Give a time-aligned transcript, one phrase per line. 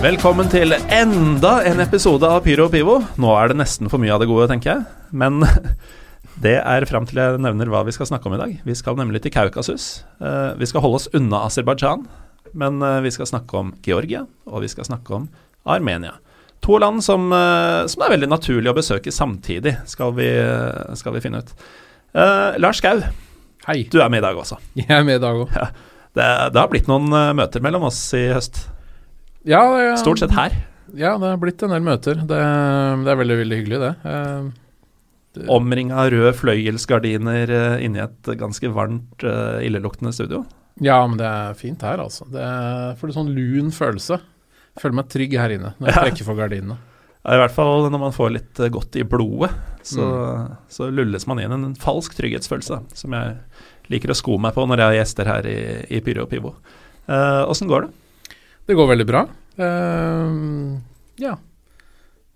[0.00, 2.94] Velkommen til enda en episode av Pyro og Pivo.
[3.20, 4.84] Nå er det nesten for mye av det gode, tenker jeg.
[5.12, 5.42] Men
[6.44, 8.54] det er fram til jeg nevner hva vi skal snakke om i dag.
[8.64, 9.90] Vi skal nemlig til Kaukasus.
[10.24, 12.06] Eh, Vi skal holde oss unna Aserbajdsjan,
[12.56, 15.28] men eh, vi skal snakke om Georgia, og vi skal snakke om
[15.68, 16.14] Armenia.
[16.64, 20.30] To land som, eh, som er veldig naturlig å besøke samtidig, skal vi,
[20.96, 21.52] skal vi finne ut.
[22.58, 23.04] Lars Skau,
[23.68, 23.82] Hei.
[23.92, 24.56] du er med i dag også.
[24.80, 25.52] Jeg er med i dag òg.
[26.16, 28.64] Det, det har blitt noen møter mellom oss i høst.
[29.48, 30.52] Ja, ja, Stort sett her.
[30.96, 32.18] Ja, det har blitt en del møter.
[32.18, 32.40] Det,
[33.04, 33.92] det er veldig, veldig hyggelig, det.
[34.10, 34.50] Eh,
[35.38, 40.42] det Omringa av røde fløyelsgardiner eh, inni et ganske varmt, eh, illeluktende studio.
[40.82, 42.26] Ja, men det er fint her, altså.
[42.32, 42.44] Det
[43.00, 44.20] får en sånn lun følelse.
[44.80, 46.78] Føler meg trygg her inne når jeg trekker for gardinene.
[47.20, 49.52] Ja, I hvert fall når man får litt godt i blodet,
[49.84, 50.04] så,
[50.72, 53.34] så lulles man inn en falsk trygghetsfølelse, som jeg
[53.92, 55.58] liker å sko meg på når jeg har gjester her i,
[55.92, 56.54] i Pyro og Pivo.
[57.10, 57.99] Åssen går det?
[58.66, 59.24] Det går veldig bra.
[59.60, 60.78] Uh,
[61.20, 61.36] ja.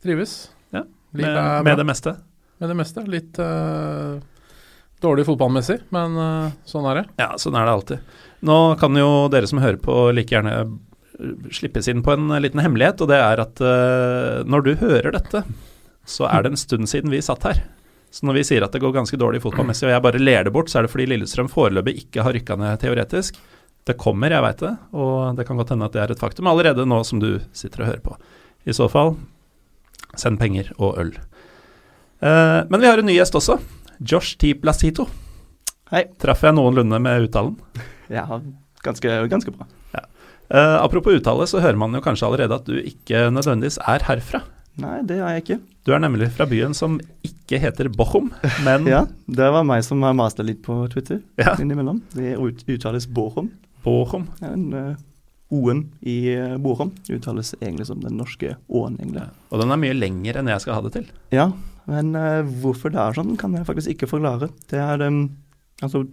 [0.03, 0.51] Trives.
[0.71, 2.17] Ja, Med, med det meste?
[2.59, 3.05] Med det meste.
[3.09, 4.19] Litt uh,
[5.05, 7.05] dårlig fotballmessig, men uh, sånn er det.
[7.23, 8.19] Ja, sånn er det alltid.
[8.45, 10.65] Nå kan jo dere som hører på, like gjerne
[11.55, 13.61] slippes inn på en liten hemmelighet, og det er at
[14.51, 15.45] når du hører dette,
[16.11, 17.61] så er det en stund siden vi satt her.
[18.15, 20.53] Så når vi sier at det går ganske dårlig fotballmessig, og jeg bare ler det
[20.55, 23.41] bort, så er det fordi Lillestrøm foreløpig ikke har rykka ned teoretisk.
[23.85, 26.47] Det kommer, jeg veit det, og det kan godt hende at det er et faktum
[26.49, 28.15] allerede nå som du sitter og hører på.
[28.65, 29.15] I så fall,
[30.17, 31.11] send penger og øl.
[32.25, 33.59] Eh, men vi har en ny gjest også.
[34.01, 34.55] Josh T.
[34.57, 35.05] Placito.
[35.93, 36.07] Hei.
[36.23, 37.59] Traff jeg noenlunde med uttalen?
[38.13, 38.27] Ja,
[38.85, 39.65] ganske, ganske bra.
[39.97, 44.43] Eh, apropos uttale, så hører man jo kanskje allerede at du ikke nødvendigvis er herfra.
[44.77, 45.57] Nei, det er jeg ikke.
[45.89, 48.29] Du er nemlig fra byen som ikke heter Bochum,
[48.67, 51.55] men Ja, Det var meg som har masta litt på Twitter Ja.
[51.57, 52.03] innimellom.
[52.13, 53.49] Det uttales Bochum.
[53.85, 54.95] Ja, en, eh,
[55.55, 56.17] O-en i
[56.59, 59.27] Borom uttales egentlig som den norske Å-en, egentlig.
[59.53, 61.07] Og den er mye lenger enn jeg skal ha det til.
[61.37, 61.51] Ja,
[61.87, 64.49] men eh, hvorfor det er sånn, kan jeg faktisk ikke forklare.
[64.73, 65.27] Det er um,
[65.83, 66.05] Altså,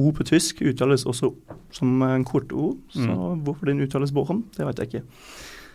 [0.00, 1.32] O på tysk uttales også
[1.76, 3.42] som en kort O, så Mm.
[3.44, 5.02] hvorfor den uttales Borom, det vet jeg ikke.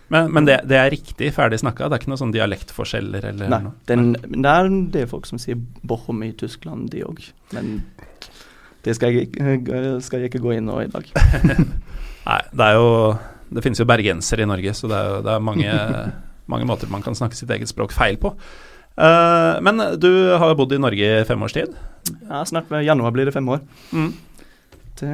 [0.10, 1.88] Men, men det, det er riktig ferdig snakka?
[1.90, 3.74] Det er ikke noen sånn dialektforskjeller eller Nei, noe?
[3.90, 4.42] den, Nei.
[4.42, 7.24] det er det folk som sier Borom i Tyskland, de òg.
[7.54, 7.84] Men
[8.86, 11.08] det skal jeg, ikke- skal jeg ikke gå inn nå i dag.
[12.30, 13.16] Nei, det er jo
[13.56, 15.74] Det finnes jo bergensere i Norge, så det er, jo, det er mange,
[16.52, 18.32] mange måter man kan snakke sitt eget språk feil på.
[18.96, 20.10] Uh, men du
[20.40, 21.74] har jo bodd i Norge i fem års tid.
[22.30, 23.62] Ja, snart ved januar blir det fem år.
[23.94, 24.10] Mm.
[25.02, 25.12] Det,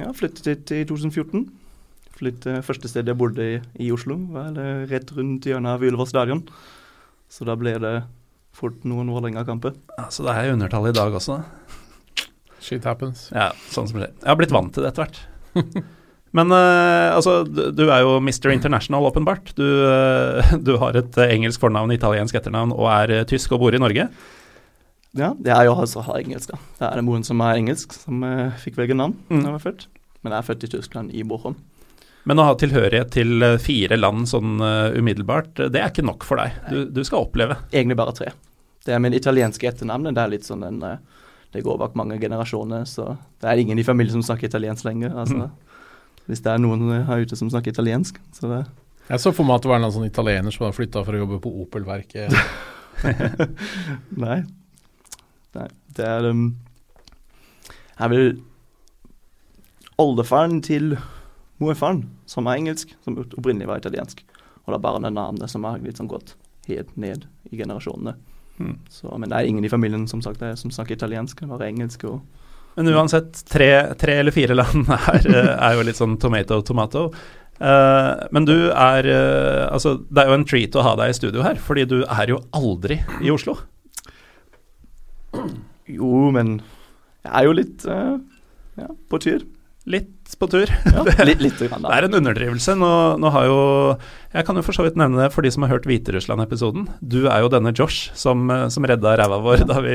[0.00, 1.44] ja, flyttet hit i 2014.
[2.16, 4.56] Flyttet, første stedet jeg bodde i, i Oslo, var
[4.88, 6.42] rett rundt hjørnet av Ullevål stadion.
[7.28, 7.96] Så da ble det
[8.56, 9.74] fort noen Vålerenga-kamper.
[9.98, 11.42] Ja, så det er i undertall i dag også.
[12.66, 13.28] Shit happens.
[13.30, 14.10] Ja, sånn som skjer.
[14.10, 15.20] Jeg har blitt vant til det etter hvert.
[16.36, 18.50] Men uh, altså, du, du er jo Mr.
[18.52, 19.52] International, åpenbart.
[19.56, 23.76] Du, uh, du har et eh, engelsk fornavn, italiensk etternavn og er tysk og bor
[23.76, 24.08] i Norge.
[25.16, 26.58] Ja, det er jo altså har engelsk, da.
[26.80, 29.44] Det er moren som er engelsk, som uh, fikk velge navn Mm.
[29.46, 29.86] jeg var født.
[30.20, 31.54] Men jeg er født i Tyskland, i Bochum.
[32.26, 36.56] Men å ha tilhørighet til fire land sånn umiddelbart, det er ikke nok for deg.
[36.72, 37.54] Du, du skal oppleve.
[37.70, 38.32] Egentlig bare tre.
[38.86, 40.12] Det er min italienske etternavn.
[40.14, 40.98] Det er litt sånn en eh,
[41.54, 45.14] Det går bak mange generasjoner, så det er ingen i familien som snakker italiensk lenger.
[45.16, 45.50] Altså,
[46.26, 48.64] Hvis det er noen her ute som snakker italiensk, så det
[49.08, 51.20] Jeg så for meg at det var en sånn italiener som hadde flytta for å
[51.22, 52.34] jobbe på Opel-verket.
[54.26, 54.40] Nei.
[55.54, 55.68] Nei.
[55.96, 56.48] Det er um,
[57.98, 58.42] Jeg vil
[59.96, 60.98] Oldefaren til
[61.62, 64.20] morfaren, som er engelsk, som opprinnelig var italiensk.
[64.66, 66.34] Og det er bare det navnet som har sånn gått
[66.66, 68.16] helt ned i generasjonene.
[68.58, 68.76] Mm.
[68.88, 71.70] Så, men det er ingen i familien som, sagt, som snakker italiensk, det er bare
[71.70, 72.20] engelsk og
[72.76, 77.10] Men uansett, tre, tre eller fire land er, eh, er jo litt sånn tomato, tomato.
[77.56, 81.16] Uh, men du er uh, Altså, det er jo en treat å ha deg i
[81.16, 83.54] studio her, fordi du er jo aldri i Oslo.
[85.88, 86.58] Jo, men
[87.24, 88.18] jeg er jo litt uh,
[88.76, 89.46] ja, på tur.
[89.86, 90.66] Litt på tur.
[90.66, 92.74] Ja, litt, litt grann, Det er en underdrivelse.
[92.74, 92.90] Nå,
[93.22, 93.58] nå har jo
[94.32, 96.88] Jeg kan jo for så vidt nevne det for de som har hørt Hviterussland-episoden.
[96.98, 99.94] Du er jo denne Josh som, eh, som redda ræva vår da vi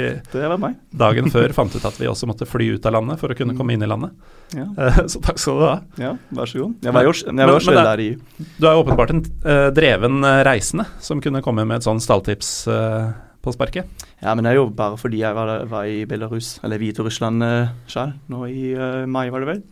[1.03, 3.57] dagen før fant ut at vi også måtte fly ut av landet for å kunne
[3.57, 4.15] komme inn i landet.
[4.55, 4.69] Ja,
[5.11, 5.75] Så takk skal du ha.
[5.99, 6.77] ja vær så god.
[6.87, 8.07] Jeg var jo, jeg var jo selv der i
[8.55, 12.01] Du er jo åpenbart en uh, dreven eh, reisende som kunne komme med et sånn
[12.03, 13.11] stalltips Uh,
[13.41, 13.89] på sparket.
[14.21, 17.71] Ja, men det er jo bare fordi jeg var, var i Belarus, eller Hviterussland uh,
[17.89, 19.63] sjøl, nå i uh, mai, var det vel.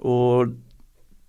[0.00, 0.56] Og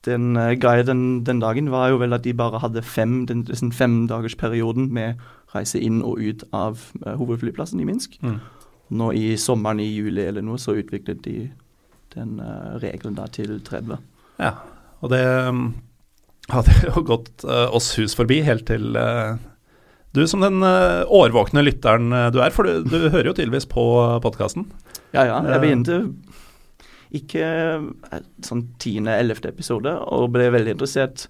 [0.07, 3.43] den uh, greia den, den dagen var jo vel at de bare hadde fem, den
[3.45, 5.21] den femdagersperioden med
[5.55, 8.17] reise inn og ut av eh, hovedflyplassen i Minsk.
[8.23, 8.39] Mm.
[8.99, 11.35] Nå i sommeren i juli eller noe, så utviklet de
[12.15, 13.99] den eh, regelen da til 30.
[14.41, 14.55] Ja,
[15.01, 15.65] og det um,
[16.51, 19.39] hadde jo gått eh, oss hus forbi helt til eh,
[20.15, 23.69] du som den eh, årvåkne lytteren eh, du er, for du, du hører jo tydeligvis
[23.71, 23.85] på
[24.23, 24.67] podkasten.
[25.11, 25.39] Ja, ja.
[25.39, 25.55] Ja.
[25.55, 26.01] Jeg begynte
[27.13, 27.43] ikke
[28.11, 31.27] eh, sånn tiende-ellevte episode, og ble veldig interessert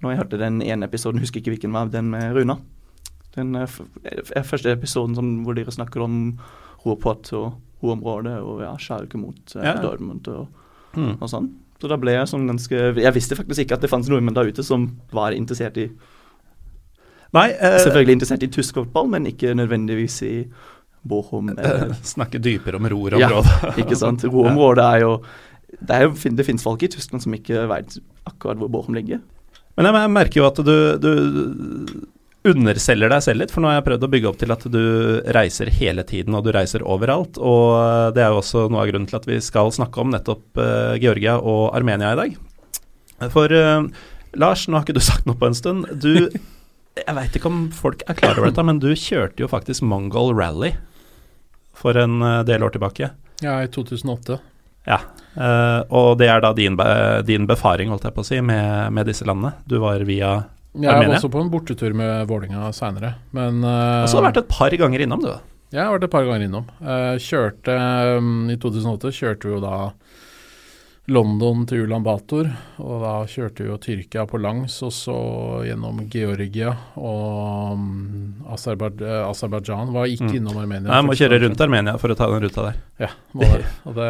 [0.00, 2.56] når jeg hørte den ene episoden, husker ikke hvilken var, den med Runa.
[3.36, 3.74] Den eh,
[4.08, 6.14] eh, første episoden som, hvor dere snakker om
[6.84, 9.76] Ruhrpott og hovedområdet og ja, Schalke mot eh, Ja.
[9.82, 10.48] Dortmund og,
[10.96, 11.20] Mm.
[11.22, 11.44] og sånn.
[11.80, 14.48] Så da ble jeg sånn ganske Jeg visste faktisk ikke at det fantes nordmenn der
[14.50, 15.84] ute som var interessert i
[17.32, 20.32] Nei, eh, Selvfølgelig interessert i tysk fotball, men ikke nødvendigvis i
[21.02, 21.52] Bochum.
[21.56, 23.78] eh, snakke dypere om Ruhr-området.
[23.82, 24.24] Ikke sant.
[24.28, 25.12] Roområdet er jo
[25.70, 29.20] Det, er jo, det finnes folk i Tyskland som ikke vet akkurat hvor Bochum ligger.
[29.78, 31.12] Men jeg, merker jo at du, du
[32.50, 34.84] underselger deg selv litt, for nå har jeg prøvd å bygge opp til at du
[35.36, 37.38] reiser hele tiden, og du reiser overalt.
[37.38, 40.60] Og det er jo også noe av grunnen til at vi skal snakke om nettopp
[40.60, 42.38] eh, Georgia og Armenia i dag.
[43.34, 43.88] For eh,
[44.40, 45.88] Lars, nå har ikke du sagt noe på en stund.
[46.00, 46.30] Du
[46.98, 50.32] Jeg veit ikke om folk er klar over dette, men du kjørte jo faktisk Mongol
[50.36, 50.74] Rally
[51.80, 53.10] for en eh, del år tilbake.
[53.40, 54.38] Ja, i 2008.
[54.88, 55.00] Ja,
[55.34, 56.78] eh, og det er da din,
[57.28, 59.54] din befaring, holdt jeg på å si, med, med disse landene.
[59.68, 60.32] Du var via
[60.72, 64.30] Jeg var også på en bortetur med Vålinga seinere, men eh, Og så har du
[64.30, 65.32] vært et par ganger innom, du.
[65.32, 65.40] Ja,
[65.70, 66.70] Jeg har vært et par ganger innom.
[66.82, 67.76] Uh, kjørte
[68.18, 69.76] um, I 2008 kjørte vi jo da
[71.10, 72.46] London til Ulan Bator,
[72.78, 75.16] og da kjørte vi jo Tyrkia på langs, og så
[75.66, 79.90] gjennom Georgia og um, Aserbaj- eh, Aserbajdsjan.
[79.96, 80.36] Var ikke Mm.
[80.38, 80.88] innom Armenia.
[80.92, 82.78] Nei, må kjøre rundt Armenia for å ta den ruta der.
[83.02, 83.64] Ja, må det.
[83.90, 84.08] Og det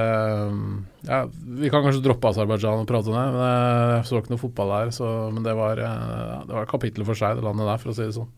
[0.50, 1.22] um, ja,
[1.62, 3.24] vi kan kanskje droppe Aserbajdsjan og prate om det.
[3.32, 6.68] Men eh, jeg så ikke noe fotball der, så, men det var, eh, det var
[6.68, 8.28] et kapittel for seg, det landet der, for å si det sånn.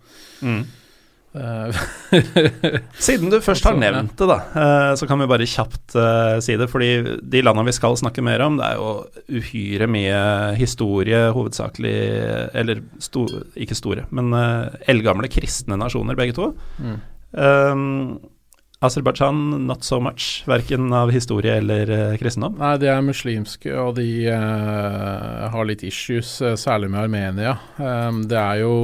[0.47, 0.63] Mm.
[1.35, 1.77] Eh,
[3.07, 6.57] Siden du først har nevnt det, da, eh, så kan vi bare kjapt eh, si
[6.61, 6.69] det.
[6.71, 6.91] Fordi
[7.23, 10.19] de landene vi skal snakke mer om, det er jo uhyre mye
[10.59, 11.97] historie, hovedsakelig
[12.59, 13.25] Eller sto,
[13.57, 14.35] ikke store, men
[14.91, 16.53] eldgamle kristne nasjoner, begge to.
[16.83, 17.01] mm.
[17.33, 18.19] Um,
[18.83, 22.59] Aserbajdsjan not so much, verken av historie eller kristendom.
[22.59, 27.55] Nei, de er muslimske, og de uh, har litt issues, særlig med Armenia.
[27.79, 28.75] Um, det er jo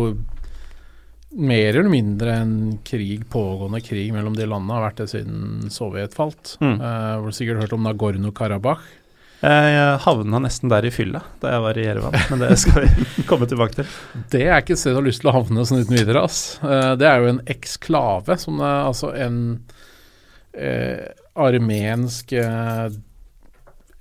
[1.31, 2.55] mer eller mindre en
[2.85, 6.57] krig, pågående krig mellom de landene, har vært det siden Sovjet falt.
[6.63, 6.79] Mm.
[6.81, 8.87] Uh, har sikkert hørt om Nagorno-Karabakh?
[9.39, 13.05] Jeg havna nesten der i fylla da jeg var i Jerevan, men det skal vi
[13.29, 13.93] komme tilbake til.
[14.33, 16.25] Det er ikke et sted du har lyst til å havne sånn uten videre.
[16.27, 16.59] ass.
[16.59, 19.39] Eh, det er jo en eksklave, som er altså en
[20.59, 21.07] eh,
[21.39, 22.89] armensk eh,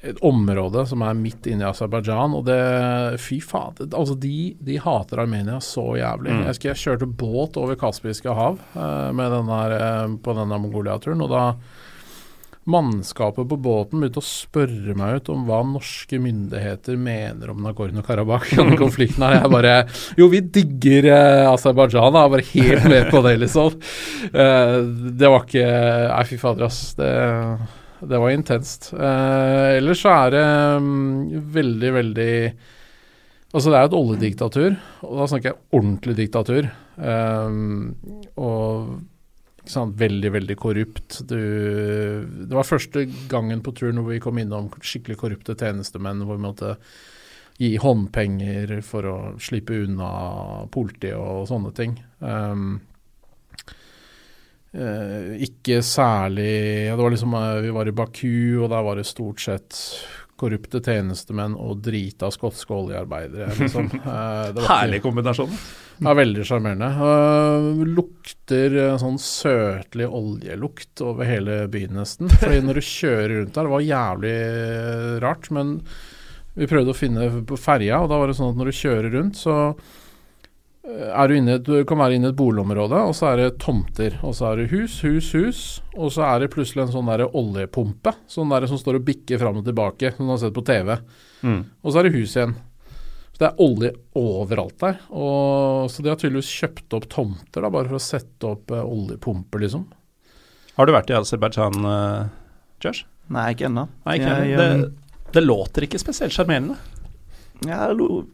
[0.05, 2.35] et område som er midt inne i Aserbajdsjan.
[2.37, 2.59] Og det
[3.23, 3.89] Fy fader.
[3.89, 6.33] Altså, de, de hater Armenia så jævlig.
[6.33, 6.43] Mm.
[6.43, 10.61] Jeg, husker jeg kjørte båt over Kaspiske hav eh, med den der, eh, på denne
[10.61, 11.43] Mongolia-turen, og da
[12.67, 18.57] Mannskapet på båten begynte å spørre meg ut om hva norske myndigheter mener om Nagorno-Karabakh
[18.57, 19.37] og den konflikten her.
[19.39, 19.75] Jeg bare
[20.19, 23.79] Jo, vi digger eh, Aserbajdsjan, jeg er bare helt med på det, liksom.
[24.27, 24.75] Eh,
[25.15, 26.81] det var ikke Nei, fy fader, ass.
[26.99, 27.13] Det,
[28.01, 28.91] det var intenst.
[28.93, 32.33] Eh, ellers så er det um, veldig, veldig
[33.55, 34.73] Altså, det er jo et oljediktatur,
[35.07, 36.65] og da snakker jeg ordentlig diktatur.
[36.99, 37.93] Um,
[38.35, 38.89] og
[39.71, 41.21] sant, veldig, veldig korrupt.
[41.29, 41.37] Du,
[42.43, 46.43] det var første gangen på turen hvor vi kom innom skikkelig korrupte tjenestemenn, hvor vi
[46.43, 46.75] måtte
[47.57, 50.11] gi håndpenger for å slippe unna
[50.73, 51.95] politiet og sånne ting.
[52.19, 52.81] Um,
[54.77, 59.07] ikke særlig ja, Det var liksom eh, Vi var i Baku, og der var det
[59.09, 59.81] stort sett
[60.37, 63.49] korrupte tjenestemenn og drita skotske oljearbeidere.
[63.57, 63.87] Liksom.
[63.97, 65.55] Eh, det var Herlig kombinasjon.
[66.05, 66.91] ja, veldig sjarmerende.
[66.93, 72.29] Uh, lukter sånn søtlig oljelukt over hele byen nesten.
[72.29, 74.35] Fordi når du kjører rundt der, det var jævlig
[75.25, 75.49] rart.
[75.57, 75.73] Men
[76.57, 79.09] vi prøvde å finne på ferja, og da var det sånn at når du kjører
[79.17, 79.57] rundt, så
[80.87, 84.15] er du, inne, du kan være inne i et boligområde, og så er det tomter.
[84.23, 85.61] Og så er det hus, hus, hus.
[85.97, 89.41] Og så er det plutselig en sånn der oljepumpe sånn der som står og bikker
[89.41, 90.95] fram og tilbake, som du har sett på TV.
[91.43, 91.59] Mm.
[91.83, 92.55] Og så er det hus igjen.
[93.35, 95.01] Så det er olje overalt der.
[95.11, 98.81] Og, så de har tydeligvis kjøpt opp tomter da, bare for å sette opp uh,
[98.81, 99.83] oljepumper, liksom.
[100.77, 102.31] Har du vært i Aserbajdsjan, uh,
[102.81, 103.03] Josh?
[103.33, 103.85] Nei, ikke ennå.
[104.07, 104.87] Nei, ikke Jeg, ennå.
[104.87, 106.79] um, det, det låter ikke spesielt sjarmerende.
[107.65, 107.87] Ja,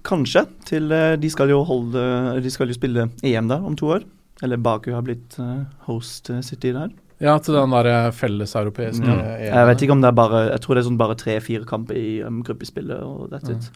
[0.03, 0.45] kanskje.
[0.67, 4.03] Til eh, De skal jo holde De skal jo spille EM der om to år.
[4.43, 6.91] Eller Baku har blitt eh, host eh, city der.
[7.23, 9.21] Ja, til den der felleseuropeiske mm.
[9.37, 9.45] EM.
[9.47, 11.99] Jeg vet ikke om det er bare Jeg tror det er sånn bare tre-fire kamper
[11.99, 13.69] i um, gruppespillet, og that's it.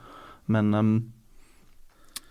[0.52, 0.92] Men um,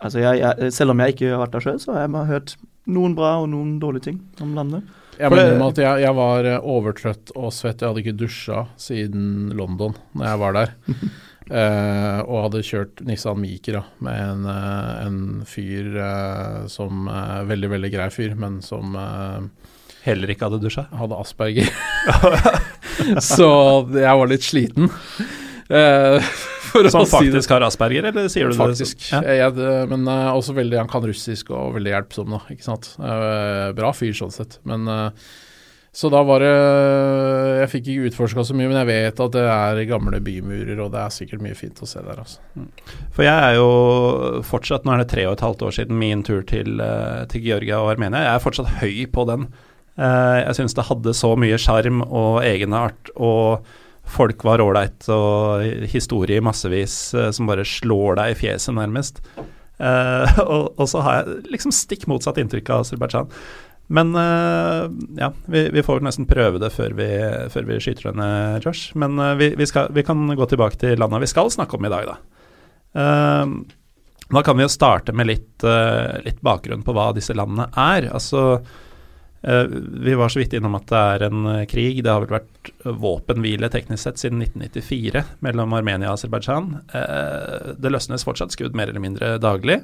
[0.02, 2.56] altså jeg, jeg, selv om jeg ikke har vært der sjøl, så har jeg hørt
[2.92, 4.85] noen bra og noen dårlige ting om landet.
[5.16, 7.80] Jeg mener at jeg, jeg var overtrøtt og svett.
[7.80, 10.75] Jeg hadde ikke dusja siden London når jeg var der.
[11.46, 17.06] Eh, og hadde kjørt Nissan Micra med en, uh, en fyr uh, som
[17.46, 18.96] Veldig, veldig grei fyr, men som
[20.06, 20.86] Heller ikke hadde dusja.
[20.94, 21.70] hadde asperger.
[23.34, 23.48] Så
[23.94, 24.90] jeg var litt sliten.
[25.66, 29.02] For Som å si det faktisk har asperger, eller sier du Faktisk.
[29.08, 29.34] det?
[29.34, 29.48] Ja.
[29.50, 32.40] Jeg, men også veldig, han kan russisk og veldig hjelpsom, da.
[32.54, 32.92] Ikke sant.
[32.98, 34.60] Bra fyr sånn sett.
[34.68, 35.26] Men eh,
[35.96, 36.50] så da var det
[37.62, 40.90] Jeg fikk ikke utforska så mye, men jeg vet at det er gamle bymurer, og
[40.92, 42.66] det er sikkert mye fint å se der, altså.
[43.16, 46.22] For jeg er jo fortsatt, nå er det tre og et halvt år siden min
[46.26, 49.48] tur til, eh, til Georgia og Armenia, jeg er fortsatt høy på den.
[49.96, 53.64] Eh, Jeg syns det hadde så mye sjarm og egenart, og
[54.06, 59.22] folk var ålreit, og historie massevis eh, som bare slår deg i fjeset, nærmest.
[59.76, 63.26] Og, og så har jeg liksom stikk motsatt inntrykk av Aserbajdsjan.
[63.86, 67.08] Men eh, ja, vi, vi får nesten prøve det før vi,
[67.52, 68.28] før vi skyter henne,
[68.64, 68.96] Josh.
[68.98, 71.86] Men eh, vi, vi, skal, vi kan gå tilbake til landa vi skal snakke om
[71.86, 72.16] i dag, da.
[73.02, 73.52] Eh,
[74.26, 75.62] da kan vi jo starte med litt,
[76.26, 78.08] litt bakgrunn på hva disse landene er.
[78.10, 78.56] Altså,
[79.38, 82.00] vi var så vidt innom at det er en krig.
[82.02, 86.72] Det har vel vært våpenhvile teknisk sett siden 1994 mellom Armenia og Aserbajdsjan.
[87.78, 89.78] Det løsnes fortsatt skudd mer eller mindre daglig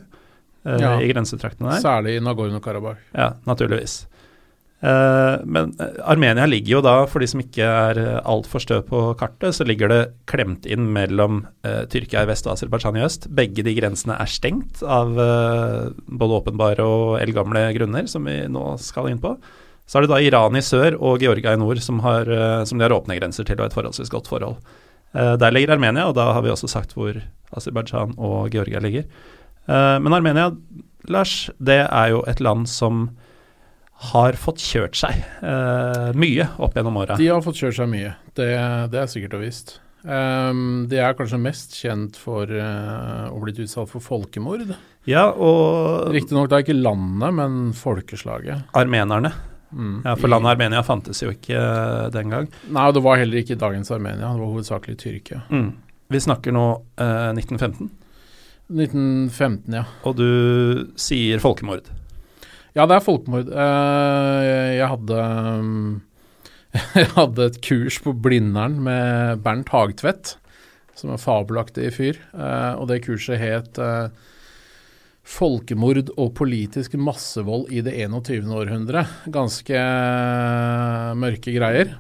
[0.65, 0.97] Ja.
[1.03, 1.83] i grensetraktene der.
[1.83, 3.01] Særlig i Nagorno-Karabakh.
[3.17, 4.05] Ja, naturligvis.
[4.83, 9.03] Eh, men eh, Armenia ligger jo da, for de som ikke er altfor stø på
[9.19, 10.01] kartet, så ligger det
[10.31, 13.27] klemt inn mellom eh, Tyrkia i vest og Aserbajdsjan i øst.
[13.35, 18.73] Begge de grensene er stengt av eh, både åpenbare og eldgamle grunner, som vi nå
[18.83, 19.37] skal inn på.
[19.87, 22.79] Så er det da Iran i sør og Georgia i nord som, har, eh, som
[22.79, 24.59] de har åpne grenser til og et forholdsvis godt forhold.
[25.13, 27.19] Eh, der ligger Armenia, og da har vi også sagt hvor
[27.53, 29.05] Aserbajdsjan og Georgia ligger.
[29.67, 30.51] Eh, men Armenia,
[31.11, 33.09] Lars, det er jo et land som
[34.13, 35.15] har fått kjørt seg
[35.47, 37.19] eh, mye opp gjennom åra.
[37.21, 38.51] De har fått kjørt seg mye, det,
[38.91, 39.77] det er sikkert og visst.
[40.03, 44.73] Um, de er kanskje mest kjent for uh, å blitt utsatt for folkemord.
[45.07, 48.67] Ja, og Riktignok er ikke landet, men folkeslaget.
[48.79, 49.31] armenerne.
[49.73, 50.03] Mm.
[50.05, 51.61] Ja, For landet Armenia fantes jo ikke
[52.13, 52.51] den gang.
[52.69, 55.45] Nei, og det var heller ikke dagens Armenia, det var hovedsakelig Tyrkia.
[55.55, 55.71] Mm.
[56.13, 56.67] Vi snakker nå
[56.99, 57.89] uh, 1915,
[58.73, 59.85] 1915, ja.
[60.09, 60.29] og du
[61.01, 61.89] sier folkemord.
[62.73, 63.51] Ja, det er folkemord.
[63.53, 64.47] Eh,
[64.79, 65.23] jeg hadde
[67.03, 70.37] Jeg hadde et kurs på Blindern med Bernt Hagtvedt,
[70.97, 72.21] som er fabelaktig fyr.
[72.33, 74.09] Eh, og det kurset het eh,
[75.23, 78.49] 'Folkemord og politisk massevold i det 21.
[78.51, 79.05] århundre'.
[79.31, 79.85] Ganske
[81.15, 81.95] mørke greier.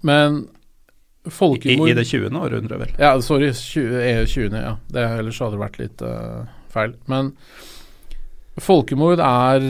[0.00, 0.46] Men
[1.30, 2.36] I, folkemord I det 20.
[2.36, 2.94] århundret, vel.
[2.98, 3.52] ja, sorry.
[3.54, 4.58] 20, EU 20.
[4.58, 4.74] Ja.
[4.90, 6.96] Det, ellers hadde det vært litt uh, feil.
[7.10, 7.32] Men
[8.60, 9.64] folkemord er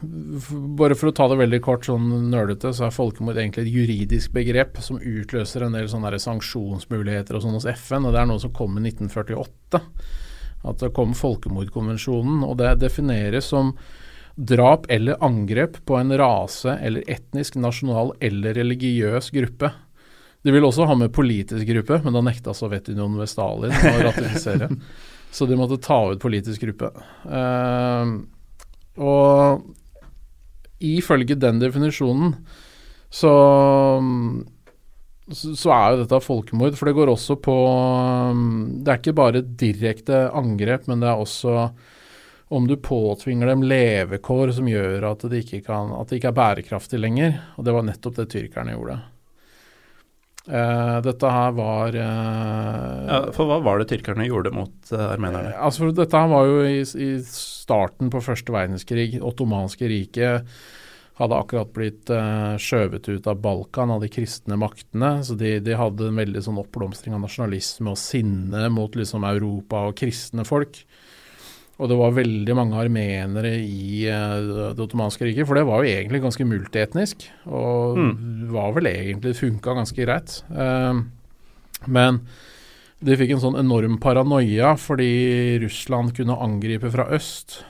[0.00, 4.32] Bare for å ta det veldig kort, sånn nølete, så er folkemord egentlig et juridisk
[4.32, 8.40] begrep som utløser en del sånne sanksjonsmuligheter og sånn hos FN, og det er noe
[8.40, 9.82] som kom i 1948.
[10.70, 13.74] At det kom folkemordkonvensjonen, og det defineres som
[14.40, 19.72] drap eller angrep på en rase eller etnisk, nasjonal eller religiøs gruppe.
[20.42, 24.70] De ville også ha med politisk gruppe, men da nekta Sovjetunionen ved Stalin å ratifisere.
[25.30, 26.90] Så de måtte ta ut politisk gruppe.
[27.28, 28.16] Uh,
[29.00, 29.68] og
[30.80, 32.34] ifølge den definisjonen
[33.10, 33.30] så,
[35.30, 37.54] så er jo dette folkemord, for det går også på
[38.32, 38.44] um,
[38.80, 41.70] Det er ikke bare direkte angrep, men det er også
[42.50, 46.38] om du påtvinger dem levekår som gjør at det ikke, kan, at det ikke er
[46.38, 47.36] bærekraftig lenger.
[47.54, 48.96] Og det var nettopp det tyrkerne gjorde.
[50.50, 55.54] Eh, dette her var eh, Ja, for hva var det tyrkerne gjorde mot eh, armenerne?
[55.54, 59.20] Altså, dette her var jo i, i starten på første verdenskrig.
[59.22, 60.50] Ottomanske riket
[61.20, 62.08] hadde akkurat blitt
[62.64, 65.18] skjøvet ut av Balkan av de kristne maktene.
[65.26, 69.84] Så de, de hadde en veldig sånn oppblomstring av nasjonalisme og sinne mot liksom Europa
[69.90, 70.80] og kristne folk.
[71.80, 75.88] Og det var veldig mange armenere i uh, Det ottomanske riket, for det var jo
[75.88, 77.24] egentlig ganske multietnisk.
[77.48, 78.50] Og Mm.
[78.52, 80.42] var vel egentlig funka ganske greit.
[80.52, 81.00] Uh,
[81.88, 82.20] men
[83.00, 87.62] de fikk en sånn enorm paranoia fordi Russland kunne angripe fra øst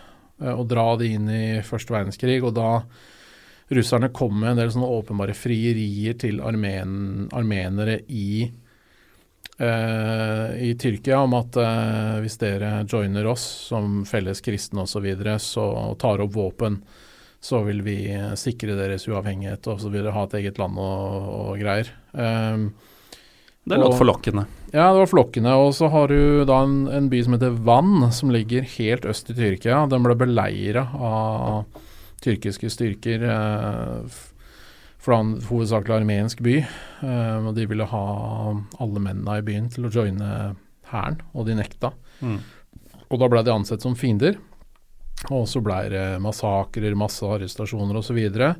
[0.42, 2.42] uh, og dra de inn i første verdenskrig.
[2.42, 2.82] Og da
[3.70, 8.50] russerne kom med en del sånne åpenbare frierier til armen, armenere i eh,
[9.60, 15.38] i Tyrkia om at eh, hvis dere joiner oss som felles kristne osv., så, videre,
[15.38, 15.64] så
[16.00, 16.80] tar opp våpen,
[17.40, 20.78] så vil vi eh, sikre deres uavhengighet, og så vil dere ha et eget land
[20.80, 21.88] og, og greier.
[22.12, 22.70] Um,
[23.64, 24.46] Det låt forlokkende.
[24.72, 25.52] ja, det var forlokkende.
[25.60, 29.30] Og så har du da en, en by som heter Van, som ligger helt øst
[29.30, 29.82] i Tyrkia.
[29.92, 31.64] Den ble beleira av
[32.24, 33.22] tyrkiske styrker.
[33.28, 34.29] Eh, f-
[35.00, 36.58] for det en hovedsakelig armensk by.
[36.60, 38.04] Eh, og de ville ha
[38.84, 40.30] alle mennene i byen til å joine
[40.90, 41.94] hæren, og de nekta.
[42.20, 42.38] Mm.
[43.08, 44.36] Og da ble de ansett som fiender.
[45.32, 48.20] Og så ble det massakrer, masse arrestasjoner osv.
[48.20, 48.52] Og, så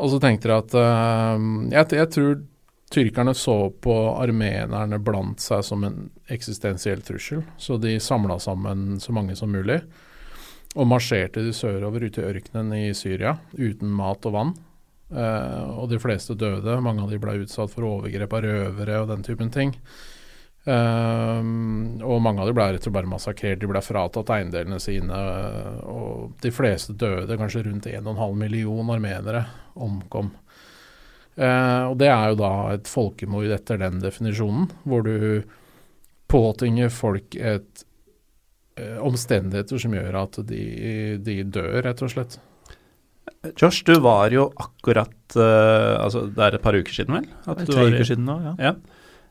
[0.00, 2.38] og så tenkte de at eh, jeg, jeg tror
[2.90, 9.14] tyrkerne så på armenerne blant seg som en eksistensiell trussel, så de samla sammen så
[9.14, 9.78] mange som mulig.
[10.74, 14.52] Og marsjerte de sørover ut i ørkenen i Syria uten mat og vann.
[15.10, 16.78] Eh, og de fleste døde.
[16.84, 19.74] Mange av de ble utsatt for overgrep av røvere og den typen ting.
[20.64, 21.40] Eh,
[22.06, 23.62] og mange av de ble rett og slett massakrert.
[23.62, 25.10] De ble fratatt eiendelene sine.
[25.10, 27.38] eh, og de fleste døde.
[27.40, 30.30] Kanskje rundt 1,5 million armenere omkom.
[31.40, 35.46] Uh, og det er jo da et folkemord etter den definisjonen, hvor du
[36.28, 37.84] påtvinger folk et
[38.76, 40.64] uh, omstendigheter som gjør at de,
[41.22, 42.36] de dør, rett og slett.
[43.56, 47.28] Josh, du var jo akkurat uh, Altså, det er et par uker siden, vel?
[47.48, 48.54] At du Tre uker siden nå, ja.
[48.70, 48.74] Ja.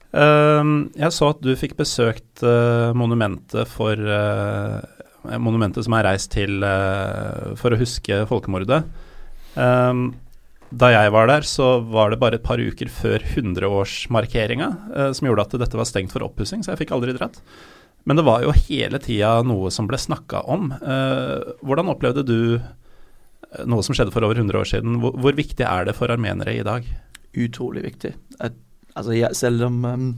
[0.10, 4.80] Ehm, jeg så at du fikk besøkt uh, monumentet for eh,
[5.38, 6.64] Monumentet som er reist til
[7.60, 8.80] for å huske folkemordet.
[9.60, 10.06] Ehm,
[10.72, 15.28] da jeg var der, så var det bare et par uker før 100-årsmarkeringa uh, som
[15.28, 17.42] gjorde at dette var stengt for oppussing, så jeg fikk aldri dratt.
[18.08, 20.70] Men det var jo hele tida noe som ble snakka om.
[21.68, 22.40] Hvordan opplevde du
[23.70, 25.00] noe som skjedde for over 100 år siden?
[25.04, 26.86] Hvor, hvor viktig er det for armenere i dag?
[27.38, 28.14] Utrolig viktig.
[28.40, 28.52] Jeg,
[28.96, 30.10] altså, jeg, selv om um,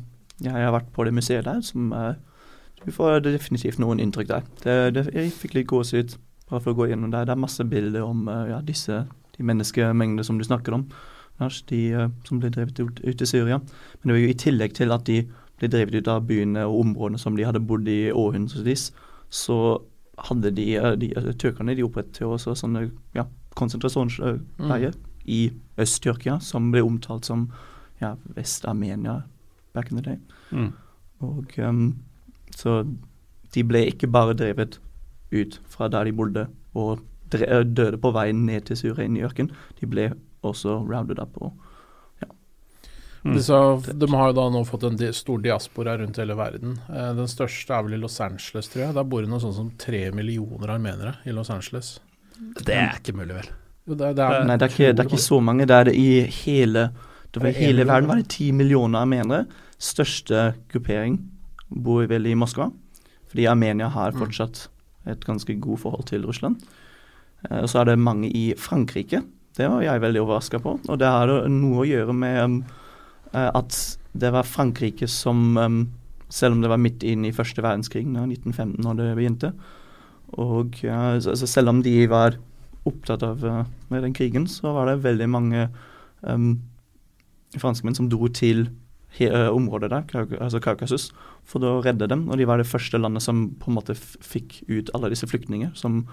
[0.41, 2.13] jeg har vært på det museet der, som uh,
[2.85, 4.45] Du får definitivt noen inntrykk der.
[4.63, 6.15] Det, det, jeg fikk litt gåsehud
[6.49, 7.27] bare for å gå gjennom der.
[7.29, 9.03] Det er masse bilder om uh, ja, disse
[9.37, 10.87] de menneskemengdene som du snakker om,
[11.69, 13.61] de uh, som ble drevet ut, ut i Syria.
[13.61, 15.21] Men det var jo i tillegg til at de
[15.61, 18.89] ble drevet ut av byene og områdene som de hadde bodd i århundrevis,
[19.29, 19.57] så
[20.17, 24.93] hadde de, uh, de uh, tyrkerne de opprettet jo også sånne ja, konsentrasjonsleirer
[25.25, 27.49] i Øst-Tyrkia, som ble omtalt som
[28.01, 29.21] ja, Vest-Armenia
[29.73, 30.19] back in the day.
[30.51, 30.73] Mm.
[31.21, 31.99] Og um,
[32.55, 32.81] Så
[33.53, 34.79] de ble ikke bare drevet
[35.31, 36.99] ut fra der de bodde og
[37.33, 39.51] eh, døde på veien ned til Syria inn i ørkenen.
[39.79, 40.09] De ble
[40.43, 41.37] også rounded up.
[41.41, 41.67] Og, Mm.
[43.23, 43.53] Disse,
[43.93, 46.79] de har jo da nå fått en stor diaspora rundt hele verden.
[46.89, 48.95] Eh, den største er vel i Los Angeles, tror jeg.
[48.97, 51.99] Der bor det noe sånn som tre millioner armenere i Los Angeles.
[52.65, 53.51] Det er ikke mulig, vel?
[53.85, 55.67] Jo, det, det er, nei, det er, ikke, det er ikke så mange.
[55.69, 56.09] Det er det i
[56.43, 56.87] hele
[57.31, 59.45] det var Det hele verden var det ti millioner armenere.
[59.79, 61.19] Største gruppering
[61.69, 62.71] bor vel i Moskva.
[63.31, 64.19] Fordi Armenia har Mm.
[64.19, 64.67] fortsatt
[65.07, 66.57] et ganske god forhold til Russland.
[67.49, 69.23] Eh, og så er det mange i Frankrike.
[69.55, 70.79] Det var jeg veldig overraska på.
[70.89, 72.63] Og det har noe å gjøre med um,
[73.31, 73.75] at
[74.11, 75.55] det var Frankrike som
[76.31, 79.49] Selv om det var midt inn i første verdenskrig, da, 1915, når det begynte.
[80.39, 82.37] Og eh, så, så selv om de var
[82.87, 85.67] opptatt av eh, med den krigen, så var det veldig mange
[86.21, 86.61] um,
[87.59, 88.69] franskmenn som dro til
[89.19, 91.09] eh, området der, Kauk altså Kaukasus,
[91.43, 92.27] for å redde dem.
[92.29, 95.75] Og de var det første landet som på en måte fikk ut alle disse flyktninger
[95.75, 96.05] som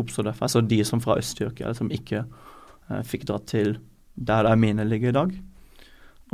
[0.00, 0.48] oppstod derfra.
[0.48, 3.78] Altså de som fra Øst-Tyrkia som ikke uh, fikk dratt til
[4.18, 5.38] der Armenia ligger i dag.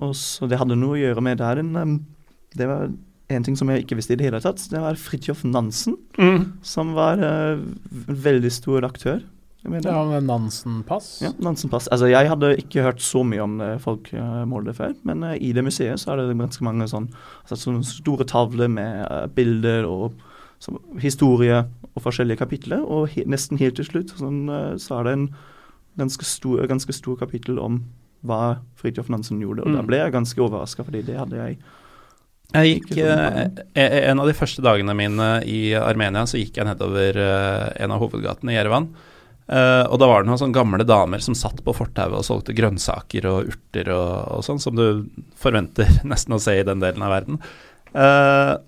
[0.04, 1.62] Og så Det hadde noe å gjøre med der.
[1.62, 1.94] En, um,
[2.56, 2.90] det var
[3.32, 4.60] en ting som jeg ikke visste i det hele tatt.
[4.70, 5.96] Det var Fridtjof Nansen,
[6.62, 9.24] som var uh, en veldig stor aktør.
[9.66, 11.08] Ja, med Nansen-pass.
[11.24, 11.88] Ja, Nansen-pass.
[11.90, 15.64] Altså, jeg hadde ikke hørt så mye om det folkemålet før, men uh, i det
[15.66, 17.08] museet så er det ganske mange sånn,
[17.42, 20.14] altså, sånne store tavler med uh, bilder og
[20.62, 21.64] så, historie
[21.96, 25.28] og forskjellige kapitler, og he nesten helt til slutt sånn, eh, så er det en
[26.00, 27.80] ganske stor, ganske stor kapittel om
[28.26, 29.86] hva Fridtjof Nansen gjorde, og da Mm.
[29.88, 31.58] ble jeg ganske overraska, fordi det hadde jeg
[32.54, 36.66] Jeg gikk, eh, eh, En av de første dagene mine i Armenia, så gikk jeg
[36.68, 38.86] nedover eh, en av hovedgatene i Jerevan.
[39.48, 43.26] Og da var det noen sånne gamle damer som satt på fortauet og solgte grønnsaker
[43.30, 45.06] og urter og, og sånn, som du
[45.38, 47.38] forventer nesten å se i den delen av verden.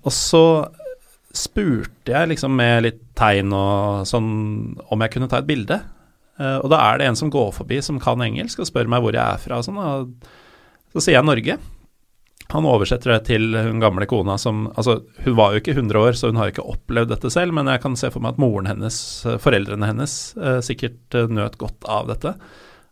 [0.03, 0.43] Og så
[1.35, 4.29] spurte jeg liksom med litt tegn og sånn
[4.89, 5.81] om jeg kunne ta et bilde.
[6.39, 9.03] Eh, og da er det en som går forbi som kan engelsk og spør meg
[9.03, 10.31] hvor jeg er fra og sånn, og
[10.95, 11.59] så sier jeg Norge.
[12.49, 16.15] Han oversetter det til hun gamle kona som Altså, hun var jo ikke 100 år,
[16.17, 18.41] så hun har jo ikke opplevd dette selv, men jeg kan se for meg at
[18.41, 18.97] moren hennes,
[19.27, 22.33] eh, foreldrene hennes, eh, sikkert nøt godt av dette.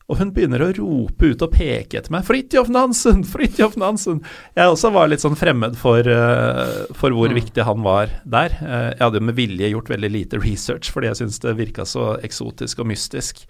[0.07, 2.23] Og hun begynner å rope ut og peke etter meg.
[2.23, 3.25] 'Fridtjof Nansen!
[3.27, 4.21] Fridtjof Nansen!'
[4.55, 7.39] Jeg også var litt sånn fremmed for, uh, for hvor mm.
[7.41, 8.55] viktig han var der.
[8.61, 11.83] Uh, jeg hadde jo med vilje gjort veldig lite research, fordi jeg syntes det virka
[11.83, 13.43] så eksotisk og mystisk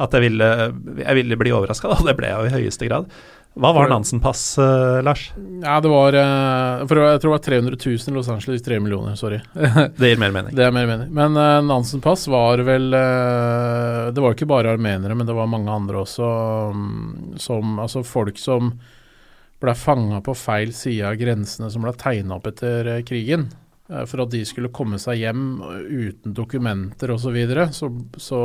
[0.00, 0.48] at jeg ville,
[1.04, 3.10] jeg ville bli overraska, og det ble jeg jo i høyeste grad.
[3.52, 5.26] Hva var Nansen-pass, uh, Lars?
[5.62, 6.16] Ja, det var
[6.88, 9.40] for Jeg tror det var 300 000 Los Angeles, 3 millioner, sorry.
[9.96, 10.54] det gir mer mening.
[10.56, 11.10] Det er mer mening.
[11.12, 15.72] Men uh, Nansen-pass var vel uh, Det var ikke bare armenere, men det var mange
[15.72, 16.30] andre også
[16.72, 18.72] um, som Altså folk som
[19.62, 23.50] ble fanga på feil side av grensene som ble tegna opp etter krigen.
[24.10, 27.28] for at de skulle komme seg hjem uten dokumenter osv.
[27.28, 28.40] Så, videre, så, så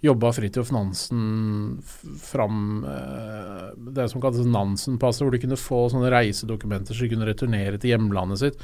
[0.00, 1.82] jobba Fridtjof Nansen
[2.22, 7.28] fram eh, det som kalles Nansen-passet, hvor de kunne få sånne reisedokumenter så de kunne
[7.28, 8.62] returnere til hjemlandet sitt.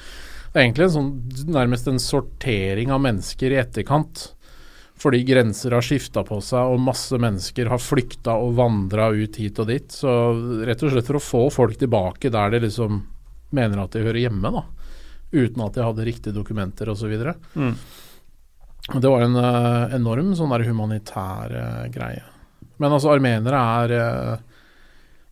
[0.52, 1.10] Det er egentlig en sånn,
[1.52, 4.30] nærmest en sortering av mennesker i etterkant.
[4.96, 9.60] Fordi grenser har skifta på seg, og masse mennesker har flykta og vandra ut hit
[9.60, 9.92] og dit.
[9.92, 10.08] Så
[10.64, 13.02] rett og slett for å få folk tilbake der de liksom
[13.56, 14.64] mener at de hører hjemme, da.
[15.36, 17.12] Uten at de hadde riktige dokumenter osv.
[17.52, 17.74] Mm.
[18.94, 22.22] Det var en uh, enorm sånn der humanitær uh, greie.
[22.78, 24.68] Men altså, armenere er, uh,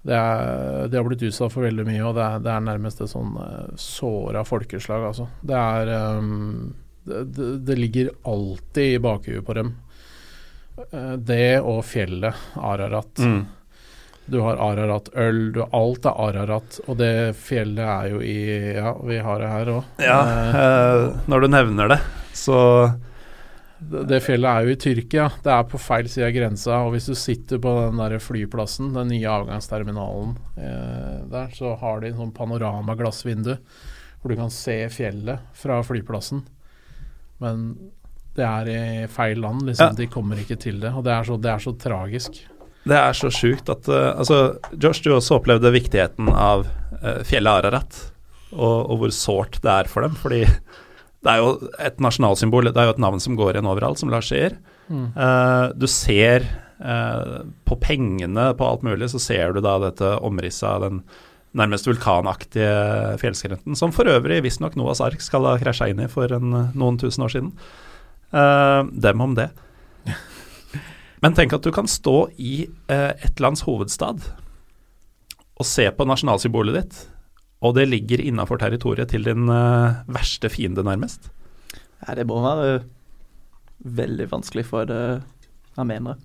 [0.04, 3.04] det er De har blitt utsatt for veldig mye, og det er, det er nærmest
[3.04, 3.36] et sånn
[3.80, 5.28] såra folkeslag, altså.
[5.40, 9.74] Det er um, det, det, ligger alltid i bakhuet på dem.
[11.20, 13.20] det og fjellet, Ararat.
[13.20, 13.42] Mm.
[14.24, 18.38] Du har Ararat-øl, alt er Ararat, og det fjellet er jo i
[18.72, 19.90] Ja, vi har det her òg.
[20.00, 20.20] Ja,
[21.28, 22.00] når du nevner det,
[22.32, 22.56] så
[24.08, 25.26] det fjellet er jo i Tyrkia.
[25.44, 26.78] Det er på feil side av grensa.
[26.86, 32.02] Og hvis du sitter på den der flyplassen, den nye avgangsterminalen eh, der, så har
[32.02, 33.54] de en sånn panoramaglassvindu
[34.24, 36.46] hvor du kan se fjellet fra flyplassen.
[37.44, 37.66] Men
[38.34, 38.80] det er i
[39.12, 39.92] feil land, liksom.
[39.92, 39.98] Ja.
[39.98, 40.94] De kommer ikke til det.
[40.96, 42.40] Og det er så, det er så tragisk.
[42.84, 47.60] Det er så sjukt at uh, Altså, Josh, du også opplevde viktigheten av uh, fjellet
[47.60, 48.00] Ararat,
[48.54, 50.16] og, og hvor sårt det er for dem.
[50.18, 50.42] Fordi
[51.24, 54.10] det er jo et nasjonalsymbol, det er jo et navn som går igjen overalt, som
[54.12, 54.58] Lars sier.
[54.92, 55.06] Mm.
[55.16, 56.44] Uh, du ser
[56.84, 61.00] uh, på pengene på alt mulig, så ser du da dette omrisset av den
[61.56, 66.32] nærmest vulkanaktige fjellskrenten, som for øvrig visstnok Noahs ark skal ha krasja inn i for
[66.34, 67.52] en, noen tusen år siden.
[68.34, 69.48] Uh, dem om det.
[71.24, 74.26] Men tenk at du kan stå i et lands hovedstad
[75.54, 76.98] og se på nasjonalsymbolet ditt
[77.64, 81.30] og det ligger innafor territoriet til din uh, verste fiende, nærmest?
[82.04, 82.82] Ja, det må være
[83.84, 85.22] veldig vanskelig for det
[85.80, 86.18] armenere.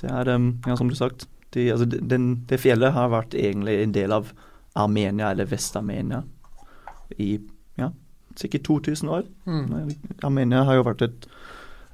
[0.00, 3.94] Det er, ja, som du sagt, de, altså, den, det fjellet har vært egentlig en
[3.96, 4.32] del av
[4.76, 6.22] Armenia, eller Vest-Armenia,
[7.16, 7.38] i
[7.80, 7.90] ja,
[8.36, 9.24] sikkert 2000 år.
[9.48, 9.94] Mm.
[10.26, 11.28] Armenia har jo vært et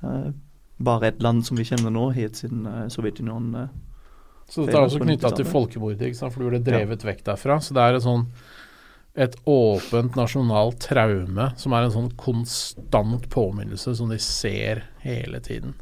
[0.02, 0.32] uh,
[0.82, 3.54] bare et land som vi kjenner nå, helt siden uh, Sovjetunionen.
[3.54, 7.10] Uh, så dette er også knytta til folkemordet, for du ble drevet ja.
[7.12, 7.60] vekk derfra.
[7.62, 8.26] Så det er et sånn
[9.14, 15.74] et åpent nasjonalt traume som er en sånn konstant påminnelse som de ser hele tiden.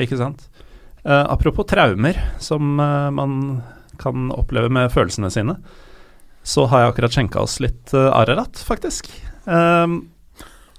[0.00, 0.46] Ikke sant.
[1.04, 3.60] Uh, apropos traumer, som uh, man
[4.00, 5.58] kan oppleve med følelsene sine,
[6.42, 9.12] så har jeg akkurat skjenka oss litt uh, Ararat, faktisk.
[9.44, 10.02] Um,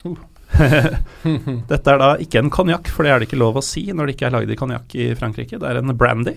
[1.72, 4.10] Dette er da ikke en konjakk, for det er det ikke lov å si når
[4.10, 5.60] det ikke er lagd i konjakk i Frankrike.
[5.62, 6.36] Det er en brandy.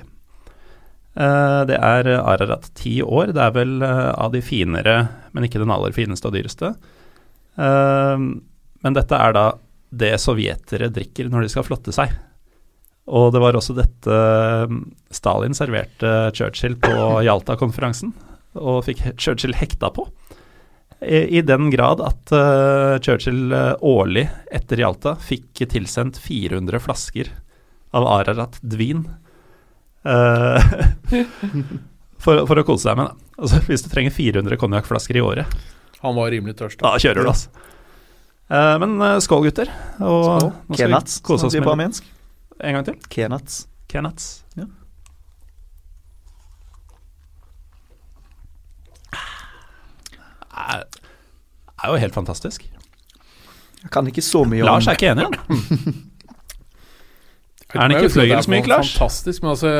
[1.14, 3.32] Eh, det er Ararat ti år.
[3.34, 4.96] Det er vel eh, av de finere,
[5.32, 6.74] men ikke den aller fineste og dyreste.
[7.54, 8.26] Eh,
[8.84, 9.48] men dette er da
[9.94, 12.12] det sovjetere drikker når de skal flotte seg.
[13.04, 14.18] Og det var også dette
[15.12, 18.14] Stalin serverte Churchill på Jalta-konferansen,
[18.56, 20.06] og fikk Churchill hekta på.
[21.04, 22.32] I, den grad at
[23.04, 23.52] Churchill
[23.84, 24.22] årlig
[24.56, 27.28] etter Jalta fikk tilsendt 400 flasker
[27.92, 29.04] av Ararat Dvin
[32.24, 33.14] for, for, å kose seg med det.
[33.38, 35.46] Altså, hvis du trenger 400 konjakkflasker i året
[36.02, 36.78] Han var rimelig tørst.
[36.82, 37.48] Da, da kjører du, altså.
[38.52, 39.68] Uh, men uh, skål, gutter.
[40.04, 40.52] Og skål.
[40.76, 42.04] Kenats, kose oss med på armensk.
[42.60, 42.96] En gang til.
[43.08, 43.52] Kenats.
[43.90, 44.24] Kenats.
[44.58, 44.66] Ja.
[50.54, 50.84] Er,
[51.82, 52.60] er jo helt fantastisk.
[53.84, 55.36] Jeg kan ikke så mye om Lars er ikke enig, han.
[57.74, 58.94] Er den ikke fløyelsmyk, Lars?
[58.94, 59.70] Fantastisk, men altså,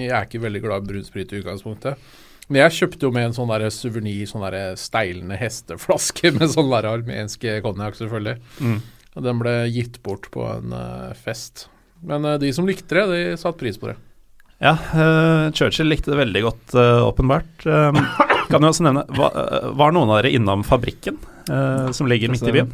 [0.00, 2.00] jeg er ikke veldig glad i brun sprit i utgangspunktet.
[2.48, 6.72] Men jeg kjøpte jo med en sånn der suvenir, sånn der steilende hesteflaske med sånn
[6.72, 8.36] der armensk konjakk, selvfølgelig.
[8.60, 8.80] Mm.
[9.14, 11.68] Og den ble gitt bort på en uh, fest.
[12.04, 13.96] Men uh, de som likte det, de satte pris på det.
[14.62, 16.76] Ja, uh, Churchill likte det veldig godt,
[17.08, 17.64] åpenbart.
[17.64, 18.00] Um,
[18.50, 19.38] kan du også nevne, var,
[19.78, 22.70] var noen av dere innom fabrikken som ligger midt i byen?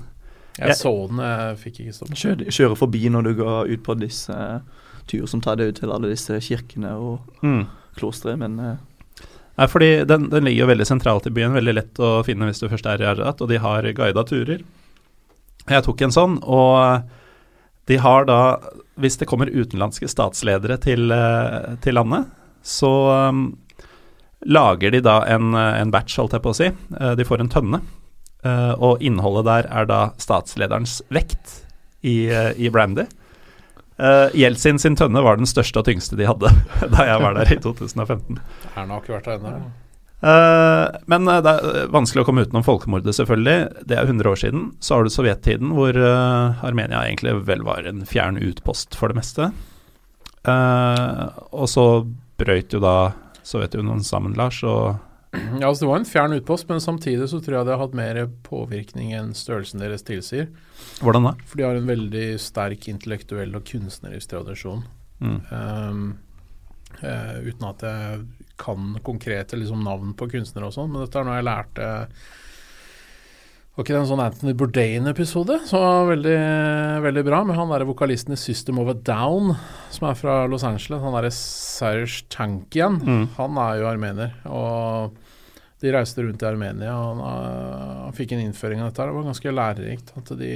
[0.59, 2.15] Jeg Jeg- så den, jeg fikk ikke stoppe.
[2.15, 4.61] Kjøre, kjøre forbi når du går ut på disse uh,
[5.07, 7.67] tur som tar deg ut til alle disse kirkene og Mm.
[7.97, 8.77] klostre, men uh,
[9.59, 12.61] Nei, fordi den, den ligger jo veldig sentralt i byen, veldig lett å finne hvis
[12.63, 14.63] du først er i Arrat, og de har guida turer.
[15.69, 17.03] Jeg tok en sånn, og
[17.87, 18.57] de har da,
[18.97, 22.31] hvis det kommer utenlandske statsledere til, eh, til landet,
[22.65, 22.89] så
[23.29, 23.43] um,
[24.47, 26.71] lager de da en, en batch, holdt jeg på å si.
[27.19, 27.83] De får en tønne,
[28.45, 31.61] eh, og innholdet der er da statslederens vekt
[32.01, 33.07] i, uh, i brandy.
[34.01, 36.49] Uh, Jeltsin sin tønne var den største og tyngste de hadde
[36.95, 38.41] da jeg var der i 2015.
[38.73, 39.71] Erna har ikke vært der ennå.
[40.21, 43.85] Uh, men det er vanskelig å komme utenom folkemordet, selvfølgelig.
[43.89, 44.65] Det er 100 år siden.
[44.81, 49.49] Så har du sovjettiden, hvor Armenia egentlig vel var en fjern utpost for det meste.
[50.45, 51.87] Og så
[52.41, 53.13] brøyt jo da
[53.49, 55.01] Sovjetunionen sammen, Lars, og
[55.33, 57.95] Ja, altså Det var en fjern utpost, men samtidig så tror jeg det har hatt
[57.95, 60.49] mer påvirkning enn størrelsen deres tilsier.
[61.01, 61.35] hvordan da?
[61.47, 64.83] For de har en veldig sterk intellektuell og kunstnerisk tradisjon.
[65.21, 65.39] Mm.
[65.53, 66.05] Um,
[67.03, 68.25] uh, uten at jeg
[68.61, 71.91] kan konkrete liksom, navn på kunstnere og sånn, men dette er noe jeg lærte
[73.81, 76.35] Var ikke det en sånn Anthony Bourdain-episode som var veldig,
[77.01, 79.55] veldig bra, med han derre vokalisten i System of a Down,
[79.89, 82.99] som er fra Los Angeles, han derre Serge Tankian.
[83.01, 83.23] Mm.
[83.39, 85.17] Han er jo armener, og
[85.81, 89.07] de reiste rundt i Armenia, og han, eh, han fikk en innføring av dette.
[89.09, 90.13] Det var ganske lærerikt.
[90.21, 90.53] at de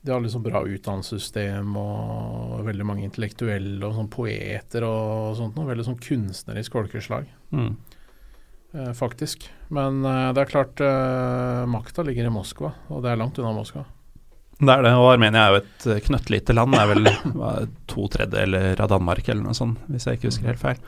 [0.00, 5.68] de har liksom bra utdannelsessystem og veldig mange intellektuelle og sånn poeter og sånt noe.
[5.68, 7.76] Veldig sånn kunstnerisk folkeslag, Mm.
[8.72, 9.50] eh, faktisk.
[9.74, 13.52] Men eh, det er klart, eh, makta ligger i Moskva, og det er langt unna
[13.56, 13.84] Moskva.
[14.58, 16.74] Det er det, og Armenia er jo et eh, knøttlite land.
[16.74, 20.64] Det er vel to tredjedeler av Danmark eller noe sånt, hvis jeg ikke husker helt
[20.64, 20.82] feil.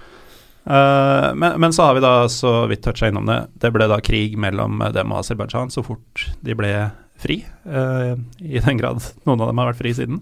[0.61, 3.97] Uh, men, men så har vi da, så vidt toucha innom det, det ble da
[4.05, 6.75] krig mellom dem og Aserbajdsjan så fort de ble
[7.21, 10.21] fri, Uh, i den grad noen av dem har vært fri siden.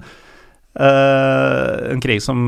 [0.79, 2.39] Uh, en krig som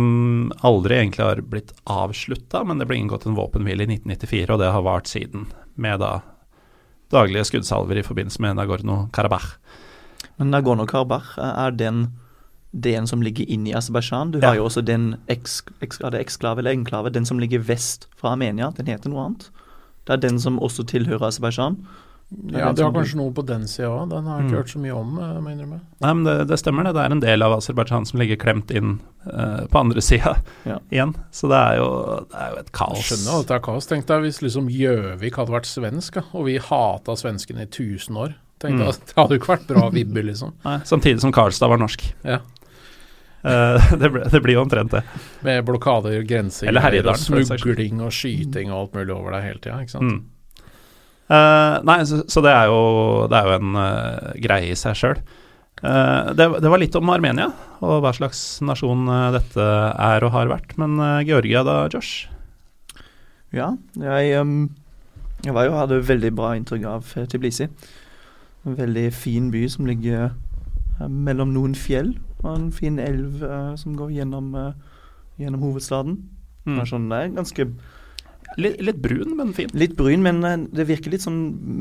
[0.67, 4.73] aldri egentlig har blitt avslutta, men det ble inngått en våpenhvile i 1994, og det
[4.75, 5.47] har vart siden,
[5.81, 6.13] med da
[7.11, 9.57] daglige skuddsalver i forbindelse med Nagorno-Karabakh.
[10.39, 12.09] Men Nagorno-Karabakh, eh, er den
[12.73, 14.31] den som ligger inne i Aserbajdsjan?
[14.31, 14.49] Du Ja.
[14.49, 18.71] har jo også den eks, eks, eksklave eller enklave, den som ligger vest fra Armenia.
[18.77, 19.51] Den heter noe annet.
[20.07, 21.77] Det er den som også tilhører Aserbajdsjan.
[22.53, 24.11] Ja, det har kanskje noe på den sida òg.
[24.13, 24.61] Den har jeg ikke Mm.
[24.61, 25.81] hørt så mye om, eh, må jeg innrømme.
[26.01, 26.93] Nei, men det, det stemmer det.
[26.95, 30.79] Det er en del av Aserbajdsjan som ligger klemt inn uh, på andre sida Ja.
[30.93, 31.15] igjen.
[31.35, 31.89] Så det er jo,
[32.31, 33.87] det er jo et Jeg skjønner jo at det er kaos.
[33.91, 38.35] Tenk deg hvis liksom Gjøvik hadde vært svensk, og vi hata svenskene i 1000 år.
[38.61, 39.05] Tenk deg Mm.
[39.07, 40.53] Det hadde jo ikke vært bra vibber, liksom.
[40.65, 42.13] Nei, samtidig som Karlstad var norsk.
[42.25, 42.39] Ja.
[43.43, 45.03] Uh, det, ble, det blir jo omtrent det.
[45.43, 49.59] Med blokader, grenser Eller Herjedalen, og smugling og skyting og alt mulig over deg hele
[49.65, 49.79] tida.
[49.81, 50.05] Ikke sant?
[50.13, 50.21] Mm.
[51.31, 52.81] Eh, nei, så, så det er jo,
[53.31, 55.23] det er jo en uh, greie i seg sjøl.
[55.81, 57.47] det, det var litt om Armenia
[57.81, 60.77] og hva slags nasjon eh, dette er og har vært.
[60.81, 62.29] Men eh, Georgia da, Josh?
[63.57, 64.69] Ja, jeg, um,
[65.45, 67.67] jeg var jo, hadde veldig bra inntrykk av Tiblisi.
[67.71, 67.71] Tbilisi.
[68.69, 72.13] En veldig fin by som ligger eh, mellom noen fjell,
[72.43, 75.09] og en fin elv eh, som går gjennom, eh,
[75.41, 76.21] gjennom hovedstaden.
[76.69, 77.65] Det er sånn, det er ganske
[78.59, 79.71] Litt, litt brun, men fin.
[79.79, 81.41] litt brun, men eh, det virker litt sånn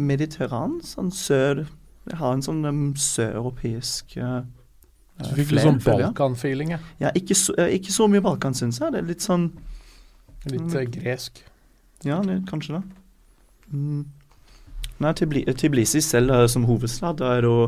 [0.09, 0.79] mediterran.
[0.85, 1.65] Sånn sør
[2.09, 4.41] Det har en sånn um, søreuropeisk uh,
[5.19, 6.93] Du fikk litt sånn Balkan-feeling, jeg.
[7.01, 8.93] Ja, ikke så, ikke så mye Balkan, syns jeg.
[8.93, 9.51] Det er litt sånn
[10.49, 11.43] Litt uh, gresk.
[12.07, 12.83] Ja, det, kanskje det.
[13.73, 14.05] Mm.
[14.99, 17.59] Nei, Tbilisi selv som hovedstad, da er det jo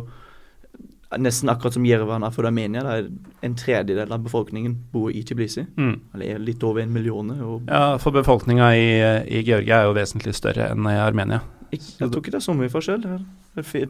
[1.19, 2.83] nesten akkurat som Jerevan er for Armenia.
[2.85, 5.65] Det er en tredjedel av befolkningen bor i Tbilisi.
[5.75, 5.95] Mm.
[6.15, 7.33] Eller er litt over en million.
[7.67, 8.87] Ja, for befolkninga i,
[9.27, 11.41] i Georgia er jo vesentlig større enn i Armenia.
[11.71, 13.05] Jeg, jeg tror ikke det er så mye forskjell.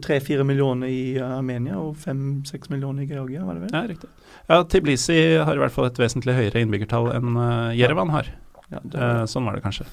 [0.02, 3.74] Tre-fire millioner i eh, Armenia og fem-seks millioner i Georgia, var det vel?
[3.74, 4.10] Ja, riktig.
[4.46, 8.30] Ja, Tiblisi har i hvert fall et vesentlig høyere innbyggertall enn uh, Jerevan har.
[8.72, 9.86] Ja, det Eh, sånn var det kanskje.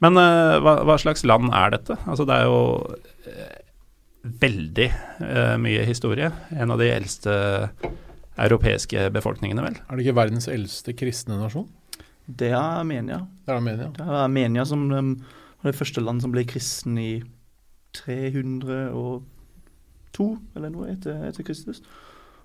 [0.00, 1.96] Men eh, hva, hva slags land er dette?
[2.08, 2.60] Altså, det er jo
[3.28, 3.56] eh,
[4.22, 4.88] veldig
[5.22, 6.28] uh, mye historie.
[6.52, 7.34] En av de eldste
[8.40, 9.78] europeiske befolkningene, vel.
[9.80, 11.68] Er det ikke verdens eldste kristne nasjon?
[12.38, 13.20] det er Armenia.
[13.44, 13.90] Det er Armenia.
[13.96, 15.14] Det er Armenia som um,
[15.62, 17.22] var det første land som ble kristen i
[17.96, 21.82] 302, eller noe, etter, etter Kristus.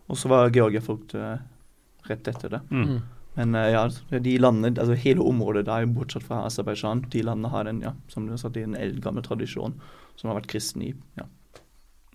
[0.09, 1.38] Og så var Georgia fulgt uh,
[2.09, 2.61] rett etter det.
[2.71, 2.88] Mm.
[2.89, 2.99] Mm.
[3.35, 3.83] Men uh, ja,
[4.15, 8.25] de landene, altså hele området der, bortsett fra Aserbajdsjan, de landene har den, ja, som
[8.25, 9.73] du har sagt, en eldgammel tradisjon
[10.15, 11.25] som har vært kristen i ja,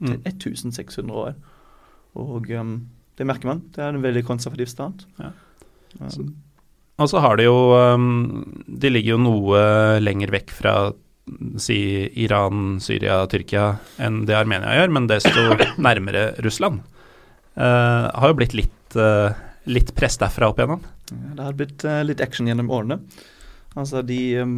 [0.00, 0.20] Mm.
[0.24, 1.34] 1600 år.
[2.20, 2.76] Og um,
[3.18, 3.62] det merker man.
[3.74, 5.04] Det er en veldig konservativ stat.
[5.20, 5.32] Ja.
[6.00, 6.34] Um,
[7.00, 9.60] Og så har de jo um, De ligger jo noe
[9.98, 10.74] lenger vekk fra
[11.62, 11.78] si
[12.24, 16.80] Iran, Syria, Tyrkia enn det Armenia gjør, men desto nærmere Russland.
[17.54, 19.34] Uh, har jo blitt litt, uh,
[19.70, 20.82] litt press derfra opp igjennom.
[21.10, 23.00] Ja, Det har blitt uh, litt action gjennom årene.
[23.78, 24.56] Altså de um,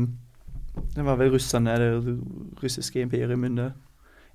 [0.94, 2.16] Det var vel russerne, det
[2.62, 3.72] russiske imperiet, under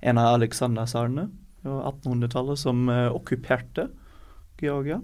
[0.00, 1.28] en av aleksandersarene
[1.62, 3.88] på 1800-tallet som eh, okkuperte
[4.62, 5.00] Georgia.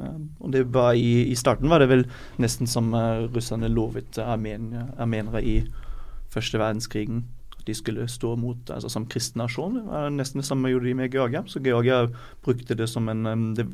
[0.00, 2.04] Eh, og det var i, I starten var det vel
[2.42, 5.56] nesten som uh, russerne lovet armenia, armenere i
[6.32, 7.24] første verdenskrigen.
[7.56, 9.80] At de skulle stå mot altså som kristen nasjon.
[9.80, 11.42] Det var nesten det samme gjorde de med Georgia.
[11.46, 12.06] Så Georgia
[12.44, 13.66] brukte det som en det,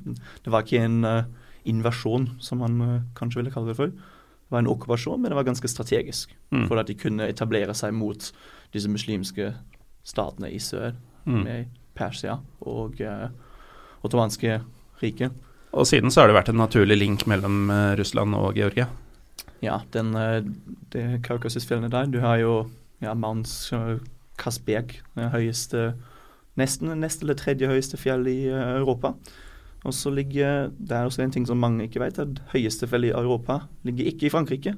[0.44, 1.28] det var ikke en uh,
[1.64, 3.92] invasjon, som man uh, kanskje ville kalle det for.
[3.92, 6.34] Det var en okkupasjon, men det var ganske strategisk.
[6.50, 6.66] Mm.
[6.68, 8.32] For at de kunne etablere seg mot
[8.72, 9.54] disse muslimske
[10.04, 10.92] statene i sør,
[11.24, 11.42] Mm.
[11.44, 12.32] med Persia
[12.66, 13.28] og uh,
[14.02, 14.56] ottomanske
[15.02, 15.30] riket.
[15.72, 18.88] Og siden så har det vært en naturlig link mellom uh, Russland og Georgia.
[19.62, 20.42] Ja, den, uh,
[20.90, 22.10] det Kaukasusfjellene der.
[22.10, 22.56] Du har jo
[23.00, 23.46] ja, Mount
[24.38, 25.92] Kasbek, det høyeste
[26.58, 29.14] Nesten neste eller tredje høyeste fjell i Europa.
[29.86, 33.06] Og så ligger Det er også en ting som mange ikke vet, at høyeste fjell
[33.08, 34.74] i Europa ligger ikke i Frankrike.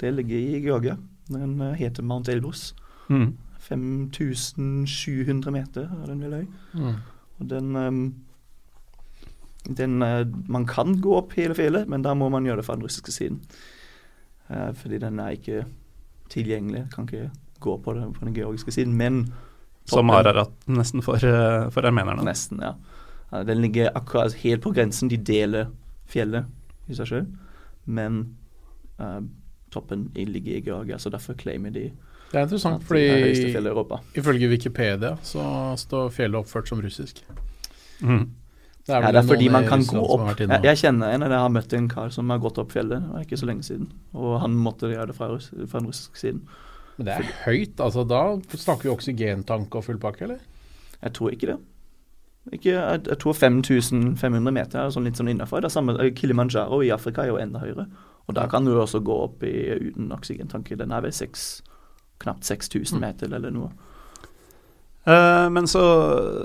[0.00, 0.96] Det ligger i Georgia.
[1.28, 2.74] Den heter Mount Elbrus.
[3.08, 3.36] Mm.
[3.68, 6.46] 5700 meter er den vel høy.
[6.74, 6.94] Mm.
[7.38, 8.14] Og den, um,
[9.78, 12.78] den uh, Man kan gå opp hele fjellet, men da må man gjøre det fra
[12.78, 13.42] den russiske siden.
[14.48, 15.64] Uh, fordi den er ikke
[16.32, 16.86] tilgjengelig.
[16.94, 18.96] Kan ikke gå på, det, på den georgiske siden.
[18.96, 19.26] Men
[19.84, 22.24] Som toppen- Ararat nesten for, uh, for armenerne.
[22.24, 22.74] Nesten, ja.
[23.32, 25.08] Eh, Den ligger akkurat helt på grensen.
[25.08, 25.70] De deler
[26.06, 26.44] fjellet
[26.88, 27.26] i seg sjøl.
[27.84, 28.36] Men
[29.00, 29.20] eh,
[29.70, 31.90] toppen ligger i Georgia, så derfor claimer de
[32.28, 35.44] Det er interessant, er fordi i ifølge Wikipedia så
[35.80, 37.22] står fjellet oppført som russisk.
[38.00, 38.26] Mm.
[38.88, 40.40] Det Ja, vel det er fordi noen man kan gå opp.
[40.40, 43.12] Jeg, jeg kjenner en, jeg har møtt en kar som har gått opp fjellet, det
[43.12, 43.90] var ikke så lenge siden.
[44.16, 46.44] Og han måtte gjøre det fra, russ, fra den russiske siden.
[46.96, 50.40] Men det er høyt, altså da snakker vi oksygentank og full pakke, eller?
[51.02, 51.58] Jeg tror ikke det.
[52.52, 55.68] Ikke, jeg, jeg tror 5500 meter er sånn litt sånn innafor.
[56.16, 57.86] Kilimanjaro i Afrika er jo enda høyere.
[58.28, 59.54] Og da kan du også gå opp i,
[59.88, 60.76] uten oksygentanke.
[60.80, 61.60] Den er ved seks,
[62.22, 63.70] knapt 6000 meter eller noe.
[65.08, 65.82] Eh, men så,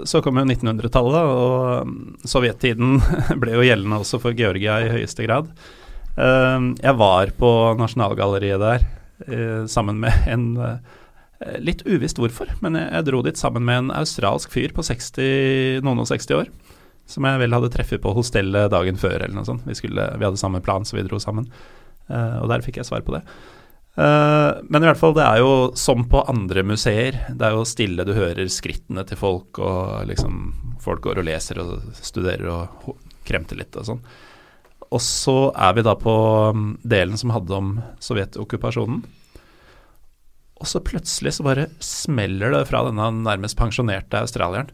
[0.05, 2.99] så kom jo 1900-tallet, og mm, sovjettiden
[3.41, 5.51] ble jo gjeldende også for Georgia i høyeste grad.
[6.15, 8.85] Eh, jeg var på Nasjonalgalleriet der
[9.27, 10.51] eh, sammen med en
[11.59, 15.81] Litt uvisst hvorfor, men jeg, jeg dro dit sammen med en australsk fyr på 60,
[15.83, 16.51] noen og 60 år.
[17.09, 19.65] Som jeg vel hadde treffet på hostellet dagen før, eller noe sånt.
[19.67, 21.49] Vi, skulle, vi hadde samme plan, så vi dro sammen.
[22.07, 23.25] Og der fikk jeg svar på det.
[23.93, 27.19] Eh, men i hvert fall, det er jo som på andre museer.
[27.29, 30.45] Det er jo stille, du hører skrittene til folk, og liksom
[30.83, 32.95] folk går og leser og studerer og
[33.27, 34.05] kremter litt og sånn.
[34.93, 36.13] Og så er vi da på
[36.53, 39.01] mm, delen som hadde om sovjetokkupasjonen.
[40.61, 44.69] Og så plutselig så bare smeller det fra denne nærmest pensjonerte australieren.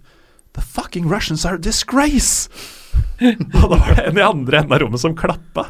[0.57, 2.49] The fucking Russians are a disgrace!
[3.21, 5.69] og da var det en i andre enden av rommet som klappa.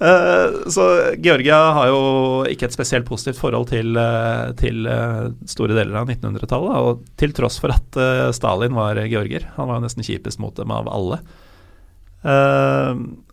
[0.00, 2.02] Eh, så Georgia har jo
[2.46, 6.78] ikke et spesielt positivt forhold til, eh, til eh, store deler av 1900-tallet.
[6.78, 7.98] Og til tross for at
[8.36, 9.48] Stalin var georger.
[9.56, 11.20] Han var jo nesten kjipest mot dem av alle.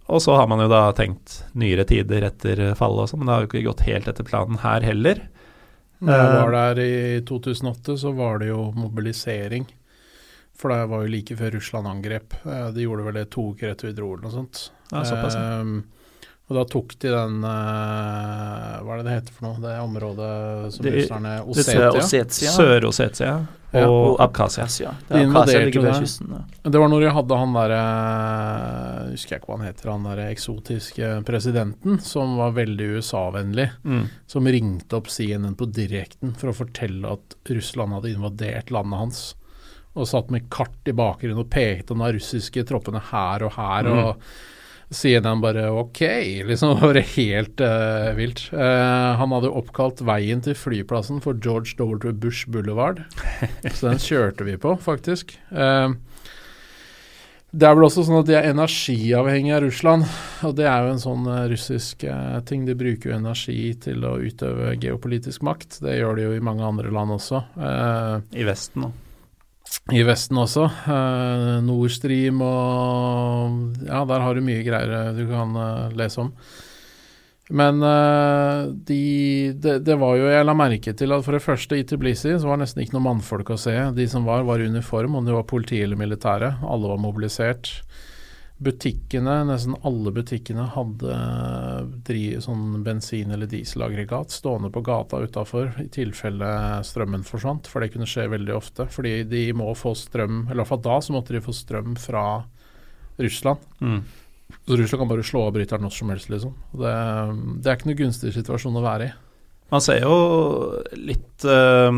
[0.06, 3.34] Og så har man jo da tenkt nyere tider etter fallet og sånn, men det
[3.34, 5.23] har jo ikke gått helt etter planen her heller.
[6.06, 6.93] Da jeg var der i
[7.25, 9.65] 2008, så var det jo mobilisering.
[10.56, 12.38] For det var jo like før Russland angrep.
[12.45, 14.67] De gjorde vel det to uker etter vi dro, eller noe sånt.
[14.91, 15.58] Ja, såpass, ja.
[16.45, 19.62] Og da tok de den eh, Hva er det det heter for noe?
[19.63, 21.88] Det området som russerne er Ossetia.
[21.97, 23.31] Ossetia Sør-Ossetia
[23.73, 24.67] Ja, og Abkhasia.
[24.67, 24.91] Abkhazia.
[25.10, 25.95] De Det invaderte det.
[25.97, 26.29] kysten.
[26.38, 26.69] Ja.
[26.69, 27.79] Det var når de hadde han derre
[29.10, 33.67] Husker jeg ikke hva han heter, han derre eksotiske presidenten som var veldig USA-vennlig.
[33.84, 34.05] Mm.
[34.31, 39.23] Som ringte opp CNN på direkten for å fortelle at Russland hadde invadert landet hans.
[39.95, 43.89] Og satt med kart i bakgrunnen og pekte på de russiske troppene her og her.
[43.89, 44.27] Mm.
[44.95, 46.01] CNN bare ok,
[46.47, 46.75] liksom.
[46.86, 48.47] Bare helt uh, vilt.
[48.53, 52.13] Uh, han hadde oppkalt veien til flyplassen for George W.
[52.13, 53.03] Bush Boulevard.
[53.72, 55.36] Så den kjørte vi på, faktisk.
[55.51, 55.95] Uh,
[57.55, 60.09] det er vel også sånn at de er energiavhengige av Russland.
[60.47, 62.03] Og det er jo en sånn russisk
[62.49, 62.65] ting.
[62.67, 65.80] De bruker jo energi til å utøve geopolitisk makt.
[65.86, 67.45] Det gjør de jo i mange andre land også.
[68.36, 68.91] I Vesten nå.
[69.93, 70.67] I Vesten også.
[70.88, 76.23] Uh, Nord Stream og Ja, der har du mye greier eh, du kan uh, lese
[76.23, 76.32] om.
[77.53, 81.84] Men eh, de, det var jo Jeg la merke til at for det første i
[81.86, 83.76] Tbilisi så var det nesten ikke noen mannfolk å se.
[83.93, 86.55] De som var, var i uniform, om det var politi eller militære.
[86.65, 87.69] Alle var mobilisert.
[88.56, 91.16] Butikkene, nesten alle butikkene hadde
[92.39, 98.08] sånn bensin- eller dieselaggregat stående på gata utafor i tilfelle strømmen forsvant, for det kunne
[98.08, 98.88] skje veldig ofte.
[98.88, 101.97] Fordi de må få strøm, eller i hvert fall da så måtte de få strøm
[101.99, 102.45] fra
[103.20, 103.60] Russland.
[103.82, 103.99] Mm.
[104.66, 106.56] Så Russland kan bare slå av bryteren når som helst, liksom.
[106.72, 106.95] Det,
[107.60, 109.14] det er ikke noe gunstig situasjon å være i.
[109.74, 110.16] Man ser jo
[110.93, 111.89] litt, uh,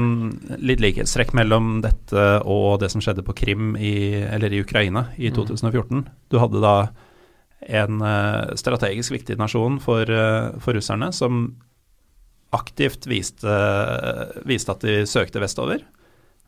[0.63, 5.32] litt likhetstrekk mellom dette og det som skjedde på Krim, i, eller i Ukraina, i
[5.36, 6.05] 2014.
[6.32, 6.78] Du hadde da
[7.68, 11.49] en uh, strategisk viktig nasjon for, uh, for, russerne som
[12.55, 13.51] aktivt viste,
[14.47, 15.82] viste at de søkte vestover,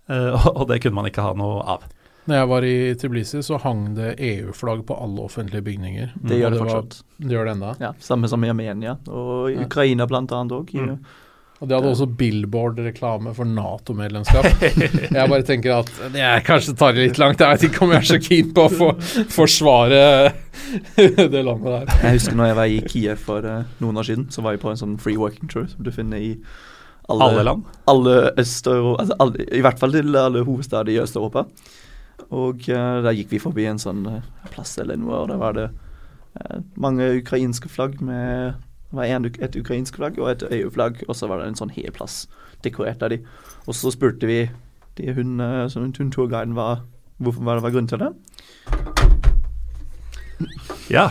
[0.55, 1.83] og det kunne man ikke ha noe av.
[2.27, 6.11] Når jeg var i Tbilisi, så hang det EU-flagg på alle offentlige bygninger.
[6.19, 6.99] Det gjør det det fortsatt.
[7.17, 7.71] Det gjør det enda.
[7.81, 9.63] Ja, Samme som i Armenia og i Ja.
[9.65, 10.73] Ukraina blant annet òg.
[10.75, 10.99] Mm.
[11.59, 14.45] Og de hadde også Billboard-reklame for Nato-medlemskap.
[15.17, 17.41] jeg bare tenker at det er kanskje tar det litt langt.
[17.43, 18.91] Jeg vet ikke om jeg er så keen på å få,
[19.33, 20.03] forsvare
[21.33, 21.91] det landet der.
[22.03, 24.61] Jeg husker når jeg var i Kiev for eh, noen år siden, så var jeg
[24.63, 26.31] på en sånn free working tour som du finner i
[27.09, 27.67] alle, Alle land.
[27.89, 31.47] alle Øst-Euro- altså alle, I hvert fall til alle hovedsteder i Øst-Europa.
[32.35, 35.55] Og uh, da gikk vi forbi en sånn eh, plass eller noe, og der var
[35.57, 38.59] det eh, mange ukrainske flagg med
[38.89, 41.73] det var en, et ukrainsk flagg og et EU-flagg, og så var det en sånn
[41.75, 42.23] hel plass
[42.65, 43.19] dekorert av de.
[43.69, 44.39] Og så spurte vi
[44.97, 45.37] de hun,
[45.69, 46.81] som hun turguiden var
[47.21, 48.11] hvorfor hva det var grunnen til det.
[50.89, 51.05] Ja.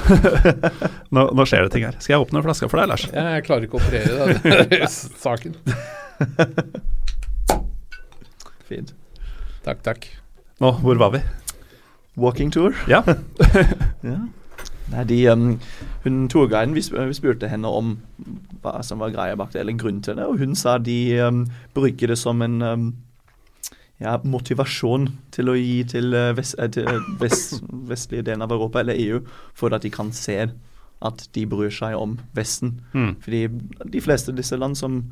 [1.15, 1.95] nå, nå skjer det ting her.
[2.03, 3.05] Skal jeg åpne flaska for deg, Lars?
[3.13, 4.39] Jeg klarer ikke å operere
[4.73, 5.55] den saken.
[8.69, 8.97] Fint.
[9.63, 10.11] Takk, takk.
[10.59, 11.23] Nå, hvor var vi?
[12.17, 12.75] Walking tour.
[12.89, 13.03] Ja.
[14.03, 14.19] Ja.
[14.89, 15.61] Nei, de, um,
[16.05, 17.97] hun tourguiden, vi, vi spurte henne om
[18.63, 21.43] hva som var greia bak det, eller grunnen til det, og hun sa de um,
[21.75, 22.87] bruker det som en um,
[24.01, 27.59] ja, motivasjon til å gi til, uh, vest, eh, til uh, vest,
[27.91, 29.21] vestlige delen av Europa, eller EU,
[29.59, 30.39] for at de kan se
[31.05, 32.79] at de bryr seg om Vesten.
[32.95, 33.13] Mm.
[33.23, 33.45] Fordi
[33.93, 35.03] de fleste av disse land som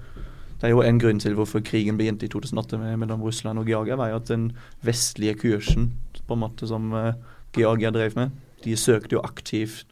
[0.60, 3.96] Det er jo en grunn til hvorfor krigen begynte i 2008 mellom Russland og Georgia,
[3.96, 4.52] var jo at den
[4.82, 5.90] vestlige kursen
[6.26, 7.12] på en måte som uh,
[7.56, 8.30] Georgia drev med,
[8.64, 9.84] de søkte jo aktivt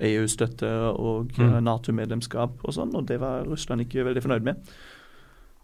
[0.00, 1.50] EU-støtte og Mm.
[1.50, 4.56] uh, Nato-medlemskap og sånn, og det var Russland ikke veldig fornøyd med.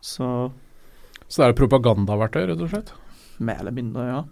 [0.00, 0.50] Så
[1.28, 2.92] Så det er propagandaverktøy, rett og slett?
[3.38, 4.24] mer eller mindre, ja.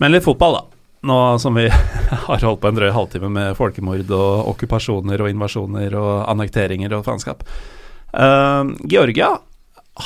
[0.00, 0.73] Men litt fotball, da.
[1.04, 1.66] Nå som vi
[2.26, 7.04] har holdt på en drøy halvtime med folkemord og okkupasjoner og invasjoner og annekteringer og
[7.06, 7.44] faenskap.
[8.14, 9.34] uh, Georgia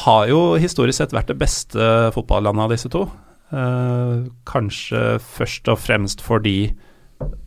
[0.05, 1.84] har jo historisk sett vært det beste
[2.16, 3.07] fotballandet av disse to.
[3.53, 6.74] Uh, kanskje først og fremst fordi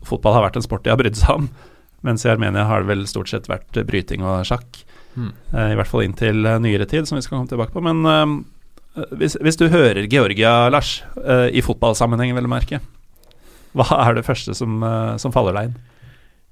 [0.06, 1.50] fotball har vært en sport de har brydd seg om.
[2.02, 4.80] Mens i Armenia har det vel stort sett vært bryting og sjakk.
[5.14, 5.28] Mm.
[5.52, 7.84] Uh, I hvert fall inntil nyere tid, som vi skal komme tilbake på.
[7.84, 8.42] Men
[9.20, 10.98] hvis, hvis du hører Georgia, Lars,
[11.52, 12.80] i fotballsammenheng, vel å merke,
[13.76, 15.80] hva er det første som, eh, som faller deg inn?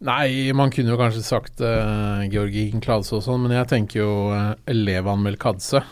[0.09, 4.13] Nei, man kunne jo kanskje sagt uh, Georgi Kladse og sånn, men jeg tenker jo
[4.33, 5.83] uh, Elevan Melkadze,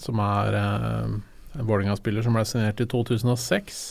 [0.00, 1.10] som er uh,
[1.58, 3.82] en Vålerenga-spiller som ble signert i 2006.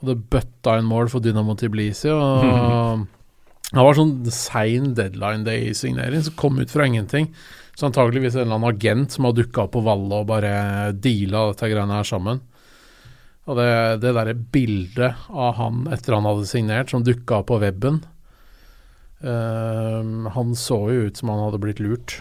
[0.00, 3.06] Og det bøtta en mål for Dynamo Tiblisi, og
[3.70, 7.30] det var sånn sein deadline day-signering som kom ut fra ingenting.
[7.78, 11.52] Så antageligvis en eller annen agent som har dukka opp på Valle og bare deala
[11.52, 12.42] dette greiene her sammen.
[13.48, 13.68] Og det,
[14.04, 18.02] det derre bildet av han etter han hadde signert, som dukka opp på weben
[19.24, 22.20] uh, han så jo ut som han hadde blitt lurt.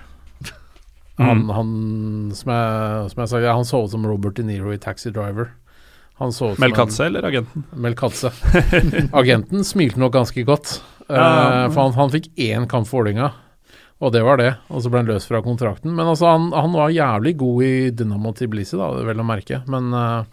[1.18, 1.50] Han, Mm.
[1.50, 1.70] han
[2.38, 5.50] som, jeg, som jeg sa, han så ut som Robert De Niro i Taxi Driver.
[6.22, 7.64] Han så ut som Melkatse eller agenten?
[7.74, 8.30] Melkatse.
[9.22, 13.30] Agenten smilte nok ganske godt, Uh, for han, han fikk én kamp for Vålerenga.
[14.04, 15.94] Og det var det, og så ble han løst fra kontrakten.
[15.96, 19.62] Men altså, han, han var jævlig god i Dynamo Tiblisi, da, vel å merke.
[19.72, 20.28] Men eh,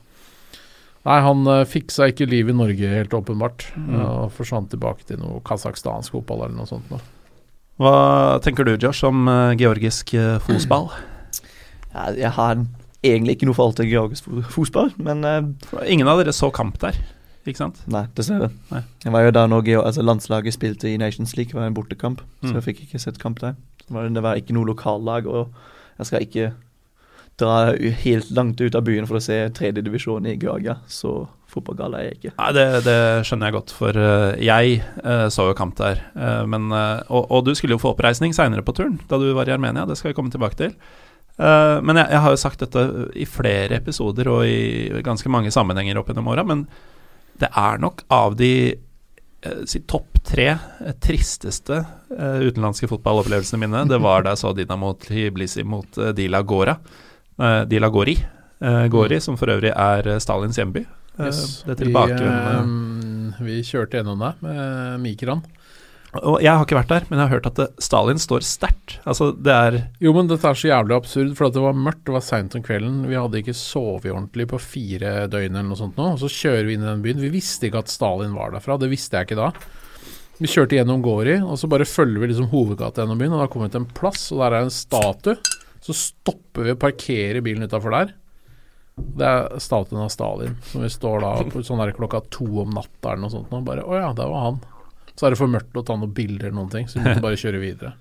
[1.05, 3.67] nei, han uh, fiksa ikke livet i Norge, helt åpenbart.
[3.77, 3.97] Mm.
[4.01, 6.89] Og forsvant tilbake til noe kasakhstansk fotball eller noe sånt.
[6.93, 7.01] Nå.
[7.83, 7.95] Hva
[8.45, 10.91] tenker du, Josh, om eh, georgisk uh, fotball?
[11.93, 12.07] ja.
[12.15, 12.61] Jeg har
[13.05, 16.79] egentlig ikke noe forhold til georgisk fo- fotball, men uh, Ingen av dere så kamp
[16.83, 16.97] der,
[17.47, 17.83] ikke sant?
[17.91, 18.49] Nei, dessverre.
[18.71, 18.81] Nei.
[19.05, 22.23] Jeg var jo der når altså landslaget spilte i Nations League, det var en bortekamp,
[22.43, 22.49] Mm.
[22.51, 23.55] så jeg fikk ikke sett kamp der.
[23.85, 25.51] Det var, det var ikke noe lokallag, og
[25.99, 26.49] jeg skal ikke
[27.41, 27.74] dra
[28.05, 31.24] helt langt ut av byen for å se tredjedivisjon i Georgia, så
[31.55, 32.35] fotballgal er jeg ikke.
[32.39, 36.03] Nei, det, det skjønner jeg godt, for eh, jeg eh, så jo kamp der.
[36.14, 39.51] eh, men, og, og du skulle jo få oppreisning seinere på turen, da du var
[39.51, 39.87] i Armenia.
[39.89, 40.74] Det skal vi komme tilbake til.
[41.35, 42.82] Men jeg, jeg, har jo sagt dette
[43.18, 46.61] i flere episoder og i ganske mange sammenhenger opp gjennom åra, men
[47.43, 48.51] det er nok av de
[49.66, 50.47] si topp tre
[51.03, 51.80] tristeste
[52.14, 53.82] utenlandske fotballopplevelsene mine.
[53.91, 56.76] Det var da jeg så Dinamo Tbilisi mot Dila Gora.
[57.70, 58.18] Dila Gori.
[58.91, 60.85] Gori, som for øvrig er Stalins hjemby.
[61.14, 61.62] Yes.
[61.62, 65.45] det er tilbake vi, um, vi kjørte gjennom det med Mikran.
[66.22, 68.99] Og Jeg har ikke vært der, men jeg har hørt at det, Stalin står sterkt.
[69.03, 72.14] Altså, det er Jo, men dette er så jævlig absurd, for det var mørkt, det
[72.14, 73.01] var seint om kvelden.
[73.11, 76.12] Vi hadde ikke sovet ordentlig på fire døgn eller noe sånt nå.
[76.14, 77.22] Og så kjører vi inn i den byen.
[77.24, 79.51] Vi visste ikke at Stalin var derfra, det visste jeg ikke da.
[80.39, 83.51] Vi kjørte gjennom Gori, og så bare følger vi liksom hovedgata gjennom byen, og da
[83.51, 85.39] kommer vi til en plass, og der er en statue.
[85.85, 88.14] Så stopper vi og parkerer bilen utafor der.
[88.95, 92.70] Det er statuen av Stalin, som vi står da på sånn der klokka to om
[92.76, 93.51] natta eller noe sånt.
[93.53, 94.62] Og bare Å ja, det var han.
[95.14, 97.24] Så er det for mørkt å ta noen bilder eller noen ting, så vi måtte
[97.24, 97.95] bare kjøre videre.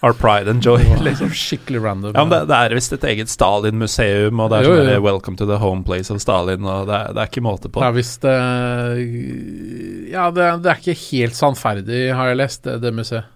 [0.00, 0.84] Our pride and joy.
[1.02, 1.32] Liksom.
[1.34, 2.12] Skikkelig random.
[2.14, 4.92] Ja, Det, det er visst et eget Stalin-museum, og det er sånn.
[5.02, 7.82] 'Welcome to the home place of Stalin', og det er, det er ikke måte på.
[7.82, 8.94] Ja, visst uh,
[10.12, 13.26] Ja, det, det, er ikke helt sannferdig, har jeg lest, det, det museet.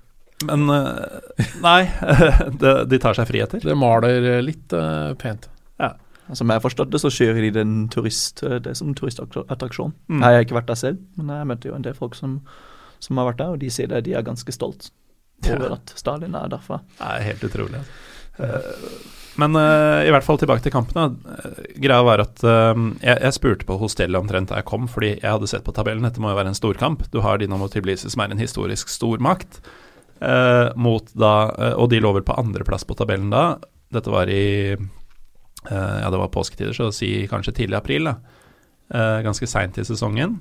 [0.49, 1.81] Men uh, Nei,
[2.91, 3.63] de tar seg friheter.
[3.65, 5.49] Det maler litt uh, pent.
[5.83, 5.95] Ja.
[6.33, 9.95] Som jeg har forstått det, så kjører de den turist, det som turistattraksjon.
[10.09, 10.23] Mm.
[10.23, 12.39] Jeg har ikke vært der selv, men jeg møtte jo en del folk som,
[13.03, 14.93] som har vært der, og de sier det, de er ganske stolt
[15.51, 16.79] over at Stalin er derfra.
[17.01, 17.83] Det er helt utrolig.
[17.83, 19.19] Altså.
[19.41, 21.17] Men uh, i hvert fall tilbake til kampene.
[21.25, 25.15] Uh, greia var at uh, jeg, jeg, spurte på hostellet omtrent da jeg kom, fordi
[25.15, 26.05] jeg hadde sett på tabellen.
[26.05, 27.07] Dette må jo være en storkamp.
[27.15, 29.63] Du har Dinamo Tiblisi, som er en historisk stormakt,
[30.79, 31.31] mot da
[31.81, 33.57] Og de lå vel på andreplass på tabellen da.
[33.91, 34.77] Dette var i
[35.67, 38.07] ja, det var påsketider, så å si kanskje tidlig april.
[38.07, 38.15] da.
[39.23, 40.41] ganske seint i sesongen.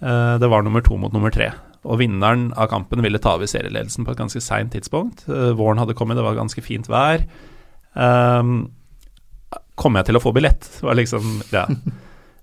[0.00, 1.50] det var nummer to mot nummer tre.
[1.84, 5.24] Og vinneren av kampen ville ta over serieledelsen på et ganske seint tidspunkt.
[5.28, 7.24] Våren hadde kommet, det var ganske fint vær.
[7.94, 8.70] Um,
[9.78, 10.68] kommer jeg til å få billett?
[10.82, 11.66] Var liksom, ja.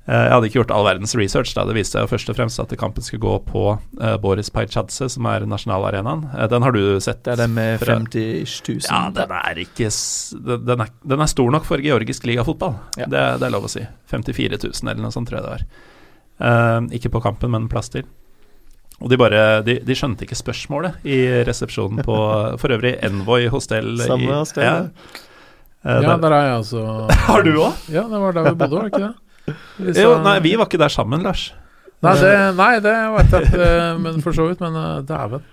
[0.06, 1.54] Uh, jeg hadde ikke gjort all verdens research.
[1.58, 4.52] da Det viste seg jo først og fremst at kampen skulle gå på uh, Boris
[4.54, 6.28] Pajchadze, som er nasjonalarenaen.
[6.34, 7.24] Uh, den har du sett?
[7.26, 8.86] Det er den med 50 000?
[8.86, 9.90] Ja, den er ikke
[10.36, 12.78] den er, den er stor nok for georgisk ligafotball.
[13.00, 13.10] Ja.
[13.10, 13.82] Det, det, er lov å si.
[14.14, 16.94] 54 000 eller noe sånt, tror jeg det var.
[16.94, 18.06] ikke på kampen, men plass til.
[19.04, 22.16] Og de bare de, de, skjønte ikke spørsmålet i resepsjonen på
[22.62, 23.96] for øvrig Envoy hostell.
[24.06, 24.66] Samme hostell.
[24.66, 25.24] Ja.
[25.86, 26.82] Uh, ja, der er jeg altså.
[27.28, 27.86] Har du òg?
[27.94, 29.14] Ja, det var der vi bodde, var det ikke det?
[29.46, 31.50] Liksom, jo, nei, vi var ikke der sammen, Lars.
[32.06, 33.68] Nei, det, nei, det vet jeg ikke,
[34.04, 34.62] men for så vidt.
[34.64, 35.44] Men uh, dæven.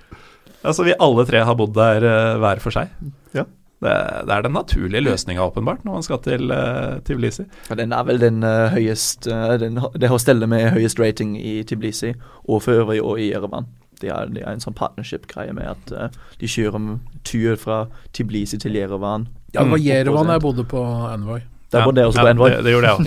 [0.63, 2.93] Altså, vi alle tre har bodd der uh, hver for seg.
[3.37, 3.47] Ja.
[3.83, 3.93] Det,
[4.29, 7.43] det, er den naturlige løsninga, åpenbart, når man skal til uh, Tiblisi.
[7.71, 11.63] Ja, den er vel den uh, høyest uh, den, Det hostellet med høyest rating i
[11.67, 12.13] Tiblisi,
[12.45, 13.67] og for øvrig og i Erevan.
[14.03, 17.85] De har, det er en sånn partnership-greie med at uh, de kjører tur fra
[18.15, 19.27] Tiblisi til Jerevan.
[19.55, 21.43] Ja, det var Jerevan jeg bodde på Envoy.
[21.73, 22.53] Der bare det også ja, på Envoy.
[22.53, 23.03] Det, det gjorde jeg òg.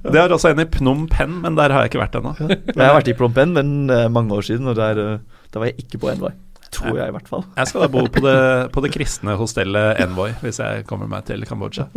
[0.10, 2.32] det er også en i Phnom Penh, men der har jeg ikke vært ennå.
[2.42, 5.84] jeg har vært i Phnom Penh, men mange år siden, og der, der var jeg
[5.84, 6.34] ikke på Envoy.
[6.70, 7.44] Tror jeg, i hvert fall.
[7.58, 8.40] Jeg skal da bo på det,
[8.74, 11.88] på det kristne hostellet Envoy hvis jeg kommer meg til Kambodsja.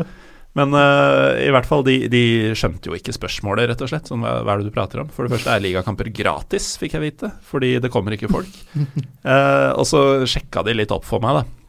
[0.58, 4.10] Men uh, i hvert fall, de, de, skjønte jo ikke spørsmålet, rett og slett.
[4.10, 5.10] Sånn, hva, hva, er det du prater om?
[5.14, 7.32] For det første er ligakamper gratis, fikk jeg vite.
[7.50, 8.60] Fordi det kommer ikke folk.
[8.78, 11.63] Uh, og så sjekka de litt opp for meg, da.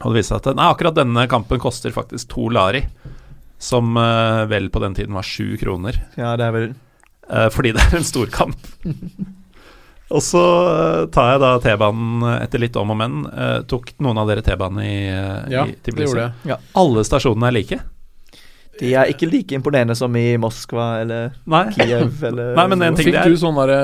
[0.00, 2.86] Og det viste seg at nei, akkurat denne kampen koster faktisk to lari.
[3.62, 6.00] Som uh, vel på den tiden var sju kroner.
[6.18, 6.72] Ja, det er vel
[7.54, 8.66] Fordi det er en storkamp.
[10.12, 13.22] Og så uh, tar jeg da T-banen etter litt om og men.
[13.32, 15.96] Uh, tok noen av dere T-banen i, uh, ja, i Tbilisi?
[15.96, 16.52] Det gjorde jeg.
[16.52, 16.58] Ja.
[16.82, 17.80] Alle stasjonene er like?
[18.80, 21.66] De er ikke like imponerende som i Moskva eller Nei.
[21.76, 23.80] Kiev eller Nei, men en ting Fikk du sånn derre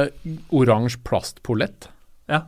[0.56, 1.90] oransje plastpollett?
[2.28, 2.44] Ja.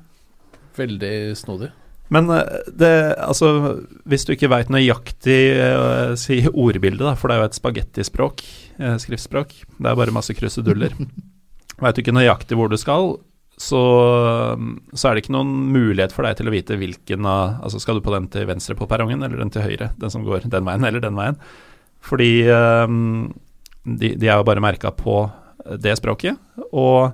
[0.76, 1.70] Veldig snodig.
[2.10, 2.92] Men det,
[3.22, 3.80] altså,
[4.10, 8.44] hvis du ikke veit nøyaktig uh, si ordbildet, da, for det er jo et spagettispråk,
[8.82, 10.96] uh, skriftspråk, det er bare masse kruseduller.
[11.80, 13.14] Veit du ikke nøyaktig hvor du skal,
[13.60, 13.80] så,
[14.94, 17.98] så, er det ikke noen mulighet for deg til å vite hvilken av Altså skal
[17.98, 19.90] du på den til venstre på perrongen, eller den til høyre?
[20.00, 21.36] Den som går den veien, eller den veien?
[22.00, 23.28] Fordi um,
[23.84, 25.22] de, de, er jo bare merka på
[25.80, 26.40] det språket.
[26.72, 27.12] Og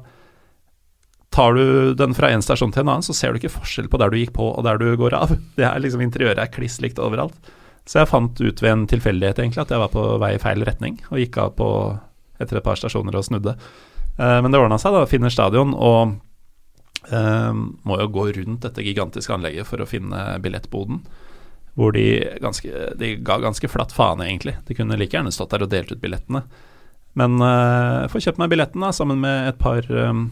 [1.37, 4.01] tar du den fra en stasjon til en annen, så ser du ikke forskjell på
[4.01, 5.34] der du gikk på og der du går av.
[5.59, 7.37] Det er liksom Interiøret er kliss likt overalt.
[7.87, 10.64] Så jeg fant ut ved en tilfeldighet egentlig at jeg var på vei i feil
[10.66, 11.68] retning, og gikk av på
[12.41, 13.55] etter et par stasjoner og snudde.
[14.16, 15.05] Uh, men det ordna seg, da.
[15.11, 15.74] Finner stadion.
[15.74, 16.16] og
[17.07, 21.05] Um, må jo gå rundt dette gigantiske anlegget for å finne billettboden.
[21.78, 22.03] Hvor de,
[22.43, 24.57] ganske, de ga ganske flatt faen, egentlig.
[24.66, 26.43] De kunne like gjerne stått der og delt ut billettene.
[27.14, 30.24] Men uh, får kjøpt meg billetten da, sammen med et par um,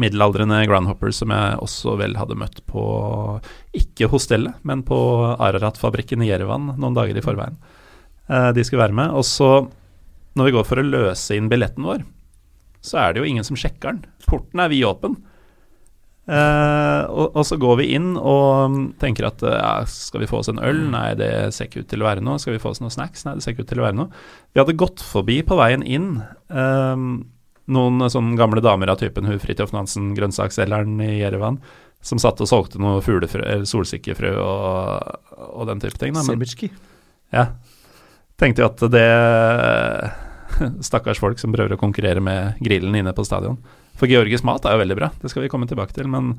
[0.00, 2.84] middelaldrende groundhopper som jeg også vel hadde møtt på
[3.76, 4.98] Ikke hostellet, men på
[5.34, 7.58] Ararat-fabrikken i Jerevan noen dager i forveien.
[8.28, 9.14] Eh, de skulle være med.
[9.16, 9.68] Og så,
[10.36, 12.04] når vi går for å løse inn billetten vår,
[12.86, 14.04] så er det jo ingen som sjekker den.
[14.28, 15.16] Porten er vidåpen.
[16.26, 20.50] Uh, og, og, så går vi inn og tenker at uh, skal vi få oss
[20.50, 20.80] en øl?
[20.90, 22.40] Nei, det ser ikke ut til å være noe.
[22.42, 23.22] Skal vi få oss noen snacks?
[23.26, 24.24] Nei, det ser ikke ut til å være noe.
[24.50, 26.08] Vi hadde gått forbi på veien inn
[26.50, 26.96] uh,
[27.72, 31.58] noen sånne gamle damer av typen hun Fridtjof Nansen, grønnsaksselgeren i Jerevan,
[32.04, 35.16] som satt og solgte noe fuglefrø, solsikkefrø og,
[35.48, 36.14] og, den type ting.
[36.26, 36.70] Sebitsjki.
[37.34, 37.48] Ja.
[38.38, 39.08] Tenkte jo at det
[40.88, 43.58] Stakkars folk som prøver å konkurrere med grillen inne på stadion.
[43.96, 46.08] For georgisk mat er jo veldig bra, det skal vi komme tilbake til.
[46.12, 46.34] Men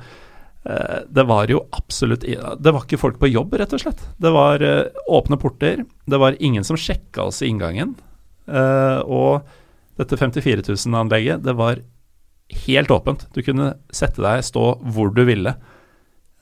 [0.63, 4.03] eh, det var jo absolutt Det var ikke folk på jobb, rett og slett.
[4.21, 5.83] Det var eh, åpne porter.
[6.05, 7.95] Det var ingen som sjekka oss i inngangen.
[8.47, 9.47] Eh, og
[9.97, 11.81] dette 54 000-anlegget, det var
[12.67, 13.25] helt åpent.
[13.33, 15.55] Du kunne sette deg, stå hvor du ville.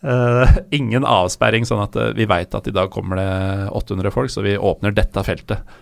[0.06, 0.45] Uh,
[0.76, 3.32] ingen avsperring, sånn at uh, vi veit at i dag kommer det
[3.74, 5.66] 800 folk, så vi åpner dette feltet.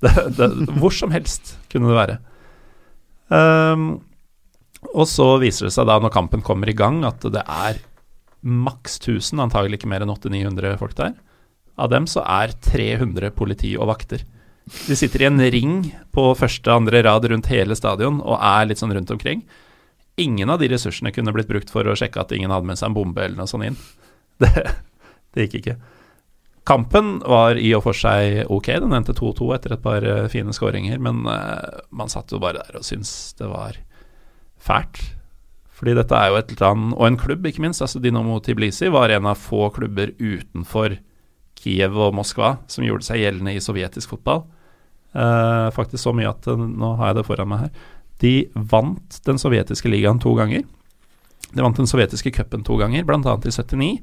[0.00, 0.46] Det, det,
[0.80, 2.14] hvor som helst kunne det være.
[3.28, 3.82] Um,
[4.96, 7.82] og så viser det seg da, når kampen kommer i gang, at det er
[8.40, 11.12] maks 1000, antagelig ikke mer enn 800-900 folk der.
[11.76, 14.24] Av dem så er 300 politi og vakter.
[14.64, 15.74] De sitter i en ring
[16.14, 19.42] på første andre rad rundt hele stadion og er litt sånn rundt omkring.
[20.20, 22.90] Ingen av de ressursene kunne blitt brukt for å sjekke at ingen hadde med seg
[22.90, 23.80] en bombe eller noe sånt inn.
[24.40, 24.48] Det,
[25.36, 25.74] det gikk ikke.
[26.64, 30.54] Kampen var i og for seg ok, den endte 2-2 etter et par eh, fine
[30.56, 33.76] skåringer, men uh, man satt jo bare der og syntes det var
[34.60, 35.02] fælt.
[35.76, 37.80] Fordi dette er jo et land, og en klubb, ikke minst.
[37.80, 40.98] altså Dinamo Tiblisi var en av få klubber utenfor
[41.60, 44.44] Kiev og Moskva som gjorde seg gjeldende i sovjetisk fotball.
[45.10, 47.86] Uh, faktisk så mye at uh, Nå har jeg det foran meg her.
[48.22, 50.66] De vant den sovjetiske ligaen to ganger.
[51.50, 53.18] De vant den sovjetiske cupen to ganger, bl.a.
[53.18, 53.94] i 79.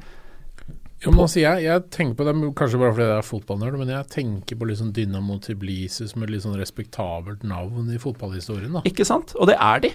[0.98, 3.92] Jo, men altså jeg, jeg, tenker på det, Kanskje bare fordi jeg er fotballnerd, men
[3.94, 8.80] jeg tenker på liksom Dynamo Tiblisi som et litt sånn respektabelt navn i fotballhistorien.
[8.80, 8.82] da.
[8.90, 9.36] Ikke sant?
[9.38, 9.94] Og det er de.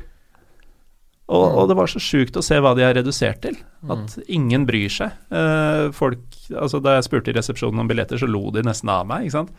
[1.31, 3.57] Og, og, det var så sjukt å se hva de har redusert til.
[3.87, 4.25] At mm.
[4.35, 5.15] ingen bryr seg.
[5.33, 9.07] Uh, folk, altså Da jeg spurte i resepsjonen om billetter, så lo de nesten av
[9.09, 9.29] meg.
[9.29, 9.53] ikke sant?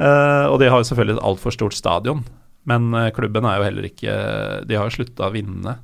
[0.00, 2.24] Uh, og de har jo selvfølgelig et altfor stort stadion.
[2.68, 4.14] Men uh, klubben er jo heller ikke
[4.66, 5.76] De har jo slutta å vinne.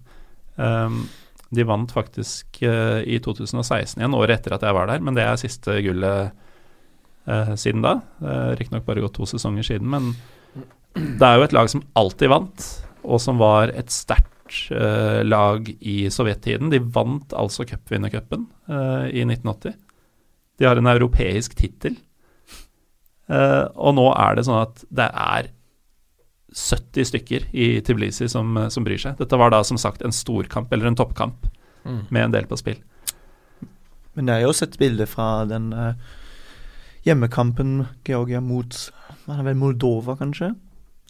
[0.56, 1.04] Um,
[1.52, 5.02] de vant faktisk i 2016 igjen, året etter at jeg var der.
[5.04, 6.32] Men det er siste gullet
[7.60, 7.98] siden da.
[8.24, 10.14] Uh, Riktignok bare gått to sesonger siden, men
[10.96, 12.64] det er jo et lag som alltid vant,
[13.04, 14.32] og som var et sterkt
[15.24, 16.70] lag i sovjettiden.
[16.72, 19.76] De vant altså cupvinnercupen uh, i 1980.
[20.58, 21.96] De har en europeisk tittel.
[23.30, 25.52] Uh, og nå er det sånn at det er
[26.52, 29.16] 70 stykker i Tiblisi som, som, bryr seg.
[29.20, 31.46] Dette var da som sagt en storkamp, eller en toppkamp,
[31.84, 32.02] mm.
[32.10, 32.82] med en del på spill.
[34.12, 35.94] Men det er jo sett bilder fra den uh,
[37.06, 38.76] hjemmekampen Georgia mot
[39.30, 40.52] er Moldova, kanskje?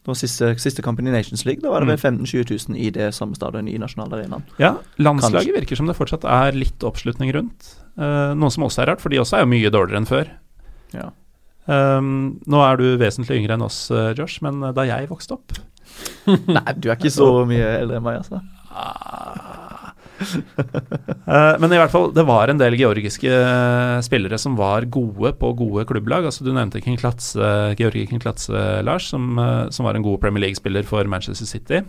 [0.03, 1.63] Det siste, siste, kampen i Nations League.
[1.63, 4.43] Da var det vel 15 000-20 000 i det samme stadion i nasjonalarenaen.
[4.59, 5.59] Ja, landslaget Kanskje.
[5.61, 7.75] virker som det fortsatt er litt oppslutning rundt.
[7.95, 10.33] Uh, noe som også er rart, for de også er jo mye dårligere enn før.
[10.97, 11.11] Ja.
[11.71, 15.55] Um, nå er du vesentlig yngre enn oss, uh, Josh, men da jeg vokste opp
[16.27, 18.41] Nei, du er ikke så mye eldre enn meg, altså.
[20.23, 25.35] Uh, men i hvert fall, det var en del georgiske uh, spillere som var gode
[25.41, 26.27] på gode klubblag.
[26.29, 29.37] Altså Du nevnte King Klatse, Georgi King Klatse, Lars, som,
[29.71, 31.83] som, var en god Premier League-spiller for Manchester City.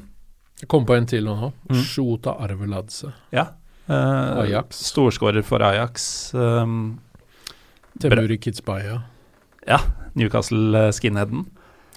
[0.61, 1.51] Jeg kom på en til nå.
[1.71, 1.81] Mm.
[1.87, 3.11] Shota Arveladze.
[3.33, 3.49] Ja.
[3.87, 4.79] Ajax.
[4.93, 6.05] Storskårer for Ajax.
[6.37, 7.01] Um,
[7.99, 9.01] Temuri Kitzbaya.
[9.67, 9.81] Ja.
[10.15, 11.45] Newcastle Skinheaden.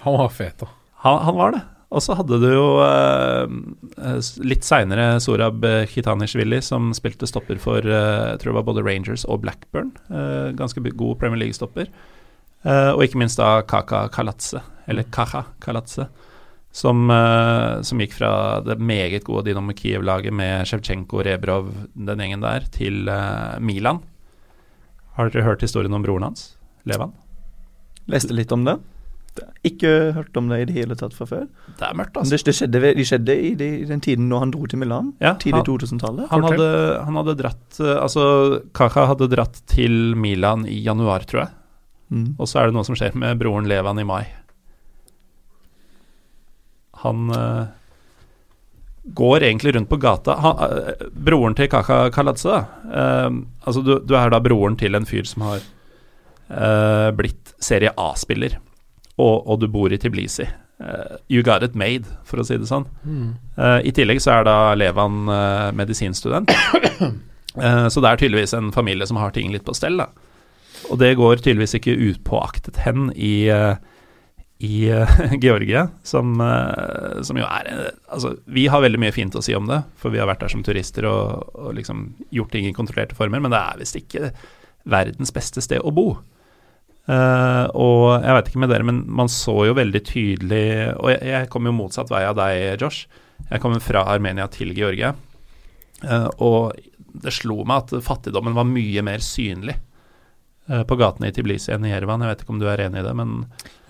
[0.03, 0.67] Han var fet, da.
[1.05, 1.63] Han, han var det.
[1.87, 3.47] Og så hadde du jo eh,
[4.43, 9.23] litt seinere Sorab Khitanishvili, som spilte stopper for eh, jeg tror det var både Rangers
[9.23, 9.93] og Blackburn.
[10.11, 11.91] Eh, ganske god Premier League-stopper.
[12.67, 14.59] og ikke minst da Kaka Kalatse,
[14.91, 16.07] eller Kaha Kalatse,
[16.75, 17.05] som,
[17.85, 18.31] som, gikk fra
[18.65, 23.07] det meget gode Dynamo Kiev-laget med Sjevtsjenko, Rebrov, den gjengen der, til
[23.63, 24.01] Milan.
[25.15, 27.15] Har dere hørt historien om broren hans, Levan?
[28.11, 28.75] Leste litt om det.
[29.67, 31.45] Ikke hørt om det i det hele tatt fra før.
[31.77, 32.35] Det er mørkt, altså.
[32.35, 35.13] Det, det skjedde, det skjedde i, det, i, den tiden når han dro til Milan,
[35.23, 36.29] ja, tidlig 2000-tallet.
[36.31, 38.25] Han, han, hadde dratt eh, Altså,
[38.77, 41.53] Kaka hadde dratt til Milan i januar, tror jeg.
[42.13, 42.27] Mm.
[42.37, 44.23] Og så er det noe som skjer med broren Levan i mai.
[47.03, 47.67] Han uh,
[49.17, 50.37] går egentlig rundt på gata.
[50.43, 53.27] Han, uh, broren til Kaka Kaladze, uh,
[53.67, 55.65] altså du, du, er da broren til en fyr som har
[56.47, 58.53] blitt Serie A-spiller
[59.17, 60.45] og, og, du bor i Tiblisi.
[60.77, 62.85] Uh, You got it made, for å si det sånn.
[63.01, 63.31] Mm.
[63.57, 66.53] Uh, I tillegg så er da Levan uh, medisinstudent.
[67.57, 70.09] Eh, så det er tydeligvis en familie som har ting litt på stell, da.
[70.91, 73.79] Og det går tydeligvis ikke upåaktet hen i, eh,
[74.63, 79.35] i eh, Georgia, som, eh, som jo er eh, Altså, vi har veldig mye fint
[79.35, 82.53] å si om det, for vi har vært der som turister og, og liksom gjort
[82.53, 84.31] ting i kontrollerte former, men det er visst ikke
[84.87, 86.11] verdens beste sted å bo.
[87.07, 90.63] Eh, og jeg vet ikke med dere, men man så jo veldig tydelig
[90.99, 93.07] Og jeg, jeg kom jo motsatt vei av deg, Josh.
[93.47, 95.13] Jeg kommer fra Armenia til Georgia.
[96.03, 96.75] Uh, og
[97.17, 99.77] det slo meg at fattigdommen var mye mer synlig
[100.69, 102.25] uh, på gatene i Tiblisi enn i Jerevan.
[102.25, 103.37] Jeg vet ikke om du er enig i det, men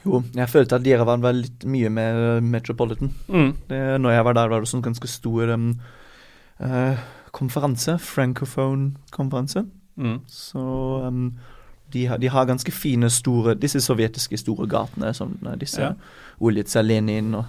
[0.05, 3.11] Jo, jeg følte at Jerevan var litt mye mer metropolitan.
[3.27, 3.51] metropolitan.
[3.71, 5.67] Det, når jeg var der, var det sånn ganske stor um,
[7.35, 7.97] konferanse.
[8.13, 9.65] Francophone-konferanse.
[9.97, 10.17] mm.
[10.31, 10.63] Så
[11.07, 11.31] um,
[11.93, 15.93] de, har, de har ganske fine, store Disse sovjetiske store gatene, som eh, disse Ja.
[16.39, 17.45] Ulitsa Lenin og,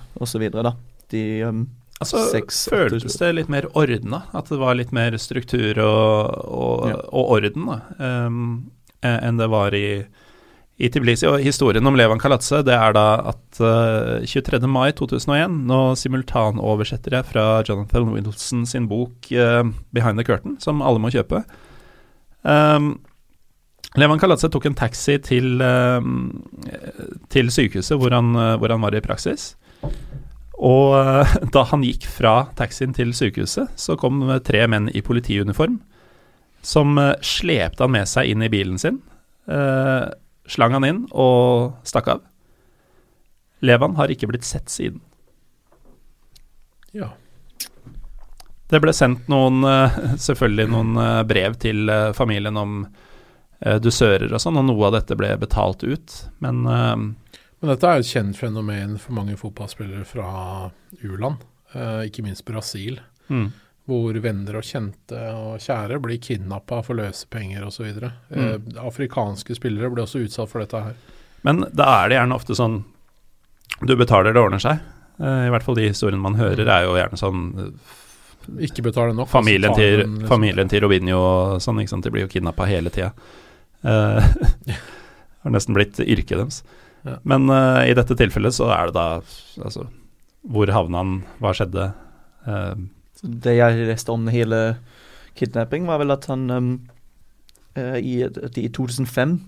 [0.64, 0.72] da.
[1.12, 1.66] De um,
[1.98, 4.22] Altså, Seks, føltes det litt mer ordna?
[4.36, 7.00] At det var litt mer struktur og, og, Ja.
[7.10, 8.70] og orden da, em,
[9.02, 10.04] eh, enn det var i,
[10.78, 11.26] i Tbilisi.
[11.26, 14.62] Og historien om Levan Kalatse det er da at uh, 23.
[14.70, 20.80] mai 2001, nå simultanoversetter jeg fra Jonathan Wilson sin bok uh, 'Behind the Curtain', som
[20.82, 21.42] alle må kjøpe.
[22.46, 23.00] Um,
[23.96, 25.62] Levan Kalatse tok en taxi til,
[27.32, 29.54] til sykehuset hvor han, eh, hvor han var i praksis.
[30.58, 35.04] Og eh, da han gikk fra taxien til sykehuset, så kom eh, tre menn i
[35.04, 35.78] politiuniform
[36.66, 39.00] som eh, slepte han med seg inn i bilen sin,
[39.50, 40.08] eh,
[40.48, 42.24] slang han inn og stakk av.
[43.62, 45.00] Levan har ikke blitt sett siden.
[46.94, 47.12] Ja.
[48.68, 53.04] Det ble sendt noen, eh, selvfølgelig noen eh, brev til eh, familien om eh,
[53.82, 56.96] dusører og sånn, og noe av dette ble betalt ut, men eh,
[57.60, 60.70] Men dette er jo et kjent fenomen for mange fotballspillere fra
[61.02, 61.40] u-land,
[61.74, 63.48] eh, ikke minst Brasil, mm,
[63.88, 67.88] hvor venner og kjente og kjære blir kidnappa for løsepenger osv.
[68.30, 70.94] Eh, afrikanske spillere blir også utsatt for dette her.
[71.42, 72.84] Men da er det gjerne ofte sånn
[73.86, 74.80] Du betaler, det ordner seg.
[75.20, 79.14] Eh, I hvert fall de historiene man hører, er jo gjerne sånn eh, Ikke betale
[79.14, 79.28] nok.
[79.30, 82.04] Familien altså, til, den liksom- familien til Robinho og sånn, ikke sant.
[82.04, 83.12] De blir jo kidnappa hele tida.
[83.86, 84.22] Uh,
[85.44, 86.62] har nesten blitt yrket deres.
[87.06, 87.18] Ja.
[87.22, 89.08] Men uh, i dette tilfellet så er det da
[89.64, 89.86] Altså,
[90.48, 91.16] hvor havna han?
[91.42, 91.90] Hva skjedde?
[92.46, 92.74] Uh,
[93.22, 94.78] Det jeg leste om hele
[95.38, 96.72] kidnapping, var vel at han um,
[97.78, 99.38] eh, i, at i 2005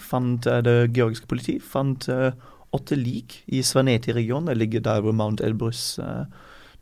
[0.00, 2.30] fant eh, det georgiske politi fant eh,
[2.76, 4.50] åtte lik i Svaneti-regionen.
[4.50, 6.24] Det ligger der hvor Mount Elbrus eh,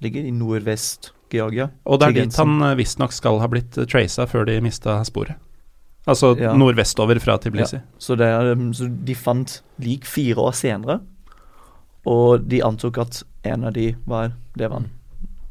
[0.05, 1.69] ligger, i nordvest Georgia.
[1.85, 5.37] og det er dit han uh, visstnok skal ha blitt uh, før de mista sporet.
[6.09, 6.55] Altså Ja.
[6.57, 7.81] nordvestover fra Tiblisi.
[7.99, 11.01] Så, det um, så de fant lik fire år senere,
[12.09, 14.89] og de antok at en av de var Levan.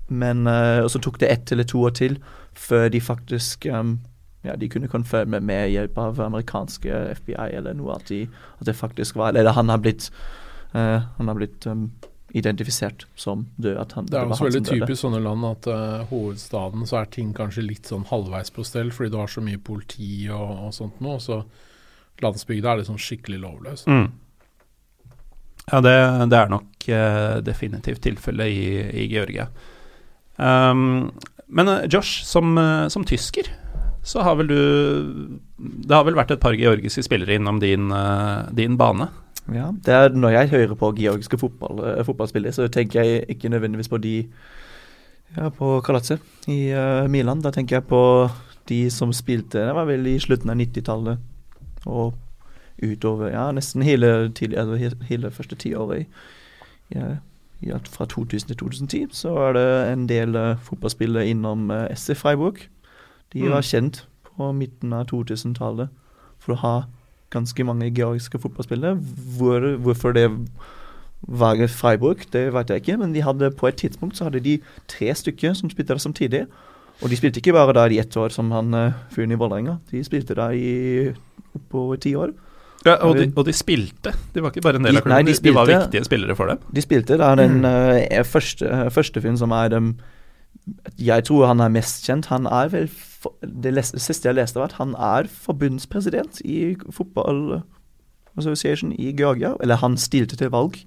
[0.10, 2.18] Men uh, så tok det ett eller to år til
[2.58, 4.00] før de faktisk um,
[4.48, 8.24] ja, de kunne konfirmere med hjelp av amerikanske FBI eller noe at, de,
[8.60, 10.10] at det faktisk var Eller han har blitt
[10.74, 11.92] uh, Han har blitt um,
[12.36, 13.78] identifisert som død.
[13.78, 17.12] At han, Det er var også veldig typisk sånne land at uh, hovedstaden så er
[17.14, 20.74] ting kanskje litt sånn halvveis på stell, fordi du har så mye politi og, og
[20.76, 21.18] sånt nå.
[21.24, 21.42] Så
[22.24, 23.86] landsbygda er liksom skikkelig lovløs.
[23.88, 24.10] Mm.
[25.68, 25.96] Ja, det,
[26.32, 28.68] det er nok uh, definitivt tilfellet i,
[29.04, 29.48] i Georgia.
[30.36, 31.10] Um,
[31.48, 32.60] men uh, Josh, som,
[32.92, 33.50] som tysker,
[34.08, 34.60] så har vel du
[35.58, 37.90] Det har vel vært et par georgiske spillere innom din,
[38.56, 39.10] din bane?
[39.54, 43.50] Ja, det er Når jeg hører på georgiske fotball, eh, fotballspillere, så tenker jeg ikke
[43.50, 44.28] nødvendigvis på de
[45.38, 47.42] ja, på Kalatse i uh, Milan.
[47.42, 48.30] Da tenker jeg på
[48.70, 51.18] de som spilte Det var vel i slutten av 90-tallet
[51.86, 52.14] og
[52.84, 56.06] utover Ja, nesten hele, tidlig, altså, hele første tiåret
[56.96, 57.18] Ja,
[57.62, 59.08] ja, fra 2000 til 2010.
[59.12, 62.68] Så er det en del uh, fotballspillere innom uh, SC Freiburg.
[63.34, 63.52] De Mm.
[63.52, 64.06] var kjent
[64.38, 65.90] på midten av 2000-tallet
[66.40, 66.76] for å ha
[67.34, 68.98] ganske mange georgiske fotballspillere.
[69.38, 70.30] Hvor, hvorfor det
[71.22, 74.60] var Freiburg, det vet jeg ikke, men de hadde på et tidspunkt så hadde de
[74.88, 76.46] tre stykker som spilte der samtidig.
[77.02, 79.78] Og de spilte ikke bare der i ett år, som han uh, fyren i Vålerenga.
[79.92, 81.14] De spilte der i
[81.58, 82.34] oppover ti år.
[82.86, 84.14] Ja, og, de, og de spilte.
[84.34, 86.50] De var ikke bare en del av klubben, de de, de var viktige spillere for
[86.52, 86.62] dem.
[86.74, 89.96] De spilte Det er den uh, første, uh, første fyren som er um,
[91.02, 92.32] Jeg tror han er mest kjent.
[92.32, 92.90] Han er vel
[93.42, 97.62] Det siste jeg leste, var at han er forbundspresident i Fotball
[98.38, 99.56] Association i Georgia.
[99.62, 100.78] Eller han stilte til valg.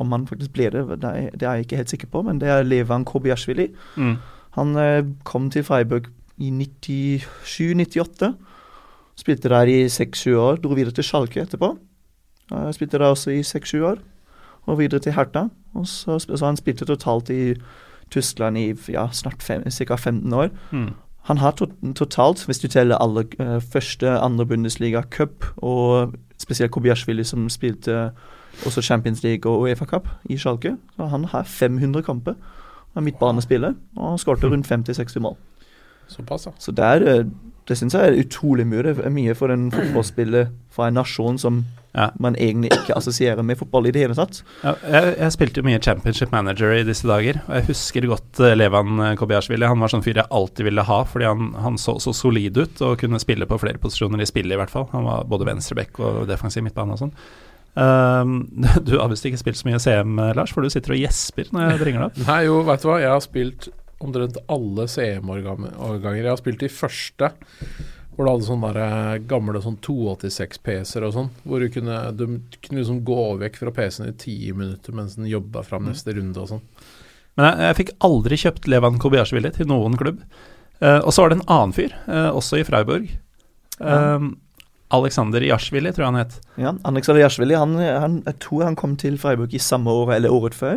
[0.00, 2.64] Om han faktisk ble det, det er, jeg ikke helt sikker på, men det er
[2.64, 3.68] Levan Kobiashvili.
[3.96, 4.16] Mm.
[4.56, 6.08] Han eh, kom til Freiburg
[6.40, 8.32] i 97-98.
[9.20, 10.62] Spilte der i seks-sju år.
[10.62, 11.74] Dro videre til Schalke etterpå.
[12.52, 14.00] Eh, spilte der også i seks-sju år.
[14.66, 15.48] og videre til Hertha.
[15.74, 17.54] Og så, så han spilte totalt i
[18.10, 19.96] Tyskland i ja, snart fem, ca.
[19.96, 20.48] 15 år.
[20.70, 20.92] Mm.
[21.28, 26.72] Han har to totalt, hvis du teller alle uh, første, andre Bundesliga Cup, og spesielt
[26.72, 28.10] Kobiashvili som spilte
[28.66, 32.34] også Champions League og Uefa Cup i Schalke, så han har 500 kamper.
[32.96, 35.36] av midtbanespillet og skåret rundt 50-60 mål.
[36.10, 36.52] Såpass, ja.
[36.58, 37.26] Så det, er, eh,
[37.68, 38.82] det syns jeg er utrolig mye.
[38.82, 41.60] Det mye for en fotballspiller fra en nasjon som
[41.96, 42.10] Ja.
[42.22, 44.42] man egentlig ikke assosierer med fotball i det hele tatt.
[44.62, 48.42] Ja, jeg, jeg spilte jo mye Championship Manager i disse dager, og jeg husker godt
[48.46, 49.66] eh, Levan Kobiashvili.
[49.66, 52.82] Han var sånn fyr jeg alltid ville ha, fordi han, han så så solid ut
[52.86, 54.86] og kunne spille på flere posisjoner i spillet, i hvert fall.
[54.94, 57.14] Han var både venstreback og defensiv midtbane og sånn.
[57.74, 58.48] Um,
[58.86, 61.52] du har visst ikke spilt så mye CM, eh, Lars, for du sitter og gjesper
[61.54, 62.26] når jeg ringer deg opp.
[62.26, 62.98] Nei, jo, vet du hva.
[63.02, 63.70] Jeg har spilt
[64.00, 66.20] omtrent alle CM-årganger.
[66.22, 67.32] Jeg har spilt de første
[68.20, 71.28] hvor du hadde sånne der, eh, gamle sånn 286 PC-er og sånn.
[71.48, 72.26] Hvor du kunne, du
[72.60, 76.42] kunne liksom gå vekk fra PC-en i ti minutter mens den jobba fram neste runde
[76.42, 76.60] og sånn.
[77.38, 80.20] Men jeg, jeg fikk aldri kjøpt Levan Kobiasjvili til noen klubb.
[80.84, 83.08] Eh, og så var det en annen fyr, eh, også i Freiburg.
[83.80, 84.34] Um,
[84.92, 86.36] Alexander Jashvili, tror jeg han het.
[86.60, 90.36] Ja, Alexander Jashvili, han, han, jeg tror han kom til Freiburg i samme år eller
[90.36, 90.76] året før.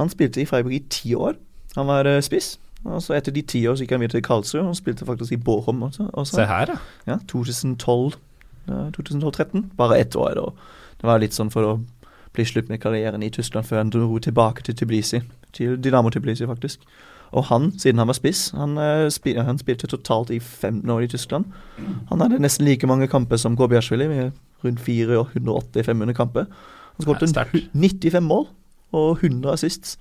[0.00, 1.38] Han spilte i Freiburg i ti år.
[1.76, 2.56] Han var eh, spiss.
[2.84, 5.32] Og så etter de ti år så gikk han videre til Karlsrud og spilte faktisk
[5.32, 6.08] i Bårum også.
[6.12, 6.36] også.
[6.36, 6.76] Se her, da.
[7.06, 8.14] Ja, 2012,
[8.68, 9.70] eh, 2012-13.
[9.76, 10.34] Bare ett år.
[10.34, 10.50] da.
[11.00, 11.80] det var litt sånn for å
[12.32, 15.20] bli slutt med karrieren i Tyskland før han dro tilbake til Tbilisi.
[15.52, 16.80] Til Dynamo Tbilisi, faktisk.
[17.32, 21.00] Og han, siden han var spiss, han, eh, spil, han spilte totalt i 15 år
[21.00, 21.44] i Tyskland.
[22.08, 24.32] Han hadde nesten like mange kamper som Kobiashvili, med
[24.64, 26.46] rundt 480-500 kamper.
[26.96, 28.48] Han skåret 95 mål
[28.92, 29.98] og 100 assists.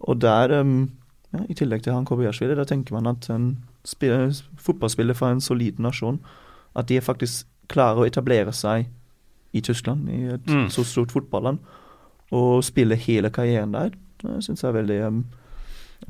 [0.00, 0.90] Og der, um,
[1.34, 3.48] ja, i tillegg til han Kobayashvili, da tenker man at en
[3.86, 4.30] spiller,
[4.62, 6.20] fotballspiller fra en solid nasjon,
[6.76, 8.86] at de faktisk klarer å etablere seg
[9.56, 10.68] i Tyskland, i et Mm.
[10.70, 11.58] så stort fotballand,
[12.32, 13.90] og spille hele karrieren der,
[14.22, 15.24] det syns jeg er veldig um,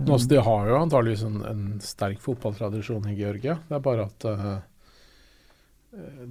[0.02, 3.54] Altså, de har jo antageligvis en, en sterk fotballtradisjon i Georgia.
[3.68, 4.58] Det er bare at uh,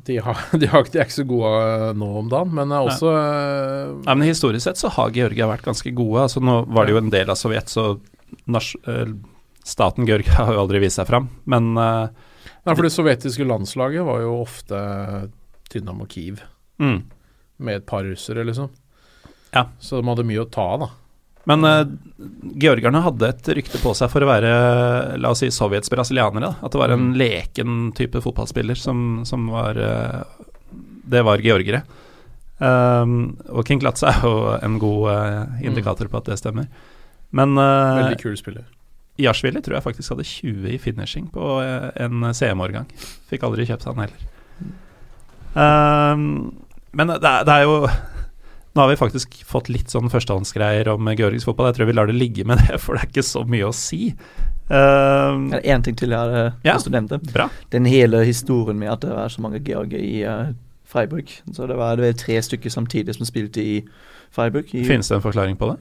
[0.05, 2.85] de, har, de, har, de er ikke så gode eh, nå om dagen, men er
[2.85, 4.03] også Nei.
[4.05, 6.27] Nei, men Historisk sett så har Georgia vært ganske gode.
[6.27, 8.03] Altså Nå var det jo en del av Sovjet, så eh,
[9.65, 11.29] staten Georgia har jo aldri vist seg fram.
[11.49, 12.07] Men uh,
[12.65, 14.77] Nei, for det sovjetiske landslaget var jo ofte
[15.71, 16.41] Dynamo Kiev,
[16.81, 16.99] mm.
[17.65, 18.69] med et par russere, liksom.
[19.53, 19.67] Ja.
[19.79, 20.89] Så de hadde mye å ta av, da.
[21.45, 21.83] Men uh,
[22.57, 24.53] georgerne hadde et rykte på seg for å være,
[25.21, 26.49] la oss si, Sovjets brasilianere.
[26.49, 26.65] Da.
[26.65, 27.13] At det var en Mm.
[27.21, 30.23] leken type fotballspiller som, som var uh,
[31.05, 31.83] Det var georgere.
[32.57, 36.65] Um, og King Klatz er jo en god uh, indikator på at det stemmer.
[37.35, 38.63] Men uh, Veldig kul spiller.
[39.19, 42.87] Jashvili tror jeg faktisk hadde 20 i finishing på eh, en CM-årgang.
[43.31, 44.25] Fikk aldri kjøpt han heller.
[45.55, 46.51] Um,
[46.91, 47.77] men det, er- det er jo
[48.75, 51.69] Nå har vi faktisk fått litt sånn førstehåndsgreier om georgisk fotball.
[51.69, 53.71] Jeg tror vi lar det ligge med det, for det er ikke så mye å
[53.75, 54.09] si.
[54.67, 56.75] Um, Det er én ting til jeg har Ja.
[56.75, 57.21] å nevne.
[57.31, 57.47] bra.
[57.71, 60.51] Den hele historien med at det er så mange georgere i uh,
[60.91, 61.31] Freiburg.
[61.55, 63.77] Så det var, det var tre stykker samtidig som spilte i
[64.35, 64.67] Freiburg.
[64.75, 65.79] I, Finnes det en forklaring på det?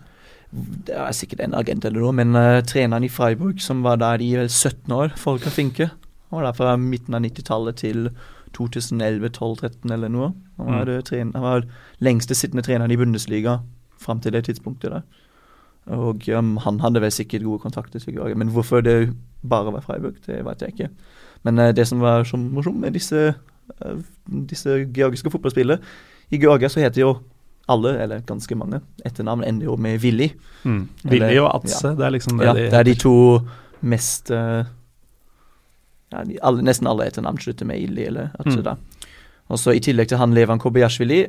[0.86, 4.22] Det er sikkert en agent eller noe, men uh, treneren i Freiburg, som var der
[4.22, 5.90] i vel 17 år, Folka Finke,
[6.30, 8.08] han var der fra midten av 90-tallet til
[8.54, 10.32] 2011-12-13 eller noe.
[10.58, 11.02] Han var, Mm.
[11.02, 11.66] det han var
[12.00, 13.60] lengste sittende treneren i Bundesliga
[13.98, 15.02] fram til det tidspunktet der.
[15.86, 19.14] Og um, han hadde vel sikkert gode kontakter til Georgia, men hvorfor det
[19.48, 20.88] bare var Freiburg, det vet jeg ikke.
[21.42, 23.34] Men uh, det som var så morsomt med disse,
[23.84, 24.00] uh,
[24.48, 25.80] disse georgiske fotballspillene
[26.30, 27.18] I Georgia så heter jo
[27.68, 30.30] alle, eller ganske mange, etternavn ender jo med Willy.
[30.64, 30.88] Mm.
[31.04, 31.94] Willy og Atse, ja.
[31.94, 33.14] det er liksom det Ja, de det er de to
[33.80, 34.64] mest uh,
[36.12, 38.76] ja, de, alle, Nesten alle etternavn slutter med Illi eller Atsuda.
[39.48, 41.24] Og så I tillegg til han Levan Kobayashvili,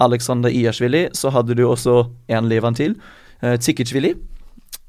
[0.00, 2.96] Aleksander Iashvili, så hadde du også en Levan til,
[3.42, 4.14] uh, Tsikicvili.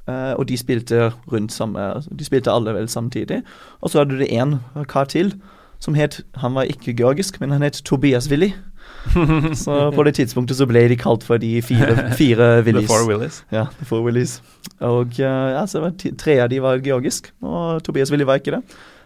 [0.07, 1.81] Uh, og de spilte rundt samme
[2.13, 3.41] De spilte alle vel samtidig.
[3.81, 5.33] Og så hadde du en kar til
[5.79, 8.53] som het Han var ikke georgisk, men han het Tobias Willy.
[9.65, 12.89] så på det tidspunktet så ble de kalt for de fire, fire The Willys.
[12.89, 13.43] Four Willies.
[13.53, 14.39] Ja, The Four Willies.
[14.83, 18.57] Og eh, ja, så var tre av de var georgisk, og Tobias Willy var ikke
[18.57, 18.63] det.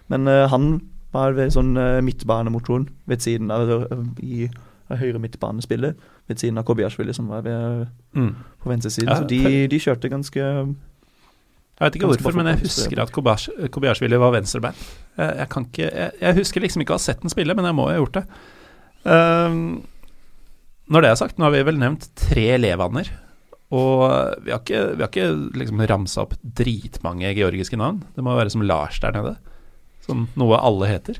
[0.10, 0.72] Men uh, han
[1.14, 4.47] var ved sånn uh, midtbanemotoren ved siden av uh, i
[4.89, 5.97] høyre midtbanespillet,
[6.30, 7.88] ved siden av Kobiashvili, som var ved,
[8.18, 8.36] Mm.
[8.64, 9.10] på venstresiden.
[9.10, 13.12] Ja, så de, de kjørte ganske Jeg vet ikke hvorfor, men jeg husker at
[13.72, 14.74] Kobiashvili var venstrebein.
[15.18, 17.86] Jeg, jeg jeg, jeg husker liksom ikke å ha sett den spille, men jeg må
[17.88, 18.24] ha gjort det.
[19.06, 19.84] Ehm,
[20.89, 23.10] når det er sagt, nå har vi vel nevnt tre Levaner.
[23.72, 24.02] Og
[24.43, 28.02] vi har ikke, vi har ikke liksom ramsa opp dritmange georgiske navn.
[28.16, 29.36] Det må være som Lars der nede.
[30.08, 31.20] Som noe alle heter.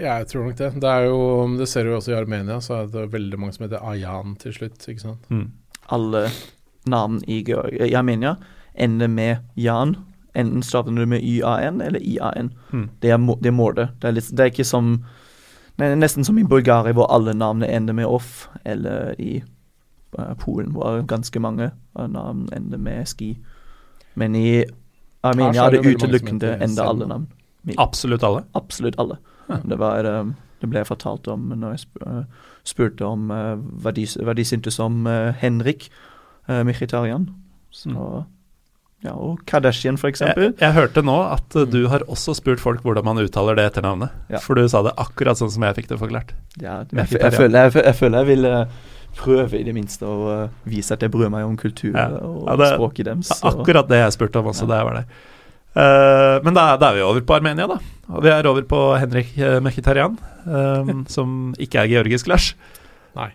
[0.00, 0.70] Jeg tror nok det.
[0.80, 1.18] Det er jo
[1.58, 4.54] Det ser du også i Armenia, så er det veldig mange som heter Ayan til
[4.56, 5.28] slutt, ikke sant.
[5.28, 5.50] Mm.
[5.92, 6.30] alle
[6.88, 8.36] navn i, Georg- i Armenia
[8.74, 9.96] ender med Jan.
[10.34, 12.48] Enten staver du med YAN eller IAN.
[12.72, 12.88] Mm.
[13.02, 13.90] Det er, må- det må det.
[14.00, 15.08] Det er, litt, det er ikke som er
[15.78, 19.42] Nesten som i Bulgaria, hvor alle navnene ender med off, eller i
[20.18, 23.36] uh, Polen, hvor ganske mange navn ender med ski.
[24.14, 24.64] Men i
[25.22, 27.28] Armenia er det utelukkende enda alle navn.
[27.64, 27.78] navn.
[27.78, 28.44] Absolutt alle.
[28.54, 29.16] Absolutt alle.
[29.68, 32.22] Det, var, um, det ble fortalt om når jeg sp uh,
[32.64, 35.06] spurte om uh, hva, de, hva de syntes om
[35.38, 35.88] Henrik
[36.48, 37.28] uh, Mkhitaryan.
[37.70, 38.24] Så,
[39.02, 40.52] ja, og Kardashian, for eksempel.
[40.52, 43.64] Jeg, jeg hørte nå at uh, du har også spurt folk hvordan man uttaler det
[43.72, 44.10] etternavnet.
[44.30, 44.38] Ja.
[44.44, 46.30] For du sa det akkurat sånn som jeg fikk det forklart.
[46.62, 48.80] Ja, jeg, jeg, føler, jeg, jeg føler jeg vil eh,
[49.18, 52.06] prøve i det minste å eh, vise at jeg bryr meg om kultur Ja.
[52.22, 53.32] og Ja, det- språket deres.
[53.34, 55.10] Ja, Akkurat det jeg spurte om også da jeg var der.
[55.72, 57.78] Eh, men da, da er vi over på Armenia, da.
[58.12, 62.52] Og vi er over på Henrik uh, Mkhitaryan, um, som ikke er georgisk, Lars.
[63.16, 63.30] Nei.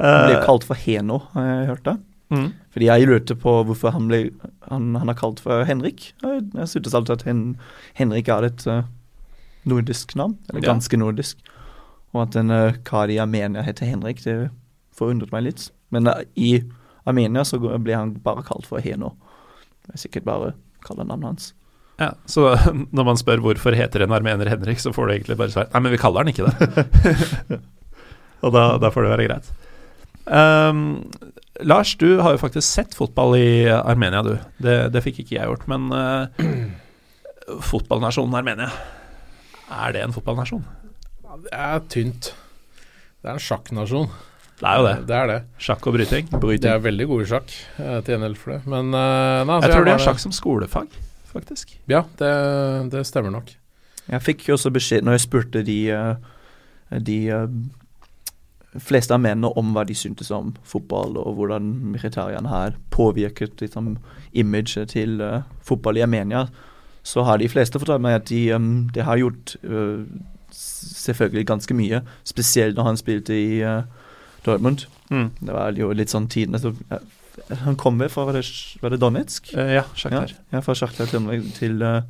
[0.00, 1.94] Han Eh, kalt for Heno, har jeg hørt det.
[2.32, 2.48] mm.
[2.70, 4.18] Fordi jeg lurte på hvorfor han ble
[4.70, 6.12] Han, han er kalt for Henrik.
[6.22, 7.40] Jeg, jeg syntes alltid at hen,
[7.98, 8.84] Henrik er et uh,
[9.66, 10.72] nordisk navn, eller Ja.
[10.72, 11.38] ganske nordisk.
[12.14, 14.50] Og at en uh, kar i Armenia heter Henrik, det
[14.96, 15.70] forundret meg litt.
[15.90, 16.60] Men uh, i
[17.08, 19.16] Armenia så blir ble han bare kalt for Heno.
[19.86, 20.52] Det er sikkert bare
[20.86, 21.48] kallenavnet hans.
[22.00, 22.54] Ja, så
[22.96, 25.82] når man spør hvorfor heter en armener Henrik, så får du egentlig bare svar Nei,
[25.82, 27.58] men vi kaller han ikke det.
[28.46, 29.50] Og da, da får det være greit.
[30.30, 30.84] Ehm,
[31.66, 34.34] Lars, du har jo faktisk sett fotball i Armenia, du.
[34.62, 35.66] Det, det fikk ikke jeg gjort.
[35.70, 36.40] Men uh,
[37.70, 38.70] fotballnasjonen Armenia,
[39.70, 40.64] er det en fotballnasjon?
[41.24, 42.32] Ja, Det er tynt.
[43.20, 44.10] Det er en sjakknasjon.
[44.60, 44.96] Det er jo det.
[45.08, 45.38] Det er det.
[45.62, 46.28] Sjakk og bryting.
[46.32, 48.60] De er veldig gode i sjakk, eh, til gjengjeld for det.
[48.68, 50.98] Men uh, nei, altså, Jeg tror de er har sjakk som skolefag,
[51.32, 51.76] faktisk.
[51.88, 52.32] Ja, det,
[52.92, 53.54] det stemmer nok.
[54.10, 55.78] Jeg fikk jo også beskjed når jeg spurte de,
[57.06, 57.18] de
[58.74, 63.96] eh, av mennene om hva de syntes om fotball, og hvordan Mkhitaryan har påvirket liksom,
[64.32, 66.46] imaget til uh, fotball i Armenia,
[67.02, 70.04] så har de fleste fortalt meg at de, um, de har gjort uh,
[70.52, 73.82] selvfølgelig ganske mye, spesielt når han spilte i uh,
[74.44, 74.86] Dortmund.
[75.10, 75.30] Mm.
[75.40, 78.44] Det var jo litt sånn tiden altså, eh, Han kom vel fra var det,
[78.80, 79.52] var det Donetsk?
[79.58, 82.02] Eh, ja, sjakk Ja, ja, fra Shakhtar til, til, eh,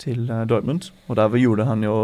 [0.00, 0.90] til eh, Dortmund.
[1.08, 1.96] Og der gjorde han jo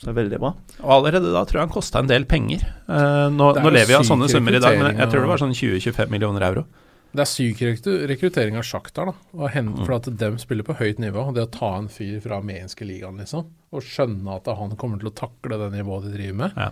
[0.00, 0.50] så det er veldig bra.
[0.80, 2.62] Og allerede da tror jeg han kosta en del penger.
[2.88, 5.42] Uh, nå, nå lever vi av sånne summer i dag, men jeg tror det var
[5.42, 6.62] sånn 20-25 millioner euro.
[7.10, 7.58] Det er syk
[8.06, 9.14] rekruttering av sjakter, da.
[9.34, 9.80] Og hen, Mm.
[9.84, 11.24] For at dem spiller på høyt nivå.
[11.28, 15.00] Og det å ta en fyr fra armenske ligaen, liksom, og skjønne at han kommer
[15.02, 16.70] til å takle det nivået de driver med, Ja.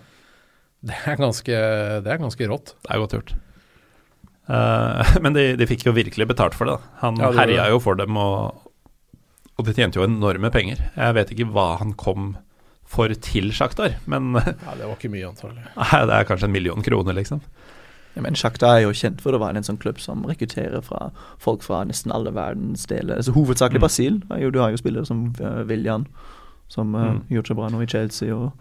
[0.81, 1.59] det, er ganske,
[2.07, 2.73] det er ganske rått.
[2.87, 3.33] Det er godt gjort.
[4.49, 6.79] Uh, men de, de fikk jo virkelig betalt for det.
[6.79, 6.93] da.
[7.03, 7.71] Han Ja, det herja det.
[7.75, 8.63] jo for dem, og,
[9.59, 10.81] og de tjente jo enorme penger.
[10.95, 12.31] Jeg vet ikke hva han kom
[12.89, 14.31] for til Sjaktar, men
[14.65, 15.65] Ja, Det var ikke mye, antagelig.
[16.09, 17.41] det er kanskje en million kroner, liksom.
[18.15, 21.11] Ja, men Shakhtar er jo kjent for å være en sånn klubb som rekrutterer fra
[21.39, 23.19] folk fra nesten alle verdens deler.
[23.21, 23.85] Altså, hovedsakelig Mm.
[23.85, 24.17] Brasil.
[24.51, 26.07] Du har jo spillere som uh, William,
[26.67, 27.21] som uh, Mm.
[27.29, 28.51] gjort seg bra nå i Chelsea, og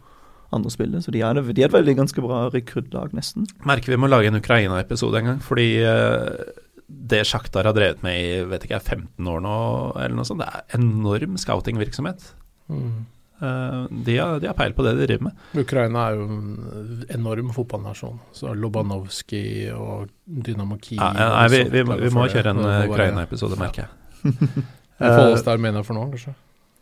[0.53, 1.01] andre spillere.
[1.03, 3.49] Så de er, de er et veldig ganske bra rekruttlag, nesten.
[3.65, 6.53] Merker vi må lage en Ukraina-episode en gang, fordi eh,
[6.89, 9.57] det Sjaktar har drevet med i vet ikke, jeg, 15 år nå,
[9.97, 12.35] eller noe sånt, det er enorm scoutingvirksomhet.
[12.69, 13.07] Mm.
[13.39, 15.45] Eh, de, har, de har peil på det de driver med.
[15.63, 18.17] Ukraina er jo en enorm fotballnasjon.
[18.35, 22.89] Så Lobanovskij og Dynamo Kiev Ja, nei, vi, vi, må- vi må kjøre en eh,
[22.91, 24.35] Ukraina-episode, merker jeg.
[24.99, 26.33] Jeg får oss der mener for nå, kanskje.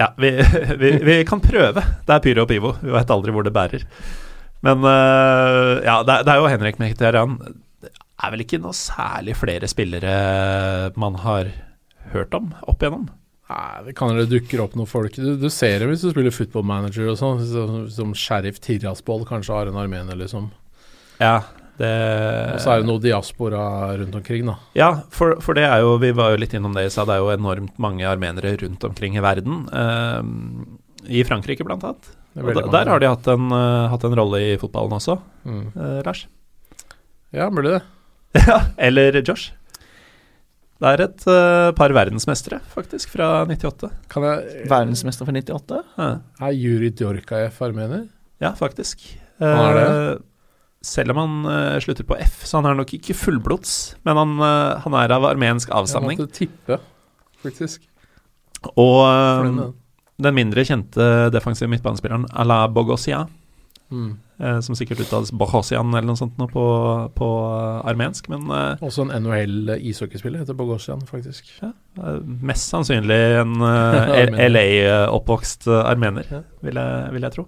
[0.00, 0.30] Ja, vi,
[1.04, 1.82] vi, kan prøve.
[2.09, 2.70] Det er pyro og pivo.
[2.80, 3.84] Vi veit aldri hvor det bærer.
[4.64, 7.36] Men øh, ja, det er jo Henrik Mkhitaryan.
[7.84, 7.92] Det
[8.24, 10.16] er vel ikke noe særlig flere spillere
[10.96, 11.52] man har
[12.14, 13.11] hørt om opp igjennom?
[13.47, 16.34] Nei, det kan det dukker opp noen folk Du, du ser det hvis du spiller
[16.34, 20.49] football manager og sånn, som, som Sheriff Tiraspol kanskje har en armener, liksom.
[21.22, 21.44] Ja,
[21.76, 21.92] det
[22.55, 23.61] Og så er det noe diaspora
[24.01, 24.57] rundt omkring, da.
[24.78, 27.09] Ja, for, for det er jo Vi var jo litt innom det i stad.
[27.11, 29.66] Det er jo enormt mange armenere rundt omkring i verden.
[29.70, 30.24] Uh,
[31.07, 32.09] I Frankrike, blant annet.
[32.36, 35.18] Og da, der har de hatt en, uh, hatt en rolle i fotballen også,
[35.49, 35.62] mm.
[35.76, 36.26] Uh, Lars.
[37.36, 37.84] Ja, burde det.
[38.51, 39.53] Ja, eller Josh.
[40.76, 43.88] Det er et uh, par verdensmestere, faktisk, fra 98.
[44.12, 45.78] Kan jeg Verdensmester fra 98.
[45.96, 46.08] Ja,
[46.44, 48.08] Er Juri Djorkaev armener?
[48.44, 49.00] ja faktisk.
[49.40, 49.86] Han er det?
[49.86, 50.18] Eh,
[50.84, 53.72] selv om han uh, slutter på F, så han er nok ikke fullblods,
[54.04, 56.20] men han, uh, han er av armensk Jeg avstamning.
[56.20, 56.78] måtte tippe,
[57.42, 57.88] faktisk.
[58.76, 59.00] Og
[59.46, 59.58] den.
[60.28, 63.26] den mindre kjente defensive midtbanespilleren Ala Bogosia,
[63.90, 64.16] Mm.
[64.41, 66.64] Eh, som sikkert uttales Bohosian eller noe sånt nå på,
[67.16, 71.49] på eh, armensk, men eh, Også en NHL-ishockeyspiller heter Bogosian, faktisk.
[71.62, 71.72] Ja,
[72.24, 73.57] mest sannsynlig en
[74.55, 76.43] LA-oppvokst armener, Ja.
[76.66, 77.47] vil, jeg, vil jeg tro.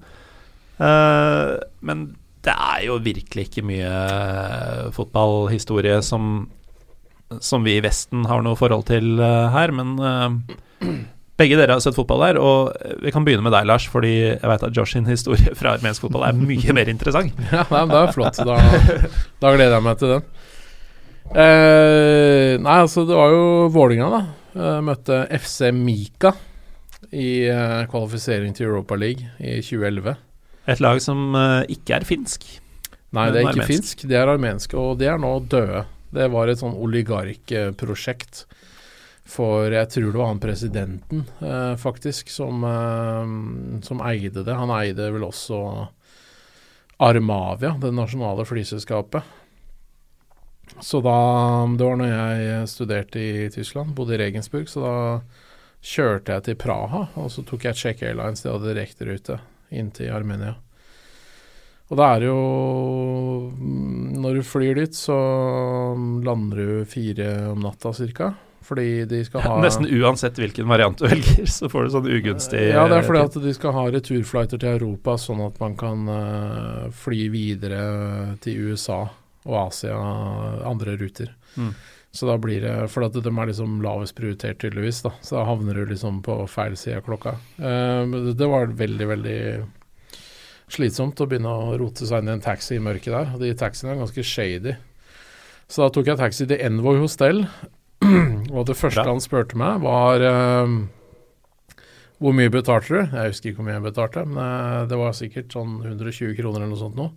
[0.78, 2.06] Men
[2.46, 3.92] det er jo virkelig ikke mye
[4.94, 6.46] fotballhistorie som,
[7.42, 10.92] som vi i Vesten har noe forhold til her, men eh,
[11.38, 12.72] begge dere har sett fotball der, og
[13.04, 16.04] vi kan begynne med deg, Lars, fordi jeg veit at Josh sin historie fra armensk
[16.06, 17.34] fotball er mye mer interessant.
[17.52, 18.40] Ja, nei, men det er flott.
[18.48, 18.58] Da,
[19.42, 20.28] da gleder jeg meg til den.
[21.28, 24.22] Eh, nei, altså, det var jo Vålinga da.
[24.58, 26.32] Jeg møtte FC Mika
[27.12, 30.16] i eh, kvalifisering til Europa League i 2011.
[30.68, 32.48] Et lag som eh, ikke er finsk.
[33.16, 33.72] Nei, det er ikke armensk.
[33.72, 35.84] finsk, det er armenske, og de er nå døde.
[36.12, 38.46] Det var et sånn oligarkprosjekt
[39.28, 44.54] for jeg tror det var han presidenten, eh, faktisk, som, eh, som eide det.
[44.54, 45.88] Han eide vel også
[46.98, 49.22] Armavia, det nasjonale flyselskapet.
[50.80, 55.20] Så da Det var når jeg studerte i Tyskland, bodde i Regensburg, så da
[55.82, 59.38] kjørte jeg til Praha, og så tok jeg Check Airlines, de hadde direkterute
[59.70, 60.56] inn til Armenia.
[61.88, 63.52] Og det er jo
[64.18, 65.14] Når du flyr dit, så
[66.24, 68.34] lander du fire om natta cirka.
[68.68, 72.64] Fordi de skal ha Nesten uansett hvilken variant du velger, så får du sånn ugunstig
[72.68, 76.10] Ja, det er fordi at de skal ha returflighter til Europa, sånn at man kan
[76.10, 77.80] uh, fly videre
[78.44, 79.06] til USA
[79.48, 79.96] og Asia,
[80.68, 81.30] andre ruter.
[81.56, 81.72] Mm.
[82.12, 85.12] Så da blir det For at de er liksom lavest prioritert, tydeligvis, da.
[85.24, 87.36] Så da havner du liksom på feil side av klokka.
[87.56, 89.40] Uh, det, var veldig, veldig
[90.68, 93.32] slitsomt å begynne å rote seg inn i en taxi i mørket der.
[93.40, 94.76] De taxiene er ganske shady.
[95.68, 97.44] Så da tok jeg taxi til Envoy hostell,
[98.56, 99.10] og det første Bra.
[99.12, 100.76] han spurte meg, var eh,
[102.18, 103.12] hvor mye betalte du?
[103.14, 106.64] Jeg husker ikke hvor mye jeg betalte, men eh, det var sikkert sånn 120 kroner
[106.64, 107.10] eller noe sånt nå.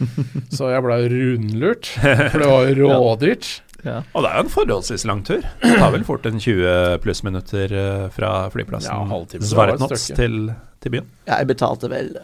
[0.56, 1.90] Så jeg blei rundlurt,
[2.32, 3.48] for det var jo rådyrt.
[3.84, 3.98] Ja.
[4.16, 5.42] Og det er jo en forholdsvis lang tur.
[5.60, 10.38] Det tar vel fort en 20 pluss minutter eh, fra flyplassen Ja, Svaretnots til,
[10.80, 11.10] til byen.
[11.28, 12.14] Ja, jeg betalte vel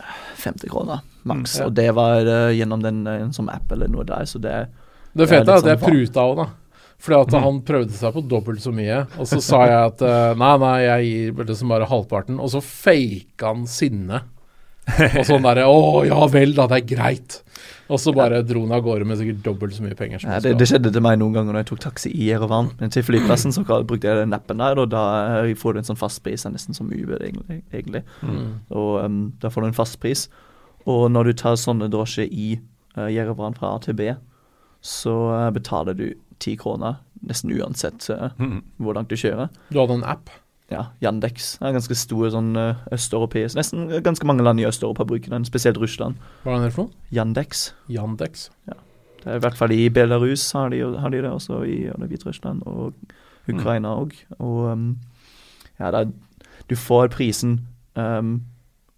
[0.44, 1.66] 50 kroner maks, Mm, ja.
[1.66, 4.54] og det var uh, gjennom den en sånn app eller noe der, så det
[5.12, 6.46] Det Det er fete er litt at jeg sånn va- pruta òg, da.
[7.00, 9.04] Fordi at han prøvde seg på dobbelt så mye.
[9.16, 12.40] Og så sa jeg at eh, nei, nei, jeg gir liksom bare halvparten.
[12.42, 14.24] Og så faka han sinne.
[14.90, 17.40] Og sånn derre Å ja vel da, det er greit.
[17.90, 20.52] Og så bare dro han av gårde med sikkert dobbelt så mye penger Ja, det,
[20.60, 22.70] det skjedde til meg noen ganger når jeg tok taxi i Jerevan.
[22.78, 25.04] Men til flyplassen så brukte jeg den appen der, og da
[25.40, 28.04] eh, får du en sånn fast pris, det er nesten som Uber egentlig.
[28.22, 28.44] Mm.
[28.70, 30.28] Og um, da får du en fast pris.
[30.90, 32.52] Og når du tar sånne drosjer i
[32.96, 34.12] uh, Jerevan fra A til B,
[34.80, 36.06] så eh, betaler du
[36.40, 38.30] ti kroner nesten uansett uh,
[38.80, 39.50] hvor langt du kjører.
[39.70, 40.32] Du hadde en app.
[40.70, 45.32] Ja, Yandex er ganske stor sånn uh, østeuropeisk Nesten ganske mange land i Øst-Europa bruker
[45.32, 46.20] den, spesielt Russland.
[46.44, 47.08] Hva er det for noe?
[47.10, 47.72] Yandex.
[47.90, 48.48] Yandex.
[48.68, 52.62] Det er I hvert fall i Belarus har de, har de det også, i Hviterussland
[52.70, 52.94] og
[53.50, 54.14] Ukraina òg.
[54.38, 54.86] Og um,
[55.80, 56.12] ja, er,
[56.70, 57.58] du får prisen
[57.98, 58.38] um,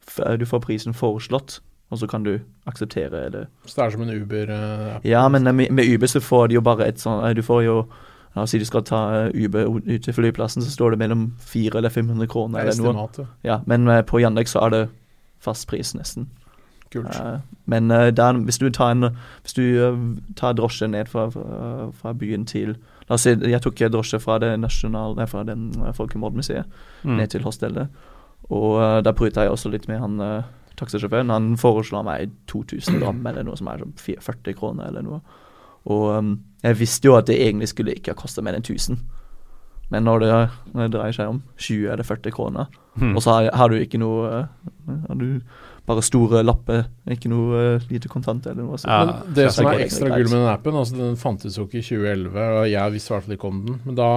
[0.06, 1.60] f Du får prisen foreslått,
[1.92, 3.42] og så kan du akseptere det.
[3.68, 5.04] Så det er som en Uber-app?
[5.04, 7.42] Ja, men eh, med, med Uber så får de jo bare et sånn eh, Du
[7.44, 7.76] får jo
[8.32, 11.26] La oss si du skal ta eh, Uber ut til flyplassen, så står det mellom
[11.44, 12.94] 400 eller 500 kroner eller noe.
[13.04, 13.58] Estimat, ja.
[13.68, 14.86] Men eh, på Yandex så er det
[15.44, 16.30] fast pris, nesten.
[16.92, 17.12] Kult.
[17.12, 19.10] Eh, men eh, der, hvis du tar en
[19.42, 20.00] Hvis du eh,
[20.36, 22.74] tar drosje ned fra, fra, fra byen til
[23.08, 26.64] La oss si jeg tok drosje fra det nasjonale Nei, fra den uh, Folkemordmuseet
[27.04, 27.16] Mm.
[27.18, 27.88] ned til hostellet.
[28.48, 30.44] Og uh, da pruta jeg også litt med han uh,
[30.78, 31.32] taxisjåføren.
[31.32, 35.22] Han foreslo meg 2000 gram eller noe som er sånn 40 kroner eller noe.
[35.90, 39.00] Og um, jeg visste jo at det egentlig skulle ikke ha kosta mer enn 1000.
[39.92, 40.30] Men når det,
[40.72, 42.70] når det dreier seg om 20 eller 40 kroner,
[43.00, 43.16] hmm.
[43.16, 44.70] og så har, har du ikke noe uh,
[45.08, 45.42] Har du
[45.86, 48.86] bare store lapper, ikke noe uh, lite kontant eller noe Så.
[48.88, 51.84] Ja, det som er ekstra gull med den appen, altså den fantes jo ikke i
[51.84, 54.10] 2011, og jeg visste i hvert fall ikke om den, men da,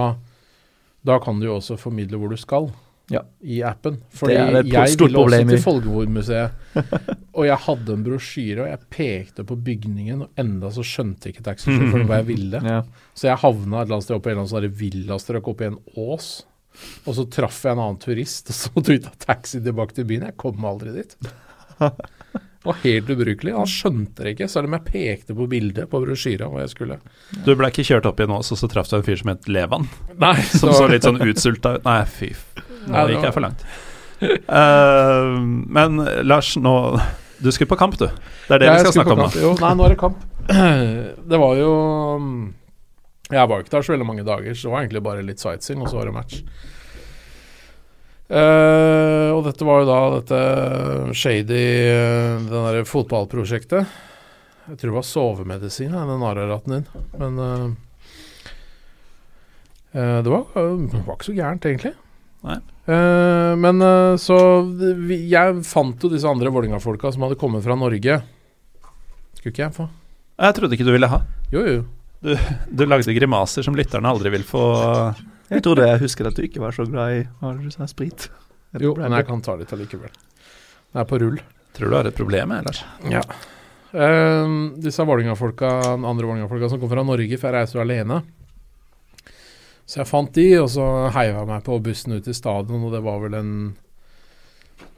[1.10, 2.70] da kan du jo også formidle hvor du skal
[3.08, 3.20] Ja.
[3.40, 4.00] i appen.
[4.10, 4.64] Fordi jeg
[4.98, 6.64] ville også til Folkmordmuseet,
[7.36, 11.36] og jeg hadde en brosjyre, og jeg pekte på bygningen, og enda så skjønte jeg
[11.36, 12.62] ikke taxisjåføren hva jeg ville.
[12.66, 12.80] Ja.
[13.14, 15.70] Så jeg havna et eller annet sted oppe i en eller annen sånn villastrøk oppi
[15.70, 16.30] en ås.
[17.06, 20.26] Og så traff jeg en annen turist, og så vi ta taxi tilbake til byen.
[20.32, 21.16] Jeg kom aldri dit.
[22.66, 23.52] Det var helt ubrukelig.
[23.54, 26.96] Han skjønte det ikke, selv om jeg pekte på bildet på brosjyra hva jeg skulle.
[27.46, 29.30] Du ble ikke kjørt opp i en ås, og så traff du en fyr som
[29.30, 29.86] het Levan,
[30.18, 31.86] Nei, som så litt sånn utsulta ut.
[31.86, 32.32] Nei, fy
[32.86, 33.66] Nå gikk jeg for langt.
[34.22, 35.34] uh,
[35.76, 36.72] men Lars, nå
[37.36, 38.06] Du skulle på kamp, du.
[38.06, 39.28] Det er det Jeg vi skal snakke om nå.
[39.42, 40.22] Jo, nei, nå er det kamp.
[41.30, 41.72] Det var jo
[42.22, 42.40] mm,
[43.34, 45.42] Jeg var jo ikke der så veldig mange dager, så det var egentlig bare litt
[45.42, 46.40] sightseeing, og så var det match.
[48.26, 50.38] Uh, og dette var jo da dette
[51.14, 51.60] shady
[51.94, 53.98] uh, Det derre fotballprosjektet.
[54.66, 56.86] Jeg tror det var sovemedisin, ja, den Ara-ratten din.
[57.20, 57.66] Men uh,
[59.94, 61.92] eh, det, var, det var ikke så gærent, egentlig.
[62.46, 62.58] Nei.
[62.86, 64.36] Eh, men uh, så
[64.78, 68.20] vi, Jeg fant jo disse andre Vålerenga-folka som hadde kommet fra Norge.
[69.34, 69.88] Skulle ikke jeg få?
[70.36, 71.22] Jeg trodde ikke du ville ha.
[71.50, 71.80] Jo, jo.
[72.70, 74.62] Du lagde grimaser som lytterne aldri vil få
[75.52, 78.28] Jeg trodde jeg husket at du ikke var så glad i hva du sa, sprit.
[78.80, 80.10] Jo, men jeg kan ta litt allikevel.
[80.10, 81.38] Det er på rull.
[81.76, 82.80] Tror du har et problem, jeg, Lars?
[83.12, 83.22] Ja.
[83.96, 88.22] Uh, disse Vålerenga-folka, andre Vålerenga-folka som kom fra Norge, for jeg reiser jo alene.
[89.86, 90.84] Så jeg fant de, og så
[91.14, 93.52] heiva jeg meg på bussen ut til stadion, og det var vel en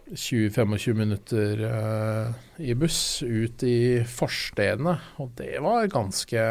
[0.08, 4.96] 20-25 minutter uh, i buss ut i forstedene.
[5.20, 6.44] Og det var ganske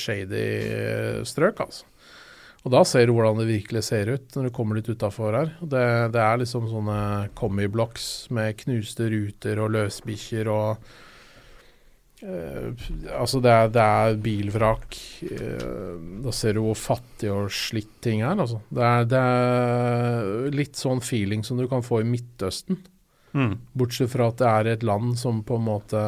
[0.00, 0.46] shady
[1.28, 1.86] strøk, altså.
[2.64, 5.50] Og da ser du hvordan det virkelig ser ut når du kommer litt utafor her.
[5.60, 7.00] Det, det er liksom sånne
[7.36, 10.94] commie blocks med knuste ruter og løsbikkjer og
[12.24, 14.96] Altså, det er, det er bilvrak.
[15.28, 18.62] Eh, da ser du hvor fattig og slitt ting er, altså.
[18.72, 22.80] Det er, det er litt sånn feeling som du kan få i Midtøsten.
[23.34, 23.58] Mm.
[23.76, 26.04] Bortsett fra at det er et land som på en måte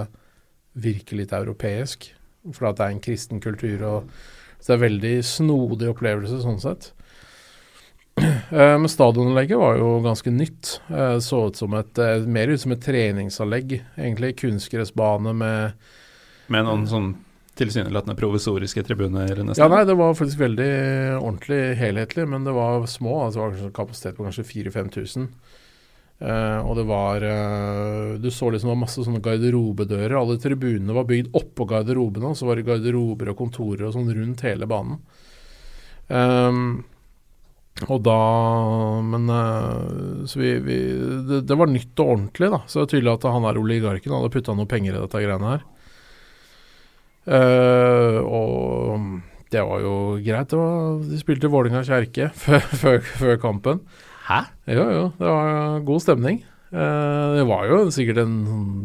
[0.78, 2.08] virker litt europeisk.
[2.54, 3.82] For at det er en kristen kultur.
[3.82, 4.10] og
[4.60, 6.92] Så det er veldig snodig opplevelse sånn sett.
[8.46, 10.78] Eh, Men stadionanlegget var jo ganske nytt.
[10.88, 13.74] Eh, Så ut som et, eh, mer ut som et treningsanlegg.
[13.98, 15.72] Egentlig kunstgressbane med
[16.52, 17.12] Med noen sånn
[17.56, 19.62] tilsynelatende provisoriske tribuner, nesten.
[19.62, 20.72] Ja, nei, det var faktisk veldig
[21.22, 23.22] ordentlig helhetlig, men det var små.
[23.24, 25.30] altså Det var kapasitet på kanskje 4000-5000.
[26.16, 30.16] Eh, og det var eh, Du så liksom det var masse sånne garderobedører.
[30.16, 34.12] Alle tribunene var bygd oppå garderobene, og så var det garderober og kontorer og sånn
[34.16, 35.00] rundt hele banen.
[36.08, 36.84] Um,
[37.90, 38.20] og da
[39.02, 40.76] Men eh, Så vi, vi
[41.28, 42.62] det, det var nytt og ordentlig, da.
[42.64, 45.56] Så det er tydelig at han er oligarken hadde putta noe penger i dette greiene
[45.56, 45.66] her.
[47.26, 49.22] Eh, og
[49.52, 50.50] det var jo greit.
[50.50, 53.80] Det var, de spilte Vålinga kjerke før, før, før kampen.
[54.26, 54.42] Hæ?
[54.74, 55.08] Jo, jo.
[55.18, 56.42] Det var god stemning.
[56.66, 58.32] Uh, det var jo sikkert en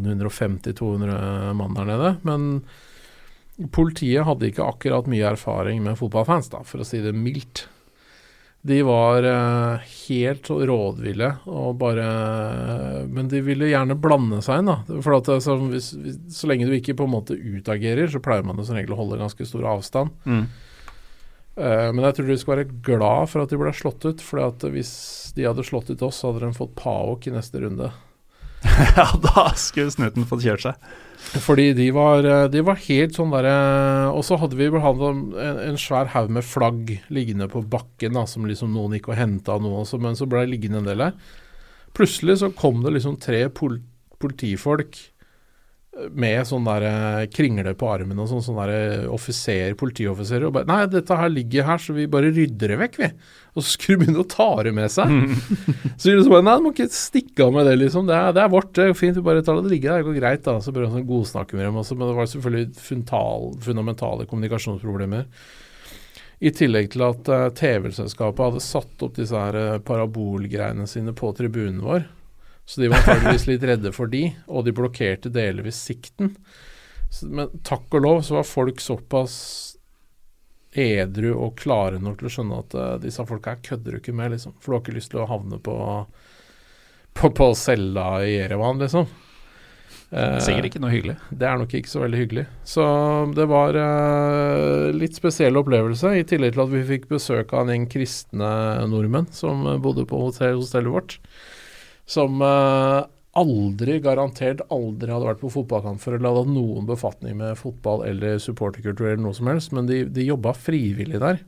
[0.06, 2.12] 150-200 mann der nede.
[2.28, 2.62] Men
[3.74, 7.66] politiet hadde ikke akkurat mye erfaring med fotballfans, da, for å si det mildt.
[8.62, 12.04] De var eh, helt rådville og bare
[13.10, 15.00] Men de ville gjerne blande seg inn, da.
[15.02, 15.92] For at, så, hvis,
[16.30, 19.22] så lenge du ikke på en måte utagerer, så pleier man som regel å holde
[19.22, 20.14] ganske stor avstand.
[20.30, 20.46] Mm.
[21.58, 24.22] Eh, men jeg tror de skal være glad for at de ble slått ut.
[24.24, 24.94] For at hvis
[25.36, 27.90] de hadde slått ut oss, så hadde de fått PAOK i neste runde.
[28.98, 30.92] ja, da skulle snuten fått kjørt seg.
[31.22, 35.22] Fordi de var, eh, de var helt sånn derre Og så hadde vi vel en,
[35.38, 39.60] en svær haug med flagg liggende på bakken, da, som liksom noen gikk og henta
[39.62, 41.16] noe, men så ble det liggende en del her.
[41.96, 43.80] Plutselig så kom det liksom tre pol
[44.22, 44.98] politifolk
[45.92, 50.70] med sånn der eh, kringle på armen og sånn, sånn der offiser, politioffiserer, og bare
[50.70, 53.10] Nei, dette her ligger her, så vi bare rydder det vekk, vi.
[53.52, 55.12] Og så skulle de begynne å ta det med seg.
[55.98, 58.08] så de liksom bare Nei, du må ikke stikke av med det, liksom.
[58.08, 59.66] Det er, det er vårt, det er fint, vi bare tar det.
[59.68, 60.56] Det ligger der, det går greit, da.
[60.64, 65.28] Så prøver vi å godsnakke med dem også, men det var selvfølgelig fundal, fundamentale kommunikasjonsproblemer.
[66.42, 71.36] I tillegg til at eh, TV-selskapet hadde satt opp disse her eh, parabolgreiene sine på
[71.38, 72.08] tribunen vår.
[72.72, 76.36] Så de var antakeligvis litt redde for de, og de blokkerte delvis sikten.
[77.12, 79.36] Så, men takk og lov så var folk såpass
[80.72, 84.16] edru og klare nok til å skjønne at uh, disse folka her kødder du ikke
[84.16, 84.56] med, liksom.
[84.64, 85.76] For du har ikke lyst til å havne på
[87.14, 89.10] på, på cella i Erevan, liksom.
[90.12, 91.14] Uh, Sikkert ikke noe hyggelig.
[91.40, 92.46] det er nok ikke så veldig hyggelig.
[92.68, 92.84] Så
[93.36, 97.74] det var uh, litt spesiell opplevelse, i tillegg til at vi fikk besøk av en
[97.76, 98.52] gjeng kristne
[98.92, 101.18] nordmenn som eh, bodde på hotell, hostellet vårt.
[102.12, 103.00] Som eh,
[103.40, 108.42] aldri, garantert aldri hadde vært på fotballkamp før eller hadde noen befatning med fotball eller
[108.44, 111.40] supporterkultur eller noe som helst, men de, de jobba frivillig der.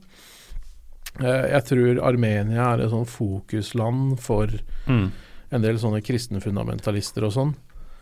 [1.20, 4.48] Eh, jeg tror Armenia er et sånn fokusland for
[4.88, 5.06] Mm.
[5.54, 7.52] en del sånne kristne fundamentalister og sånn.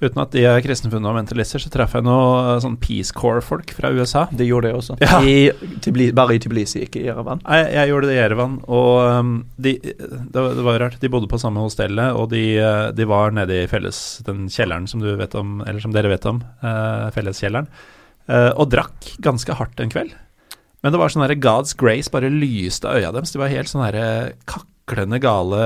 [0.03, 4.25] Uten at de er kristne fundamentalister, så traff jeg noen sånn Peace Corps-folk fra USA.
[4.35, 4.97] De gjorde det også.
[5.05, 5.21] Ja.
[5.23, 5.53] I,
[5.85, 7.43] tibli, bare i Tbilisi, ikke i Jerevan.
[7.47, 9.31] Jeg, jeg gjorde det i Jerevan, og um,
[9.63, 10.97] de, det, var- det var rart.
[11.03, 14.89] De bodde på samme hostellet, og de, uh, de var nede i felles den kjelleren
[14.91, 17.71] som du vet om, eller som dere vet om, uh, felleskjelleren,
[18.27, 20.17] uh, og drakk ganske hardt en kveld.
[20.83, 23.31] Men det var sånn derre God's grace bare lyste øya deres.
[23.31, 23.87] De var helt sånn
[24.51, 25.63] kaklende gale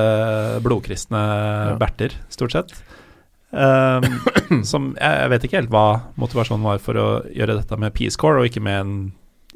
[0.60, 1.22] blodkristne
[1.80, 2.74] berter, stort sett.
[3.56, 4.04] Um,
[4.70, 5.86] som jeg, jeg vet ikke helt hva
[6.20, 8.96] motivasjonen var for å gjøre dette med Peace Corps, og ikke med en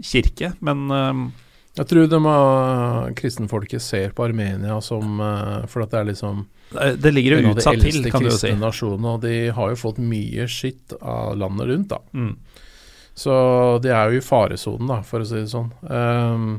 [0.01, 1.27] kirke, men um,
[1.77, 6.47] Jeg tror de uh, kristenfolket ser på Armenia som uh, For at det er liksom
[6.71, 8.53] det ligger jo utsatt til, kan du jo si.
[8.55, 11.99] nasjonene, og de har jo fått mye skitt av landet rundt, da.
[12.15, 12.37] Mm.
[13.19, 13.33] Så
[13.83, 15.73] de er jo i faresonen, da, for å si det sånn.
[15.83, 16.53] Um,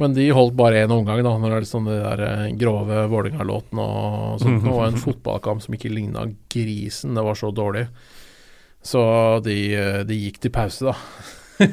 [0.00, 3.02] men de holdt bare én omgang, da, når det er liksom de der eh, grove
[3.12, 4.64] Vålerenga-låtene og sånt.
[4.64, 7.86] Det var en fotballkamp som ikke ligna grisen, det var så dårlig.
[8.82, 9.02] Så
[9.44, 11.66] de, eh, de gikk til pause, da.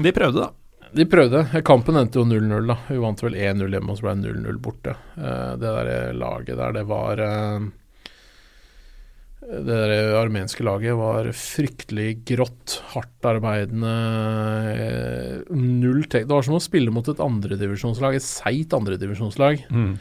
[0.00, 0.50] De prøvde, da.
[0.90, 1.44] De prøvde.
[1.62, 2.74] Kampen endte jo 0-0, da.
[2.88, 4.96] Vi vant vel 1-0 hjemme, og så ble det 0-0 borte.
[5.14, 7.22] Eh, det der laget der, det var
[9.50, 13.94] Det der armenske laget var fryktelig grått, hardtarbeidende.
[14.70, 16.28] eh, Null tek...
[16.28, 19.64] Det var som å spille mot et andredivisjonslag, et seigt andredivisjonslag.
[19.74, 19.96] Mm.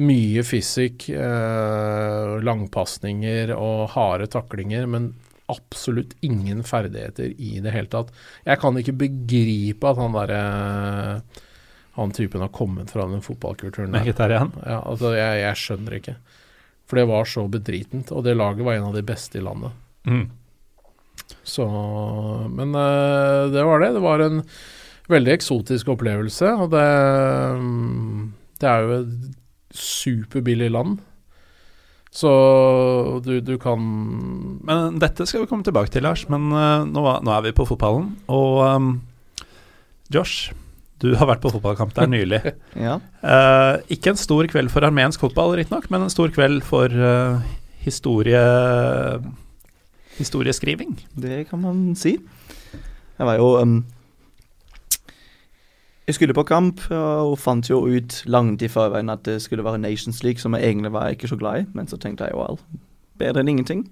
[0.00, 5.10] Mye fysikk, eh, langpasninger og harde taklinger, men
[5.52, 8.08] absolutt ingen ferdigheter i det hele tatt.
[8.48, 10.40] Jeg kan ikke begripe at han derre
[11.96, 14.02] Han typen har kommet fra den fotballkulturen der.
[14.66, 16.16] Ja, altså, jeg, jeg skjønner ikke.
[16.86, 19.74] For det var så bedritent, og det laget var en av de beste i landet.
[20.06, 20.28] Mm.
[21.42, 21.66] Så
[22.52, 23.92] Men eh, det var det.
[23.96, 24.42] Det var en
[25.10, 26.86] veldig eksotisk opplevelse, og det
[27.58, 29.34] mm, Det er jo et
[29.76, 30.98] superbillig land.
[32.16, 32.30] Så
[33.24, 33.82] du, du kan
[34.64, 36.24] Men dette skal vi komme tilbake til, Lars.
[36.32, 38.14] Men uh, nå, nå er vi på fotballen.
[38.32, 38.94] Og um,
[40.14, 40.54] Josh,
[41.02, 42.40] du har vært på fotballkamp der nylig.
[42.86, 42.98] Ja.
[43.20, 47.42] uh, ikke en stor kveld for armensk fotball, riktignok, men en stor kveld for uh,
[47.84, 48.40] historie
[50.16, 50.96] historieskriving.
[51.12, 52.16] Det kan man si.
[53.18, 53.84] Jeg var jo um,
[56.06, 59.80] Jeg skulle på kamp og fant jo ut langt i forveien at det skulle være
[59.82, 62.44] Nations League, som jeg egentlig var ikke så glad i, men så tenkte jeg jo
[62.44, 62.60] vel,
[63.18, 63.82] bedre enn ingenting.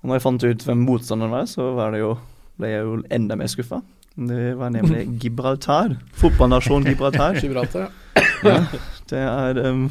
[0.00, 2.12] Og når jeg fant ut hvem motstanderen var, så var det jo,
[2.56, 3.80] ble jeg jo enda mer skuffa.
[4.16, 5.96] Det var nemlig Gibraltar.
[6.16, 7.34] Fotballnasjonen Gibraltar.
[7.42, 7.88] Gibraltar,
[8.44, 8.60] Ja,
[9.10, 9.90] det er um,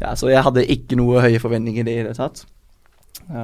[0.00, 2.44] Ja, så jeg hadde ikke noe høye forventninger i det hele tatt.
[3.24, 3.38] Um,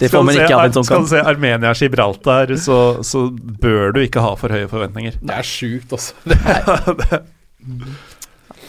[0.00, 3.26] det får man ikke av en sånn Skal du se Armenia-Gibraltar, så, så
[3.60, 5.18] bør du ikke ha for høye forventninger.
[5.20, 6.14] Det er sjukt, altså.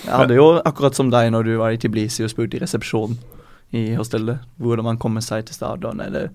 [0.07, 3.15] Jeg hadde jo akkurat som deg når du var i Tbilisi og spurte i resepsjonen
[3.75, 6.33] i hostellet hvordan man kommer seg til stadion, eller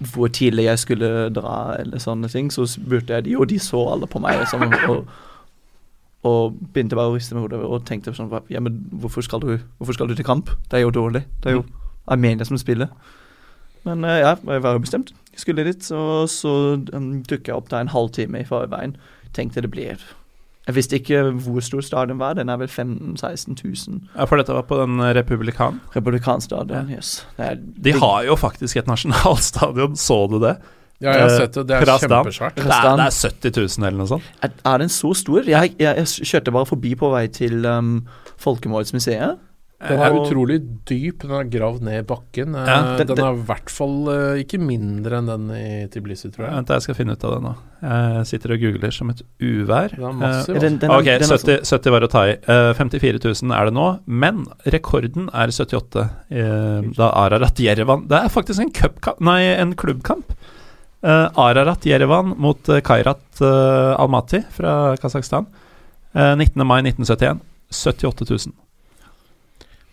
[0.00, 3.82] hvor tidlig jeg skulle dra, eller sånne ting, så spurte jeg de, og de så
[3.92, 5.10] alle på meg liksom, og,
[6.28, 9.58] og begynte bare å riste med hodet og tenkte sånn Ja, men hvorfor skal du,
[9.78, 10.52] hvorfor skal du til kamp?
[10.70, 11.26] Det er jo dårlig.
[11.44, 11.66] Det er jo
[12.10, 12.88] Armenia som spiller.
[13.84, 15.12] Men eh, ja, jeg var jo bestemt.
[15.32, 16.54] Jeg skulle dit, og så
[16.92, 18.96] um, dukket jeg opp der en halvtime i forveien.
[19.36, 20.00] Tenkte det blir
[20.70, 22.36] Jeg visste ikke hvor stor stadion var.
[22.38, 24.02] Den er vel 15 000-16 000.
[24.14, 25.80] Ja, for dette var på den republikan.
[25.96, 27.00] Republikanstadion, ja.
[27.00, 27.26] yes.
[27.36, 30.54] Det er, De har jo faktisk et nasjonalstadion, så du det?
[31.00, 31.66] Ja, jeg har sett det.
[31.68, 32.12] Det er Krastan.
[32.12, 32.56] kjempesvært.
[32.60, 34.32] Det er, det er 70 000 eller noe sånt.
[34.44, 35.42] er, er den så stor?
[35.48, 37.94] Jeg, jeg, jeg kjørte bare forbi på vei til um,
[38.44, 39.40] Folkemålsmuseet.
[39.80, 41.22] Den er utrolig dyp.
[41.22, 42.54] Den er gravd ned i bakken.
[42.54, 46.28] Eh, Ja, det- den er i hvert fall eh, ikke mindre enn den i Tiblisi,
[46.30, 46.54] tror jeg.
[46.54, 47.54] Vent, jeg skal finne ut av det nå.
[47.80, 49.88] Jeg sitter og googler som et uvær.
[49.96, 50.60] Den er massiv.
[50.60, 50.80] Den- altså.
[50.80, 52.32] den ok, er 70, 70 var å ta i.
[52.36, 56.10] Eh, 54 000 er det nå, men rekorden er 78.
[56.30, 60.24] eh, da Ararat Jerevan Det er faktisk en, cupkamp- nei, en klubbkamp.
[61.02, 65.46] Eh, Ararat Jerevan mot eh, Kairat eh, Almaty fra Kasakhstan.
[66.14, 66.66] Eh, 19.
[66.66, 67.40] mai 1971.
[67.70, 68.52] 78 000.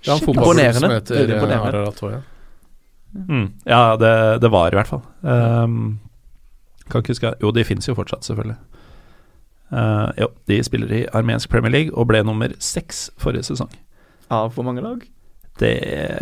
[0.03, 1.55] Det er en fotballklubb som heter eh.
[1.57, 2.19] Ararat ja.
[3.17, 5.01] Mm, ja, det, det var i hvert fall.
[5.21, 5.99] Um,
[6.87, 8.57] kan ikke huske Jo, de finnes jo fortsatt, selvfølgelig.
[9.71, 13.71] Uh, jo, de spiller i armensk Premier League og ble nummer seks forrige sesong.
[14.31, 15.01] Av hvor mange lag?
[15.57, 15.73] Det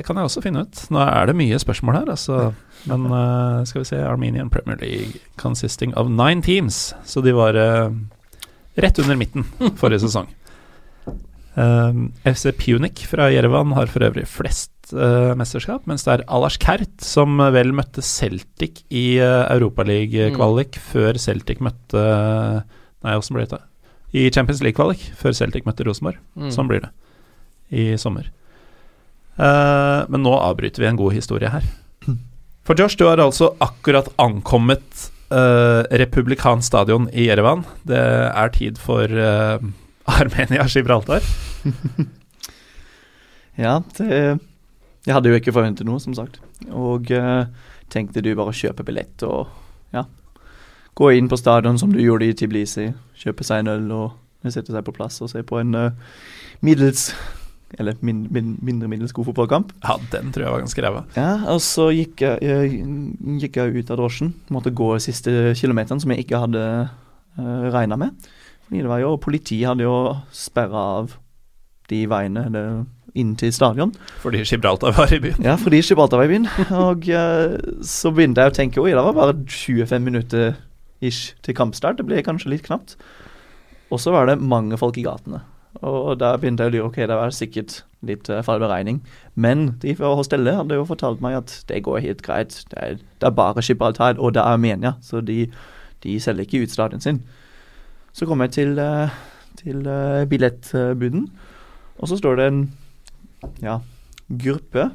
[0.07, 0.85] kan jeg også finne ut.
[0.93, 2.53] Nå er det mye spørsmål her, altså.
[2.88, 6.93] Men uh, skal vi se Armenian Premier League consisting of nine teams.
[7.03, 7.91] Så de var uh,
[8.80, 9.45] rett under midten
[9.76, 10.31] forrige sesong.
[11.56, 16.60] Um, FC Punic fra Jerevan har for øvrig flest eh, mesterskap, mens det er Alash
[16.60, 22.03] Kert som vel møtte Celtic i uh, Europaliga-kvalik før Celtic møtte
[23.06, 23.61] Nei, åssen ble det?
[24.15, 26.19] I Champions League-kvalik før Celtic møtte Rosenborg.
[26.36, 26.52] Mm.
[26.52, 26.91] Sånn blir det
[27.76, 28.30] i sommer.
[29.36, 31.65] Uh, men nå avbryter vi en god historie her.
[32.65, 37.65] For Josh, du har altså akkurat ankommet uh, Republikansk stadion i Jerevan.
[37.88, 39.65] Det er tid for eh,
[40.06, 41.26] Armenia-Gibraltar.
[43.56, 44.40] Ja, det
[45.06, 46.40] Jeg hadde jo ikke forventet noe, som sagt.
[46.73, 47.45] Og uh,
[47.94, 49.52] tenkte du bare kjøpe billett og
[49.94, 50.02] ja,
[50.98, 52.90] gå inn på stadion som du gjorde i Tiblisi.
[53.22, 56.15] Kjøpe seg en øl og sette seg på plass og se på en uh,
[56.65, 57.11] middels
[57.77, 59.73] Eller min, min, mindre middels god fotballkamp.
[59.84, 61.06] Ja, den tror jeg var ganske ræva.
[61.18, 62.84] Ja, og så gikk jeg, jeg,
[63.41, 64.34] gikk jeg ut av drosjen.
[64.53, 68.30] Måtte gå siste kilometeren, som jeg ikke hadde uh, regna med.
[68.66, 69.96] Fordi det var jo, Politiet hadde jo
[70.34, 71.16] sperra av
[71.92, 72.66] de veiene det,
[73.16, 73.94] inn til stadion.
[74.24, 75.44] Fordi Gibraltar var i byen.
[75.46, 76.48] Ja, fordi Gibraltar var i byen.
[76.90, 80.56] Og uh, så begynte jeg å tenke oi, det var bare 25 minutter
[81.06, 82.00] ish til kampstart.
[82.00, 82.98] Det ble kanskje litt knapt.
[83.94, 85.44] Og så var det mange folk i gatene.
[85.86, 89.00] Og da begynte jeg å lure ok, det var sikkert litt uh, feil beregning.
[89.36, 92.58] Men de fra Hostellet hadde jo fortalt meg at det går helt greit.
[92.72, 95.46] Det er, det er bare Gibraltar, og det er Armenia, så de,
[96.04, 97.24] de selger ikke ut stadion sin.
[98.16, 99.12] Så kommer jeg til, uh,
[99.60, 101.28] til uh, billettbuden,
[102.00, 102.62] og så står det en
[103.64, 103.80] ja,
[104.32, 104.90] gruppe,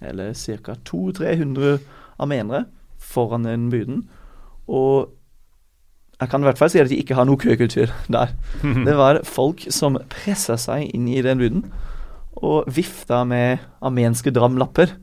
[0.00, 0.76] eller ca.
[0.88, 1.76] 200-300
[2.18, 2.64] armenere,
[2.98, 4.02] foran den buden.
[4.66, 5.12] Og
[6.20, 8.32] jeg kan i hvert fall si at de ikke har noe køkultur der.
[8.88, 11.66] Det var folk som pressa seg inn i den buden
[12.44, 14.94] og vifta med armenske dramlapper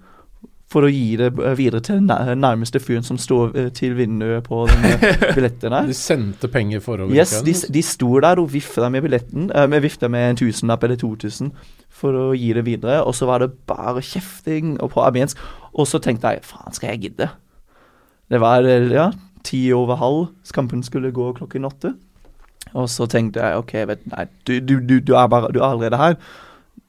[0.72, 4.64] for å gi det videre til den nærmeste fyren som står eh, til vinduet på
[4.70, 5.90] den eh, billetten der.
[5.90, 7.12] De sendte penger forover?
[7.16, 10.86] Yes, de, de sto der og vifta med billetten, uh, med vifta med en tusenlapp
[10.88, 11.52] eller 2000
[12.02, 15.42] for å gi det videre, og så var det bare kjefting og på armensk.
[15.76, 17.28] Og så tenkte jeg faen, skal jeg gidde?
[18.32, 19.10] Det var ja,
[19.44, 20.24] ti over halv.
[20.56, 21.94] Kampen skulle gå klokken åtte.
[22.72, 25.68] Og så tenkte jeg OK, vet, nei, du, du, du, du, er bare, du er
[25.68, 26.18] allerede her.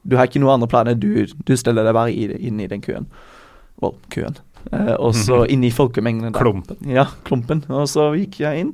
[0.07, 0.95] Du har ikke noen andre planer.
[0.95, 3.11] Du, du stiller deg bare inn i den køen.
[3.83, 4.39] Well, køen.
[4.71, 5.51] Eh, og så mm -hmm.
[5.53, 6.33] inn i folkemengden.
[6.33, 6.77] Klumpen.
[6.87, 7.65] Ja, klumpen.
[7.69, 8.73] Og så gikk jeg inn.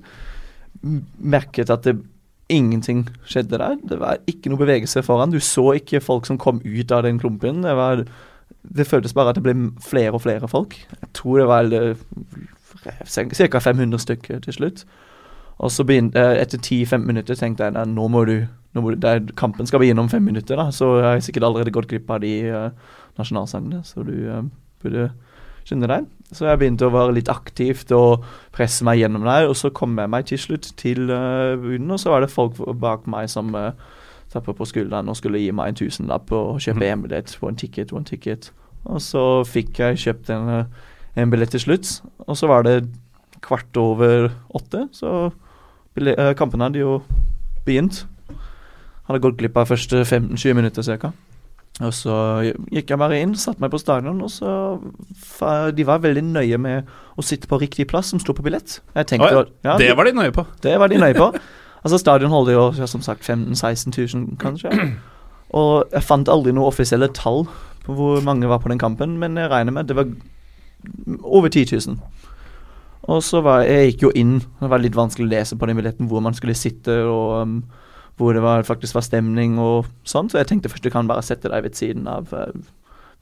[1.19, 1.97] Merket at det
[2.49, 3.77] ingenting skjedde der.
[3.89, 5.31] Det var ikke noe bevegelse foran.
[5.31, 7.63] Du så ikke folk som kom ut av den klumpen.
[7.63, 8.05] Det, var,
[8.75, 10.75] det føltes bare at det ble flere og flere folk.
[11.01, 11.95] Jeg tror det var
[13.05, 13.59] ca.
[13.59, 14.85] 500 stykker til slutt.
[15.59, 19.19] Og så begynte, etter 10-15 minutter tenkte jeg nå må du, nå må du der,
[19.35, 22.21] Kampen skal begynne om fem minutter, da, så jeg har sikkert allerede gått glipp av
[22.23, 22.69] de uh,
[23.19, 23.81] nasjonalsangene.
[23.83, 24.45] Så du uh,
[24.83, 25.09] burde
[25.67, 26.09] skynde deg.
[26.33, 29.47] Så jeg begynte å være litt aktivt og presse meg gjennom der.
[29.49, 32.59] Og så kom jeg meg til slutt til uh, bunnen, og så var det folk
[32.81, 33.71] bak meg som uh,
[34.33, 36.91] tappa på skulderen og skulle gi meg en tusenlapp og kjøpe mm.
[36.91, 38.51] en billett på en ticket one ticket.
[38.85, 40.69] Og så fikk jeg kjøpt en
[41.15, 42.01] en billett til slutt.
[42.27, 42.89] Og så var det
[43.41, 46.99] kvart over åtte, så uh, kampen hadde jo
[47.65, 48.05] begynt.
[49.07, 51.11] Hadde gått glipp av første 15-20 minutter ca.
[51.79, 52.13] Og så
[52.73, 56.89] gikk jeg bare inn, satte meg på stadion, og så De var veldig nøye med
[57.15, 58.81] å sitte på riktig plass, som sto på billett.
[59.07, 60.43] Tenkte, oh, ja, det var de nøye på?
[60.63, 61.31] Det var de nøye på.
[61.83, 64.73] altså Stadion holder jo ja, som sagt 15 000-16 000, kanskje.
[65.55, 67.45] Og jeg fant aldri noe offisielle tall
[67.85, 70.11] på hvor mange var på den kampen, men jeg regner med det var
[71.23, 71.97] over 10 000.
[73.09, 75.79] Og så var jeg gikk jo inn, det var litt vanskelig å lese på den
[75.79, 77.55] billetten hvor man skulle sitte, og um,
[78.19, 81.23] hvor det var, faktisk var stemning og sånn, så jeg tenkte først du kan bare
[81.25, 82.51] sette deg ved siden av, uh,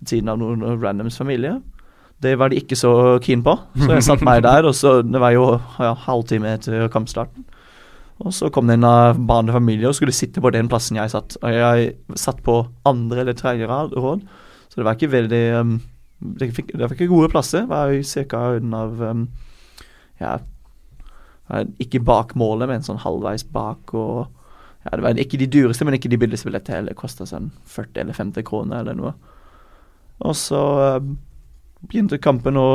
[0.01, 1.59] ved siden av noen randoms familie.
[2.23, 2.91] Det var de ikke så
[3.21, 6.87] keen på, så jeg satte meg der, og så Det var jo ja, halvtime etter
[6.93, 7.45] kampstarten.
[8.25, 11.35] Og så kom det en av barnefamilie og skulle sitte på den plassen jeg satt.
[11.37, 14.23] Og jeg satt på andre eller tredje råd,
[14.67, 15.75] så det var ikke veldig um,
[16.17, 17.67] det fikk, det fikk gode plasser.
[17.67, 18.43] Det Var ca.
[18.81, 19.27] av um,
[20.17, 20.39] Ja,
[21.77, 23.93] ikke bak målet, men sånn halvveis bak.
[23.93, 24.25] og
[24.87, 26.95] ja, Det var ikke de dyreste, men ikke de billigste billettene heller.
[26.97, 29.13] Kosta sånn 40 eller 50 kroner eller noe.
[30.23, 30.61] Og så
[30.97, 31.09] uh,
[31.85, 32.69] begynte kampen å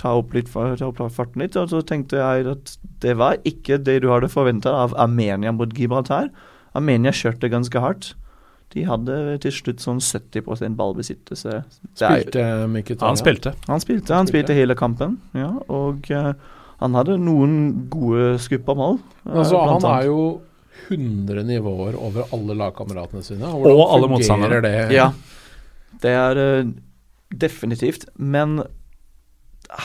[0.00, 3.78] ta opp litt ta opp farten litt, og så tenkte jeg at det var ikke
[3.78, 6.32] det du hadde forventa av Armenia mot Gibraltar.
[6.74, 8.14] Armenia kjørte ganske hardt.
[8.74, 11.60] De hadde til slutt sånn 70% ballbesittelse.
[11.94, 13.12] Spilte Mkhitaryan?
[13.12, 13.54] Han spilte.
[13.68, 15.52] Han spilte, han spilte hele kampen, ja.
[15.70, 16.32] Og uh,
[16.80, 18.98] han hadde noen gode skupp av mål.
[19.22, 20.18] Uh, altså, han er jo
[20.88, 23.50] 100 nivåer over alle lagkameratene sine.
[23.50, 24.60] Og, og alle motstandere.
[24.64, 24.74] Det?
[24.94, 25.10] Ja,
[26.02, 26.72] det er uh,
[27.30, 28.08] definitivt.
[28.14, 28.62] Men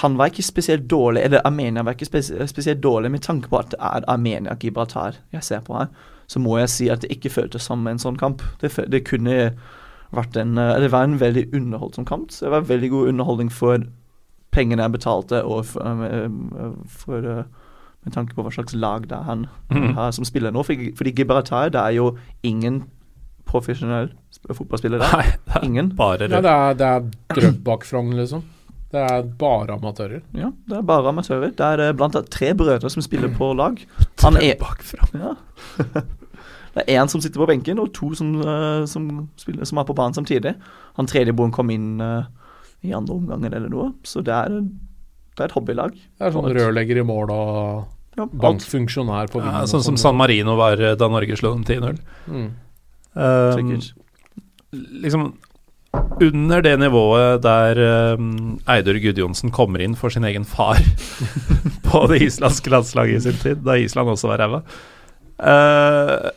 [0.03, 2.09] han var ikke spesielt dårlig, eller Armenia var ikke
[2.49, 5.91] spesielt dårlig med tanke på at det er Armenia-Gibraltar jeg ser på her
[6.29, 8.43] så må jeg si at det ikke føltes som en sånn kamp.
[8.61, 9.37] Det, det kunne
[10.13, 12.29] vært en eh, Det var en veldig underholdsom kamp.
[12.33, 13.87] Det var veldig god underholdning for
[14.53, 17.43] pengene jeg betalte, og for, uh, for uh,
[18.05, 19.91] med tanke på hva slags lag det er han mm.
[19.97, 20.63] har som spiller nå.
[20.63, 22.13] Fordi, fordi Gibraltar det er jo
[22.43, 22.83] ingen
[23.49, 24.11] profesjonell
[24.53, 25.33] fotballspiller der.
[25.49, 25.91] Nei, ingen.
[25.97, 28.45] Bare ja, det er, det er Drøbak-Frogn, liksom.
[28.89, 30.21] Det er bare amatører?
[30.33, 31.51] Ja, det er bare amatører.
[31.57, 33.77] Det er blant annet tre brødre som spiller på lag.
[34.23, 34.55] Han er.
[35.13, 35.35] Ja.
[36.69, 39.87] Det er én som sitter på benken, og to som, uh, som, spiller, som er
[39.89, 40.53] på banen samtidig.
[40.95, 42.29] Han tredje broren kom inn uh,
[42.85, 44.59] i andre omgang eller noe, så det er,
[45.39, 45.95] det er et hobbylag.
[45.95, 50.57] Det er sånn rørlegger i mål og ja, bankfunksjonær på Ja, sånn som San Marino
[50.59, 52.01] var eh, da Norge slo dem 10-0.
[52.27, 52.49] Mm.
[53.19, 53.71] Um,
[55.05, 55.29] liksom
[56.21, 57.79] under det nivået der
[58.19, 60.77] um, Eidur Gudjonsen kommer inn for sin egen far
[61.87, 64.61] på det islandske landslaget i sin tid, da Island også var ræva.
[65.39, 66.29] Uh,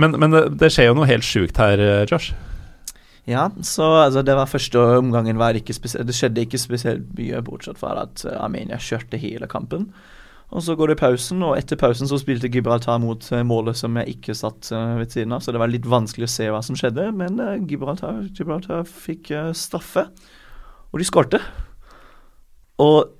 [0.00, 2.32] men, men det, det, skjer jo noe helt sjukt her, Josh.
[3.26, 7.78] Ja, så altså, det var første omgangen var ikke Det skjedde ikke spesielt mye, bortsett
[7.78, 9.90] fra at uh, Armenia kjørte hele kampen.
[10.54, 13.96] Og så går det pausen, og etter pausen så spilte Gibraltar mot eh, målet som
[13.98, 16.60] jeg ikke satt eh, ved siden av, så det var litt vanskelig å se hva
[16.62, 20.06] som skjedde, men eh, Gibraltar, Gibraltar fikk eh, straffe,
[20.92, 21.40] og de skårte.
[22.78, 23.10] Og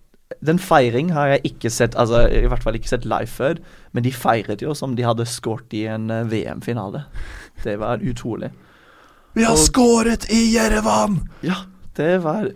[0.47, 3.59] den feiring har jeg ikke sett, altså i hvert fall ikke sett live før,
[3.91, 7.09] men de feiret jo som de hadde skåret i en eh, VM-finale.
[7.67, 8.53] Det var utrolig.
[9.37, 11.19] Vi har Og- skåret i Jerevan!
[11.45, 11.65] Ja,
[11.97, 12.51] det var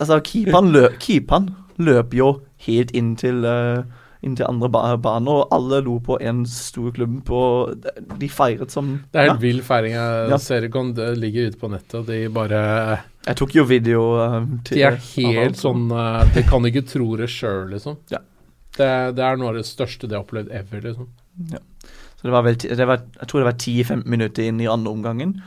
[0.00, 2.28] Altså, keeperen løp, keeperen løp jo
[2.64, 3.82] helt inn til, uh,
[4.24, 7.84] inn til andre ba banen, og alle lo på en stor klubb, og
[8.18, 9.32] de feiret som Det er ja.
[9.34, 9.92] helt vill feiring.
[9.92, 10.36] Jeg Ja.
[10.38, 14.78] ser det ligger ute på nettet, og de bare Jeg tok jo video uh, til
[14.78, 15.56] De er helt alt.
[15.56, 17.98] sånn eh, De kan ikke tro det sjøl, liksom.
[18.10, 18.18] Ja.
[18.78, 21.08] Det, det er noe av det største de har opplevd ever, liksom.
[21.50, 21.58] Ja.
[22.16, 24.90] Så det var vel det var, Jeg tror det var 10-15 minutter inn i andre
[24.90, 25.42] omgangen.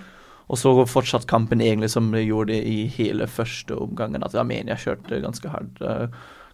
[0.52, 4.24] Og så fortsatt kampen egentlig som det gjorde i hele første omgangen.
[4.26, 6.07] At Armenia kjørte ganske hardt, eh,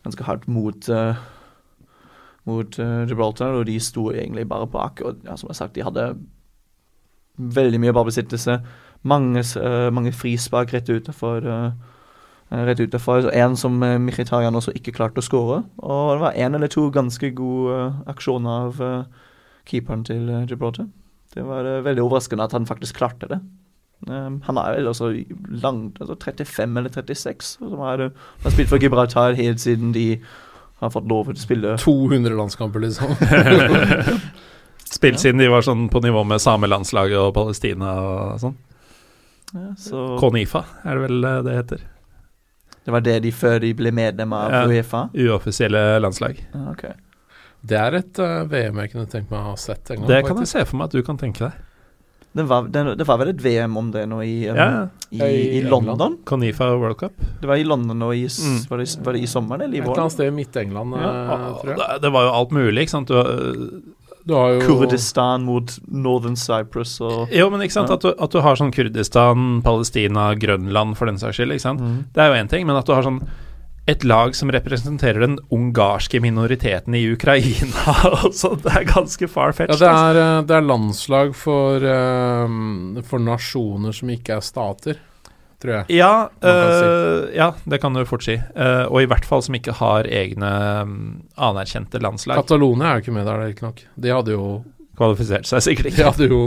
[0.05, 1.15] ganske hardt mot, eh,
[2.45, 5.01] mot eh, Gibraltar, og de sto egentlig bare bak.
[5.05, 6.17] Og ja, som jeg har sagt, de hadde
[7.37, 8.59] veldig mye ballbesittelse.
[9.03, 9.43] Mange,
[9.91, 11.41] mange frispark rett utenfor.
[12.51, 13.31] rett utenfor.
[13.31, 15.63] En som uh, også ikke klarte å skåre.
[15.77, 19.05] Og det var én eller to ganske gode aksjoner av
[19.65, 20.89] keeperen til Gibraltar.
[21.33, 23.39] Det var veldig overraskende at han faktisk klarte det.
[24.07, 25.09] Um, han er vel også
[25.63, 29.91] langt, altså 35 eller 36, og som har, han har spilt for Gibraltar helt siden
[29.91, 30.05] de
[30.79, 33.11] har fått lov til å spille 200 landskamper, liksom.
[34.89, 38.55] Spilt siden de var sånn på nivå med samelandslaget og Palestina og sånn.
[39.53, 41.83] ja, så Konifa er det vel eh, det heter.
[42.87, 44.63] Det var det de før de ble medlem av Ja.
[44.65, 45.03] Uefa?
[45.13, 46.39] Uoffisielle landslag.
[46.55, 46.87] Ja, ok.
[47.61, 50.09] Det er et uh, VM jeg kunne tenkt meg å ha sett en gang.
[50.09, 51.65] Det kan jeg se for meg at du kan tenke deg.
[52.39, 54.67] Det var, det, det var vel et VM om det nå i, um, Ja,
[55.11, 56.17] i, i i London?
[56.29, 57.13] Konifa World Cup.
[57.41, 58.57] Det var i London og i, Mm.
[58.71, 61.47] var, det, var det i sommeren eller i Et eller annet sted i Midt-England, eh,
[61.61, 61.79] tror jeg.
[61.81, 63.11] Det, det var jo alt mulig, ikke sant.
[63.11, 63.81] Du,
[64.29, 67.95] Du har jo Kurdistan mot Northern Cyprus og jo, men ikke sant Ja.
[67.97, 71.81] at du, at du har sånn Kurdistan, Palestina, Grønland for den saks skyld, ikke sant.
[71.81, 72.03] Mm.
[72.13, 73.21] Det er jo én ting, men at du har sånn
[73.89, 77.95] et lag som representerer den ungarske minoriteten i Ukraina
[78.39, 79.81] så det er ganske Ja, far-fetched.
[79.81, 84.99] det er, eh, det er landslag for, eh, for nasjoner som ikke er stater,
[85.59, 85.97] tror jeg.
[85.99, 86.47] Ja, si.
[86.53, 88.37] øh, ja, det kan du fort si.
[88.39, 90.51] Eh, og i hvert fall som ikke har egne
[90.87, 91.05] mm,
[91.49, 92.39] anerkjente landslag.
[92.39, 93.83] Catalonia er jo ikke med der, riktignok.
[93.99, 94.49] De hadde jo
[94.99, 96.01] Kvalifisert seg sikkert ikke.
[96.01, 96.41] De hadde jo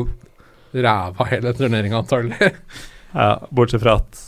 [0.73, 2.53] ræva hele turneringa, antagelig.
[3.13, 4.21] Ja, bortsett fra at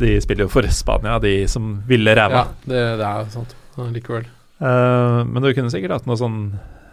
[0.00, 2.46] de spiller jo for Spania, de som ville ræva.
[2.46, 3.54] Ja, det, det er jo sant.
[3.76, 4.26] Ja, Likevel.
[4.56, 6.40] Uh, men du kunne sikkert hatt noe sånn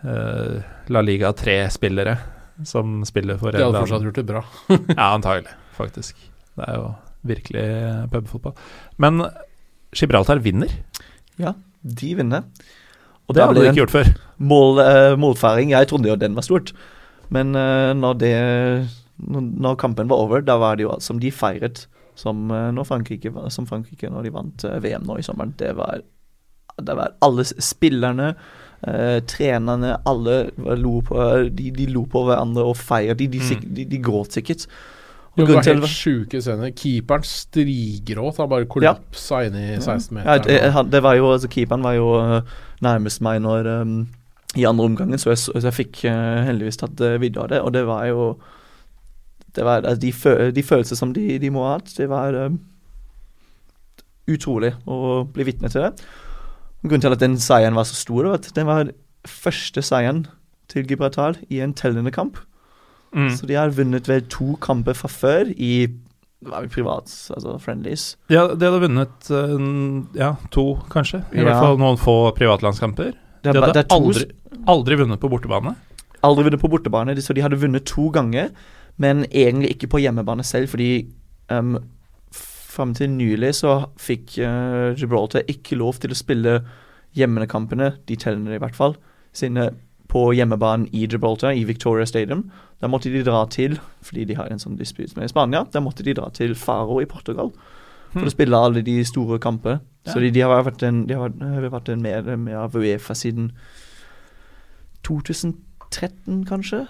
[0.03, 0.55] uh,
[0.91, 2.17] La Liga 3-spillere
[2.67, 4.43] som spiller for De hadde fortsatt gjort det bra.
[4.97, 6.19] Ja, antagelig, faktisk.
[6.59, 6.89] Det er jo
[7.25, 7.65] virkelig
[8.11, 8.55] pubfotball.
[9.01, 9.23] Men
[9.95, 10.71] Gibraltar vinner,
[11.39, 12.43] Ja, de vinner.
[13.27, 14.11] Og det hadde de ikke gjort før.
[14.37, 15.71] mål, uh, målfeiring.
[15.71, 16.73] Jeg trodde jo den var stort,
[17.33, 18.35] men uh, når, det,
[19.17, 22.85] når, når kampen var over, da var det jo som de feiret som, eh, når
[22.85, 25.53] Frankrike, som Frankrike når de vant eh, VM nå i sommeren.
[25.57, 26.01] Det var,
[26.81, 28.35] det var alle spillerne,
[28.87, 33.17] eh, trenerne, alle lo på, de, de lo på hverandre og feiret.
[33.17, 33.73] De, de, Mm.
[33.75, 34.67] de, de gråt sikkert.
[35.33, 36.69] Og Det var helt sjuke scener.
[36.77, 38.37] Keeperen strigråt.
[38.37, 40.43] Han bare kollapsa inn i Ja, 16-meteren.
[40.45, 42.41] det, han- det var jo, altså Keeperen var jo
[42.85, 44.07] nærmest meg når um,
[44.55, 47.61] i andre omgangen, så jeg, så jeg fikk uh, heldigvis tatt uh, video av det.
[47.65, 48.37] Og det var jo
[49.55, 52.33] det var, altså, de, fø de følelser som de, de må ha hatt, det var
[52.47, 52.59] um,
[54.29, 55.91] utrolig å bli vitne til det.
[56.83, 58.89] Grunnen til at den seieren var så stor, var at den var
[59.29, 60.25] første seieren
[60.71, 62.39] til Gibraltar i en tellende kamp.
[63.13, 63.29] Mm.
[63.37, 65.87] Så de har vunnet vel to kamper fra før i
[66.73, 68.17] privat, altså friendlies.
[68.31, 71.21] Ja, de hadde vunnet uh, ja, to, kanskje.
[71.31, 71.45] I Ja.
[71.47, 73.13] hvert fall noen få privatlandskamper.
[73.43, 74.27] Er De hadde aldri,
[74.67, 75.75] aldri vunnet på bortebane.
[76.23, 78.49] aldri vunnet på bortebane, så de hadde vunnet to ganger,
[78.97, 81.07] men egentlig ikke på hjemmebane selv, fordi
[81.49, 81.77] um,
[82.73, 86.59] fram til nylig så fikk uh, Gibraltar ikke lov til å spille
[87.17, 88.95] hjemmekampene, de tellende i hvert fall,
[89.33, 89.71] sine
[90.13, 92.51] på hjemmebanen i Gibraltar, i Victoria Stadium.
[92.81, 96.05] Da måtte de dra til, fordi de har en sånn dispute med Spania, da måtte
[96.05, 97.49] de dra til Faro i Portugal
[98.13, 98.27] for Hmm.
[98.29, 99.79] å spille alle de store kamper.
[100.05, 103.47] Så de, de har vært en, de har vært, vært en medlem av Uefa siden
[105.03, 106.83] 2013, kanskje?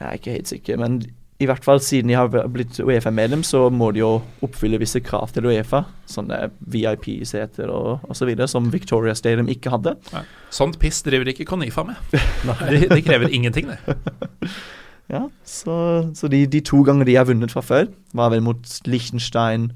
[0.00, 0.98] Jeg er ikke helt sikker, men
[1.36, 4.10] i hvert fall siden de har blitt Uefa-medlem, så må de jo
[4.44, 9.96] oppfylle visse krav til Uefa, sånne VIP-seter og osv., som Victoria Stadium ikke hadde.
[10.54, 12.00] Sånt piss driver ikke Konifa med.
[12.72, 13.98] De, de krever ingenting, det.
[15.06, 18.64] Ja, Så, så de, de to ganger de har vunnet fra før, var vel mot
[18.90, 19.68] Liechtenstein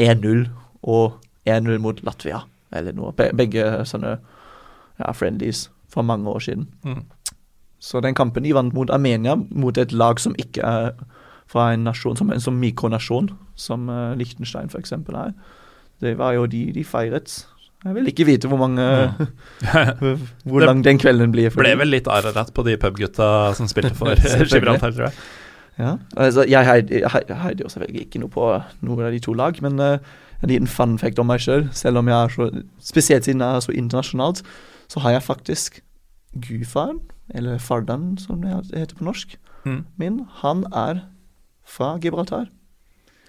[0.00, 0.46] 1-0
[0.88, 2.38] og 1-0 mot Latvia,
[2.72, 3.12] eller noe.
[3.12, 6.70] Be, begge sånne ja, friendlies for mange år siden.
[6.88, 7.02] Mm.
[7.82, 10.92] Så den kampen de vant mot Armenia, mot et lag som ikke er
[11.50, 14.94] fra en nasjon, som en som mikronasjon, som uh, Liechtenstein f.eks.
[14.94, 15.32] er,
[16.02, 17.42] det var jo de de feiret.
[17.82, 18.82] Jeg vil ikke vite hvor mange
[20.46, 21.50] Hvor lang den kvelden blir.
[21.50, 23.28] Det Ble vel litt Ararat på de pubgutta
[23.58, 24.14] som spilte for.
[24.52, 25.16] Gibraltar, tror jeg.
[25.80, 28.46] Ja, altså jeg heide jo selvfølgelig ikke noe på
[28.84, 29.96] noen av de to lag, men uh,
[30.42, 32.48] en liten fun fact om meg sjøl, selv, selv om jeg er så
[32.92, 34.42] Spesielt siden jeg er så internasjonalt,
[34.92, 35.80] så har jeg faktisk
[36.46, 37.00] gudfaren,
[37.34, 39.84] eller farderen som det heter på norsk, Mm.
[39.96, 41.04] min, han er
[41.64, 42.48] fra Gibraltar.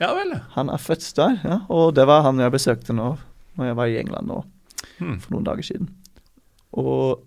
[0.02, 0.32] Ja vel.
[0.56, 3.12] Han er født der, ja, og det var han jeg besøkte nå
[3.56, 4.44] når jeg var i England nå,
[5.00, 5.20] Mm.
[5.22, 5.90] for noen dager siden.
[6.74, 7.22] Og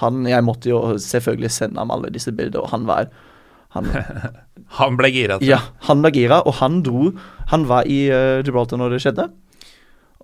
[0.00, 3.06] han Jeg måtte jo selvfølgelig sende ham alle disse bildene, og han var
[3.70, 3.84] han,
[4.80, 5.38] Han ble gira.
[5.42, 7.12] Ja, han ble gira, og han dro
[7.50, 9.28] Han var i uh, Gibraltar når det skjedde.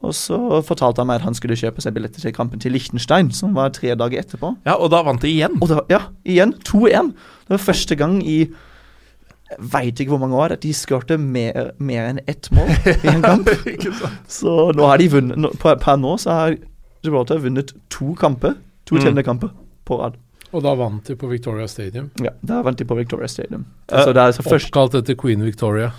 [0.05, 0.36] Og så
[0.66, 3.73] fortalte han meg at han skulle kjøpe seg billetter til kampen til Liechtenstein, som var
[3.74, 4.52] tre dager etterpå.
[4.66, 5.56] ja, og da vant de igjen.
[5.62, 7.12] Og det ja, igjen 2-1.
[7.47, 8.39] Det var første gang i
[9.47, 13.12] jeg veit ikke hvor mange år at de skårte mer, mer enn ett mål i
[13.12, 13.48] en kamp.
[14.39, 16.56] så nå har de vunnet nå, per, nå så har
[17.06, 18.56] Gibraltar vunnet to kamper,
[18.86, 19.23] to Mm.
[19.23, 19.51] kamper
[19.86, 20.16] på rad.
[20.52, 22.10] Og da vant de på Victoria Stadium.
[22.23, 23.66] Ja, da vant de på Victoria Stadium.
[23.93, 25.93] Eh, er altså først Oppkalt etter Queen Victoria.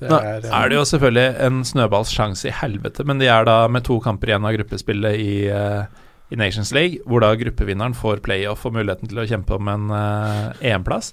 [0.00, 3.44] Det Nå er, eh, er det jo selvfølgelig en snøballsjanse i helvete, men de er
[3.48, 5.84] da med to kamper igjen av gruppespillet i, eh,
[6.32, 9.88] i Nations League, hvor da gruppevinneren får playoff og muligheten til å kjempe om en
[9.90, 11.10] uh, EM-plass.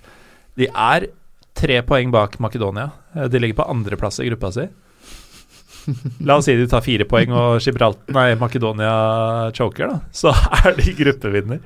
[0.58, 1.08] De er
[1.58, 2.92] tre poeng bak Makedonia.
[3.28, 4.68] De ligger på andreplass i gruppa si.
[6.28, 8.94] La oss si de tar fire poeng og Gibraltar, nei, Makedonia
[9.58, 10.00] choker, da.
[10.14, 11.64] Så er de gruppevinner.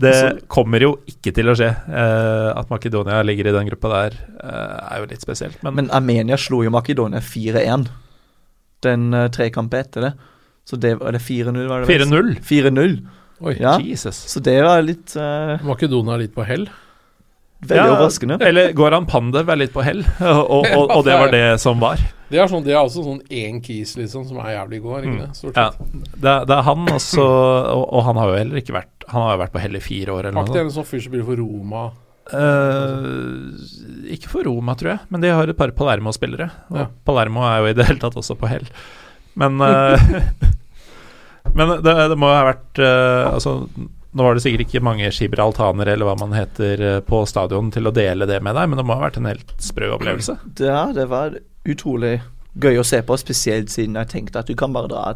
[0.00, 1.70] Det kommer jo ikke til å skje.
[1.70, 5.58] Eh, at Makedonia ligger i den gruppa der, eh, er jo litt spesielt.
[5.66, 7.88] Men, Men Armenia slo jo Makedonia 4-1
[8.84, 10.12] den uh, trekampen etter det.
[10.68, 12.06] Så det var det 4-0, var det vel?
[12.06, 12.30] 4-0.
[12.46, 12.94] 4-0.
[13.40, 13.56] Oi.
[13.60, 13.74] Ja.
[13.80, 14.16] Jesus.
[14.30, 16.68] Så det var litt uh, Makedonia litt på hell.
[17.64, 18.40] veldig Ja, overraskende.
[18.44, 22.00] Eller Goran Pandev er litt på hell, og, og, og det var det som var.
[22.30, 25.06] Det er, sånn, det er også sånn én kis liksom, som er jævlig god, er
[25.08, 25.22] ikke Mm.
[25.26, 25.36] det?
[25.36, 27.24] Stort Ja, Det, det, det er han også,
[27.74, 29.82] og, og han har jo heller ikke vært Han har jo vært på hell i
[29.82, 31.82] fire år, eller noe det en sånn fyr som spiller for Roma?
[31.90, 32.06] sånt.
[32.38, 36.50] Eh, ikke for Roma, tror jeg, men de har et par Palermo-spillere.
[36.70, 36.86] Og Ja.
[37.04, 38.68] Palermo er jo i det hele tatt også på hell.
[39.34, 39.98] Men eh,
[41.54, 43.54] Men det, det må jo ha vært eh, Altså,
[44.14, 47.86] nå var det sikkert ikke mange gibraltanere, eller hva man heter, eh, på stadion til
[47.90, 50.36] å dele det med deg, men det må ha vært en helt sprø opplevelse.
[50.62, 51.34] Ja, det var
[51.68, 52.20] utrolig
[52.60, 55.14] gøy å se på, spesielt siden jeg tenkte at du kan bare dra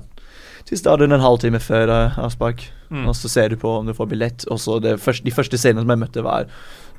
[0.65, 3.09] til stadion en halvtime før avspark, Mm.
[3.09, 4.45] og så ser du på om du får billett.
[4.53, 6.45] Og så det første, De første scenene som jeg møtte, var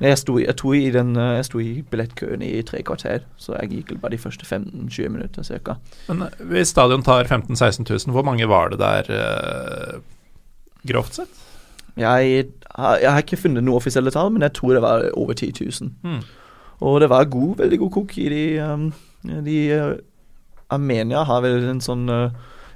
[0.00, 3.20] Jeg sto, i- jeg sto i, den, uh, jeg sto i billettkøen i tre kvarter,
[3.38, 5.76] så jeg gikk bare de første 15-20 minutter ca.
[6.08, 10.00] Men eh, hvis stadion tar 15 000-16 000, hvor mange var det der eh,
[10.86, 11.28] grovt sett?
[11.96, 12.46] Jeg,
[13.00, 15.90] jeg har ikke funnet noe offisielle tall, men jeg tror det var over 10 000.
[16.04, 16.20] Mm.
[16.82, 18.92] Og det var god, veldig god kok i de, um,
[19.46, 19.94] de uh,
[20.70, 22.30] Armenia har vel en sånn uh,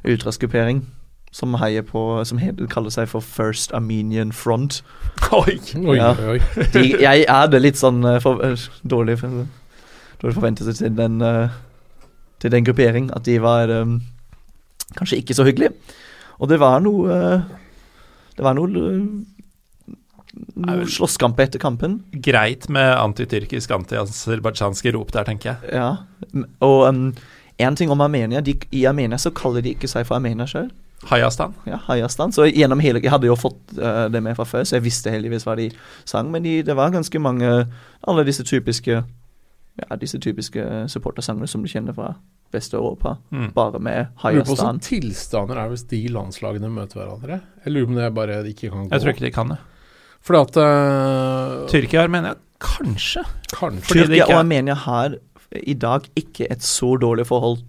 [0.07, 0.85] ultraskuppering
[1.33, 4.83] som heier på Som heter, kaller seg for First Armenian Front.
[5.33, 5.61] Oi!
[5.79, 6.11] Oi, Ja.
[6.19, 6.65] oi, oi.
[6.75, 9.45] De, jeg hadde litt sånn uh, for, uh, dårlig, for,
[10.23, 11.49] dårlig forventelse til den uh,
[12.41, 13.11] Til den gruppering.
[13.15, 14.01] At de var um,
[14.97, 15.71] kanskje ikke så hyggelige.
[16.41, 17.41] Og det var noe uh,
[18.37, 18.97] Det var noe
[20.61, 22.01] Noe slåsskamp etter kampen.
[22.23, 25.75] Greit med antityrkisk, anti-aserbajdsjanske rop der, tenker jeg.
[25.75, 25.91] Ja,
[26.63, 27.09] og um,
[27.61, 30.71] en ting om Armenia de, I Armenia så kaller de ikke seg for Armenia sjøl.
[31.11, 31.55] Hayastan.
[31.65, 32.33] Ja, Hayastan.
[32.33, 35.13] Så gjennom hele Jeg hadde jo fått uh, det med fra før, så jeg visste
[35.13, 35.71] heldigvis hva de
[36.05, 36.29] sang.
[36.33, 37.49] Men de, det var ganske mange
[38.05, 42.13] Alle disse typiske Ja, disse typiske supportersangene som du kjenner fra
[42.53, 43.17] Vest-Europa.
[43.31, 43.53] Mm.
[43.57, 44.35] Bare med Hayastan.
[44.35, 47.41] lurer på sånn tilstander er hvis de landslagene møter hverandre.
[47.65, 48.93] Jeg lurer på om det bare ikke kan gå.
[48.93, 49.61] Jeg tror ikke de kan det.
[50.27, 53.25] Fordi at uh, Tyrkia og Armenia kanskje.
[53.55, 55.19] Kanskje Fordi Tyrkia og Armenia har
[55.51, 57.63] i dag ikke et så dårlig forhold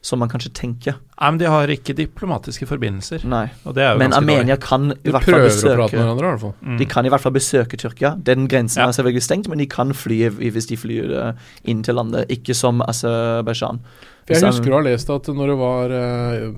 [0.00, 0.96] som man kanskje tenker.
[1.18, 3.24] Nei, men de har ikke diplomatiske forbindelser.
[3.28, 3.48] Nei.
[3.66, 5.58] Og det er jo Men Armenia Armenia kan i De hvert fall prøver å prate
[5.58, 6.54] med besøke hverandre, i hvert fall.
[6.62, 6.76] Mm.
[6.78, 8.12] De kan i hvert fall besøke Tyrkia.
[8.30, 8.86] Den grensen Ja.
[8.88, 11.32] er selvfølgelig stengt, men de kan fly hvis de flyr eh,
[11.64, 12.30] inn til landet.
[12.30, 13.82] Ikke som Aserbajdsjan.
[14.28, 16.48] Jeg husker å ha lest at når det var uh,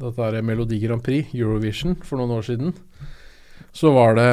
[0.00, 2.72] dette Melodi Grand Prix, Eurovision, for noen år siden,
[3.76, 4.30] så var det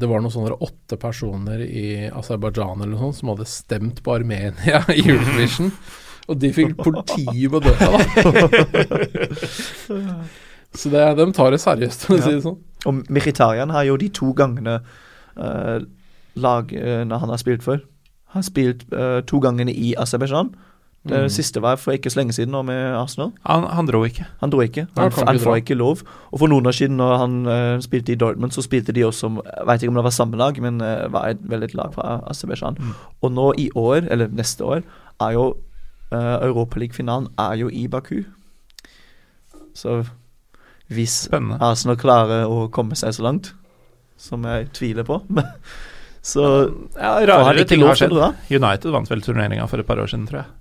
[0.00, 4.14] Det var noen sånne åtte personer i Aserbajdsjan eller noe sånt som hadde stemt på
[4.16, 5.72] Armenia i Eurovision.
[6.26, 7.98] Og de fikk politiet på døra, da.
[10.76, 12.56] Så det, de tar det seriøst, for å si det sånn.
[12.88, 15.78] Og Mkhitarian har jo de to gangene uh,
[16.36, 17.80] lagene han har spilt for,
[18.34, 20.50] har spilt uh, to gangene i Aserbajdsjan,
[21.06, 21.28] Det Mm.
[21.30, 23.32] siste var for ikke så lenge siden nå med Arsenal.
[23.46, 24.26] Han, han dro ikke.
[24.40, 24.86] Han dro ikke.
[24.96, 26.02] Han, Han, han får ikke lov.
[26.32, 29.30] Og for noen år siden, når han uh, spilte i Dortmund, så spilte de også
[29.44, 32.20] Jeg vet ikke om det var samme lag, men uh, var et veldig lag fra
[32.30, 32.76] Aserbajdsjan.
[32.80, 32.94] Mm.
[33.22, 34.82] Og nå i år, eller neste år,
[35.20, 35.46] er jo
[36.12, 38.24] uh, Europaliga-finalen er jo i Baku.
[39.74, 40.04] Så
[40.88, 41.58] hvis Spennende.
[41.60, 43.52] Arsenal klarer å komme seg så langt,
[44.16, 45.20] som jeg tviler på
[46.26, 46.42] Så
[46.96, 48.14] Ja, rarere ting har skjedd.
[48.50, 50.54] United vant vel turneringa for et par år siden, tror jeg.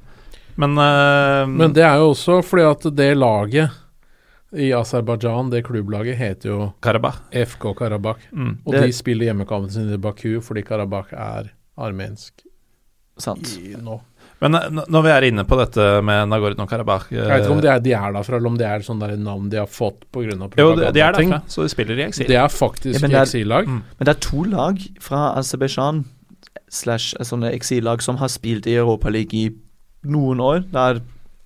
[0.55, 3.81] Men, uh, Men det er jo også fordi at det laget
[4.55, 7.17] i Aserbajdsjan, det klubblaget, heter jo Karabakh.
[7.35, 8.29] FK Karabakh.
[8.31, 8.57] Mm.
[8.63, 12.45] Og de spiller hjemmekampen sin i Baku fordi Karabakh er armensk
[13.19, 13.47] Sant.
[13.59, 13.97] i, nå.
[14.43, 17.69] Men eh, når vi er inne på dette med Nagorno-Karabakh Jeg vet ikke om det
[17.71, 20.25] er, de er derfra, eller om det er sånn der navn de har fått pga.
[20.27, 21.31] Jo, de de er propagandating.
[21.31, 22.27] derfra, så de spiller i eksil.
[22.31, 23.69] Det er faktisk Ja, eksillag.
[23.71, 23.81] Mm.
[23.99, 26.03] Men det er to lag fra Aserbajdsjan
[26.71, 29.47] slash eh, sånne eksillag som har spilt i Europaligaen i
[30.07, 30.59] noen år.
[30.71, 31.01] Det er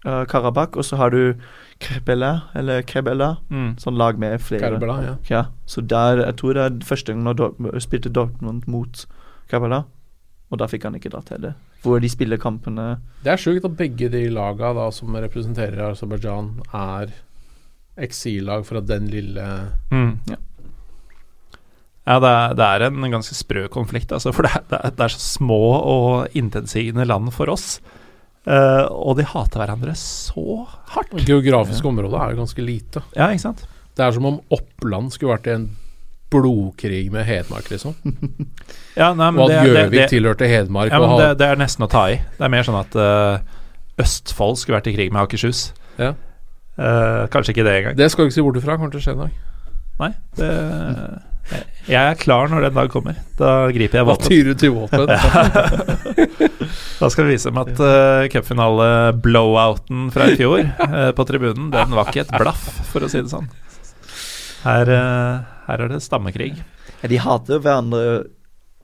[0.08, 1.34] uh, Karabakh, og så har du
[1.80, 3.78] Krebela, eller Krebela, Mm.
[3.80, 4.60] sånn lag med flere.
[4.74, 5.16] Kerbela, ja.
[5.30, 9.06] Ja, så der, jeg tror det er første gang når Dort- spilte Dortmund mot
[9.50, 9.86] Krebela,
[10.52, 11.56] og da fikk han ikke dratt heller.
[11.84, 16.50] Hvor de spiller kampene Det er sjukt at begge de laga da som representerer Aserbajdsjan,
[16.74, 17.14] er
[17.98, 19.46] eksillag fra den lille
[19.92, 20.20] Mm.
[20.28, 20.36] Ja.
[22.10, 24.90] Ja, det er, det er en ganske sprø konflikt, altså, for det er, det er-
[24.98, 27.80] det er så små og intetsigende land for oss.
[28.48, 30.64] Eh, og de hater hverandre så
[30.94, 31.14] hardt.
[31.28, 33.04] Geografisk område er jo ganske lite.
[33.18, 33.66] Ja, ikke sant?
[33.98, 35.68] Det er som om Oppland skulle vært i en
[36.30, 37.96] blodkrig med Hedmark, liksom.
[39.00, 40.92] Ja, nei, men Og at Gjøvik tilhørte Hedmark.
[40.92, 42.18] ja, men det, det er nesten å ta i.
[42.38, 43.40] Det er mer sånn at uh,
[44.02, 45.70] Østfold skulle vært i krig med Akershus.
[46.00, 46.14] Ja.
[46.80, 47.98] Uh, kanskje ikke det engang.
[48.00, 49.40] det skal du ikke se bort ifra, kommer til å skje en dag.
[50.00, 50.52] Nei, det
[51.90, 53.18] Jeg er klar når den dag kommer.
[53.40, 54.28] Da griper jeg våpen.
[54.30, 55.10] tyr du til våpen?
[57.00, 61.96] Da skal vi vise dem at uh, cupfinale-blowouten fra i fjor uh, på tribunen, den
[61.96, 63.48] var ikke et blaff, for å si det sånn.
[64.66, 66.52] Her, uh, her er det stammekrig.
[67.00, 68.04] ja, De hater hverandre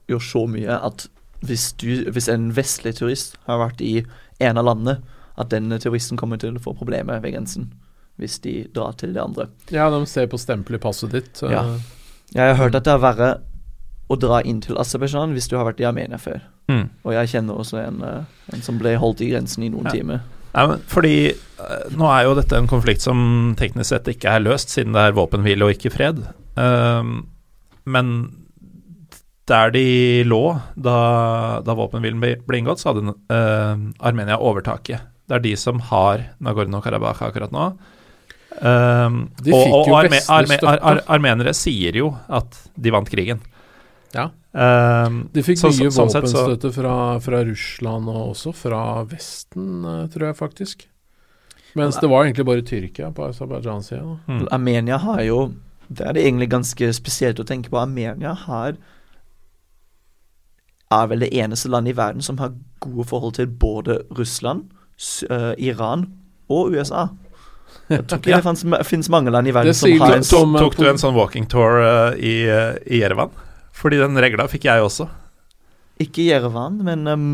[0.09, 1.09] jo så mye at
[1.45, 3.99] hvis, du, hvis en vestlig turist har vært i
[4.39, 5.01] en av landene,
[5.35, 7.73] at denne turisten kommer til å få problemer ved grensen
[8.15, 9.49] hvis de drar til det andre.
[9.75, 11.41] ja, de ser på stempelet i passet ditt.
[11.51, 11.65] Ja.
[12.33, 13.29] Jeg har hørt at det er verre
[14.09, 16.41] å dra inn til Aserbajdsjan hvis du har vært i Armenia før.
[16.69, 16.87] Mm.
[17.05, 18.23] Og jeg kjenner også en, eh,
[18.53, 19.91] en som ble holdt i grensen i noen Ja.
[19.91, 20.21] timer.
[20.55, 24.39] Ja, men fordi eh, nå er jo dette en konflikt som teknisk sett ikke er
[24.45, 26.21] løst, siden det er våpenhvile og ikke fred.
[26.55, 27.27] Um,
[27.85, 28.31] men
[29.47, 35.01] der de lå da, da våpenhvilen ble, ble inngått, så hadde uh, Armenia overtaket.
[35.27, 37.67] Det er de som har Nagorno-Karabakh akkurat nå.
[38.61, 43.41] Ehm, De og og, arme, arme, ar, ar, armenere sier jo at de vant krigen.
[44.15, 44.29] Ja.
[44.55, 49.03] Um, De fikk så- mye så- sånn så- våpenstøtte fra, fra Russland og også fra
[49.03, 50.85] Vesten, eh, tror jeg faktisk.
[51.75, 54.19] Mens det var egentlig bare Tyrkia på Aserbajdsjans side.
[54.29, 54.47] Mm.
[54.51, 55.53] Armenia har jo
[55.93, 57.77] Det er det egentlig ganske spesielt å tenke på.
[57.77, 58.75] Armenia har
[60.91, 64.69] er vel det eneste landet i verden som har gode forhold til både Russland,
[65.29, 66.07] eh, Iran
[66.49, 67.09] og USA.
[67.89, 70.87] Jeg tror ikke det finnes mange land i verden som har en sånn Tok du
[70.89, 73.33] en sånn walking tour uh, i, uh, i Jerevan?
[73.75, 75.05] Fordi den regla fikk jeg også.
[76.01, 77.27] Ikke Jerevan, men um,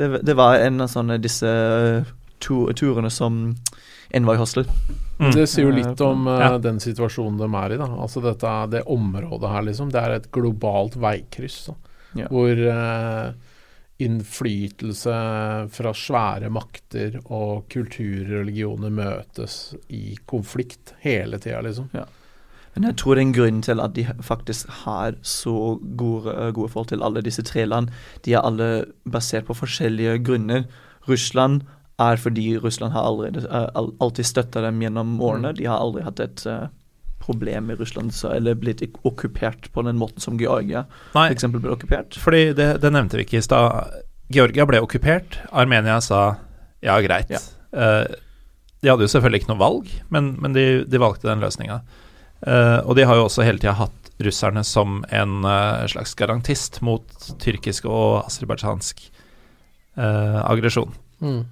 [0.00, 2.08] det, det var en av sånne disse uh,
[2.40, 3.54] tu turene som
[4.10, 4.64] Envoy Hostel.
[5.20, 5.30] Mm.
[5.36, 6.54] Det sier jo litt om uh, Ja.
[6.58, 7.78] den situasjonen de er i.
[7.78, 9.92] da Altså dette, Det området her, liksom.
[9.92, 11.66] Det er et globalt veikryss.
[11.68, 11.76] Da,
[12.18, 12.26] Ja.
[12.26, 13.28] Hvor eh,
[14.04, 15.16] innflytelse
[15.74, 19.58] fra svære makter og kulturer og religioner møtes
[19.88, 21.90] i konflikt hele tida, liksom.
[22.74, 26.70] Men jeg tror det er en grunn til at de faktisk har så gode, gode
[26.70, 27.90] forhold til alle disse tre land.
[28.24, 28.70] De er alle
[29.10, 30.68] basert på forskjellige grunner.
[31.08, 31.64] Russland
[32.00, 35.52] er fordi Russland har allerede, uh, alltid støtta dem gjennom årene.
[35.58, 36.70] De har aldri hatt et uh,
[37.20, 41.46] problem i Russland, eller blitt okkupert på den måten som Georgia Nei, f.eks.
[41.52, 42.18] ble okkupert.
[42.18, 44.00] fordi det, det nevnte vi ikke i stad.
[44.32, 45.40] Georgia ble okkupert.
[45.52, 46.22] Armenia sa
[46.80, 47.32] ja, greit.
[47.32, 47.42] Ja.
[47.70, 48.04] Uh,
[48.80, 51.82] de hadde jo selvfølgelig ikke noe valg, men, men de, de valgte den løsninga.
[52.88, 57.04] og de har jo også hele tida hatt russerne som en uh, slags garantist mot
[57.42, 59.02] tyrkisk og aserbajdsjansk
[59.96, 60.94] eh, aggresjon.
[61.20, 61.44] Mm.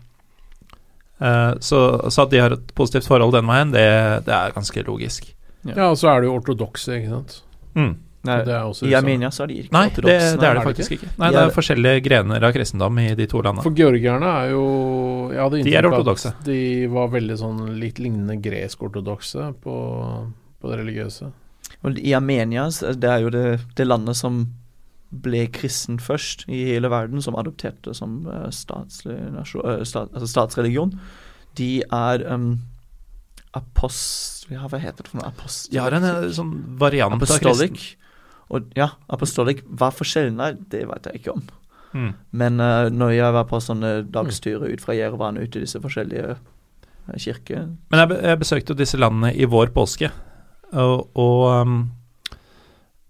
[1.18, 3.88] Eh, så, så at de har et positivt forhold den veien, det,
[4.28, 5.32] det er ganske logisk.
[5.76, 5.88] Ja.
[5.90, 7.40] Og så er det jo ortodokse, ikke sant.
[7.78, 7.96] Mm.
[8.26, 10.48] Nei, det er også I Armenia så er de ikke Nei, det, det er det
[10.48, 11.10] er det faktisk ikke.
[11.20, 13.64] Nei, De Det er forskjellige grener av kristendom i de to landene.
[13.64, 14.64] For georgierne er jo
[15.32, 16.32] Jeg hadde De er inntrykk av ortodokse.
[16.34, 16.62] at de
[16.92, 19.76] var veldig sånn litt lignende gresk-ortodokse på,
[20.58, 21.30] på det religiøse.
[21.86, 23.44] Og I Armenia det er jo det,
[23.78, 24.42] det landet som
[25.08, 30.92] ble kristen først i hele verden, som adopterte som uh, uh, stat, altså statsreligion,
[31.56, 32.58] de er um,
[33.58, 34.48] apost...
[34.48, 35.28] Ja, hva heter det for noe?
[35.28, 35.76] Apostolic?
[35.76, 37.78] Ja, en uh, sånn variant av kristen.
[38.48, 39.60] Og, ja, apostolic.
[39.68, 41.42] Hva forskjellen er, det vet jeg ikke om.
[41.96, 42.12] Mm.
[42.40, 46.34] Men uh, når jeg var på sånne dagsturer ut fra Jerevan ut til disse forskjellige
[46.36, 50.10] uh, kirker Men jeg, jeg besøkte jo disse landene i vår påske,
[50.68, 51.78] og, og um,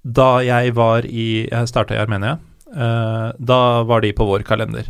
[0.07, 2.37] da jeg var i Jeg starta i Armenia.
[2.69, 4.87] Uh, da var de på vår kalender.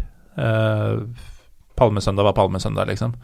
[1.78, 3.14] palmesøndag var palmesøndag, liksom.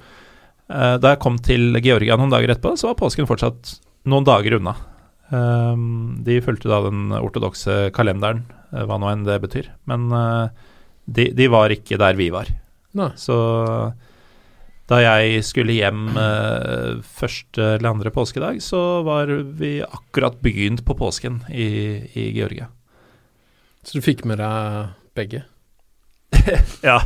[0.69, 3.75] Da jeg kom til Georgia noen dager etterpå, så var påsken fortsatt
[4.09, 4.73] noen dager unna.
[5.35, 9.71] Um, de fulgte da den ortodokse kalenderen, hva nå enn det betyr.
[9.91, 10.49] Men uh,
[11.05, 12.51] de, de, var ikke der vi var.
[12.97, 13.11] Nei.
[13.19, 13.37] Så
[14.91, 16.11] da jeg skulle hjem
[17.17, 21.69] første eller andre påskedag, så var vi akkurat begynt på påsken i,
[22.13, 22.69] i Georgia.
[23.85, 25.41] Så du fikk med deg begge?
[26.85, 26.99] ja.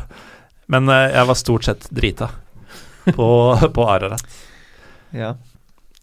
[0.67, 2.33] Men jeg var stort sett drita
[3.05, 3.31] på,
[3.75, 4.39] på Ararat.
[5.17, 5.35] Ja.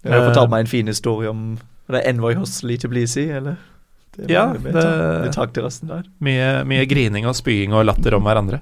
[0.06, 1.56] Du har fortalt meg en fin historie om
[1.90, 3.58] det er Envoy Hostel til Tbilisi, eller?
[4.16, 6.06] Det ja, det, det tak til resten der.
[6.24, 8.62] Mye, mye, grining og spying og latter om hverandre.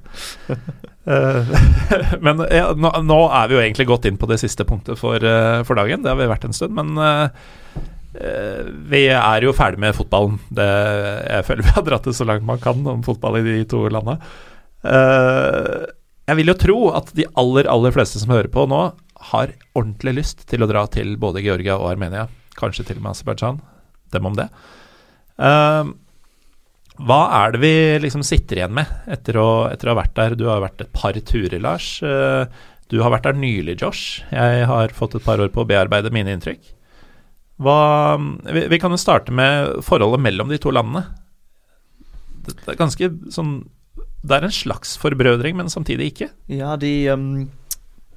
[0.49, 1.51] uh,
[2.25, 5.21] men ja, nå, nå, er vi jo egentlig gått inn på det siste punktet for,
[5.21, 6.01] uh, for dagen.
[6.03, 6.73] Det har vi vært en stund.
[6.79, 7.27] Men uh,
[8.89, 10.39] vi er jo ferdig med fotballen.
[10.53, 10.69] Det,
[11.29, 13.85] jeg føler vi har dratt det så langt man kan om fotball i de to
[13.93, 14.17] landa.
[16.29, 18.83] Jeg vil jo tro at de aller, aller fleste som hører på nå,
[19.33, 22.27] har ordentlig lyst til å dra til både Georgia og Armenia.
[22.59, 23.59] Kanskje til og med Aserbajdsjan.
[24.13, 24.47] Dem om det.
[25.41, 25.91] Uh,
[27.03, 27.73] hva er det vi
[28.03, 30.37] liksom sitter igjen med etter å, etter å, ha vært der?
[30.37, 31.95] Du har vært et par turer, Lars.
[32.05, 32.45] Uh,
[32.91, 34.21] du har vært der nylig, Josh.
[34.31, 36.73] Jeg har fått et par år på å bearbeide mine inntrykk.
[37.63, 37.77] Hva,
[38.47, 41.05] vi, vi, kan jo starte med forholdet mellom de to landene.
[42.43, 43.55] Det, er ganske sånn
[44.23, 46.29] Det er en slags forbrødring, men samtidig ikke.
[46.47, 47.27] Ja, de um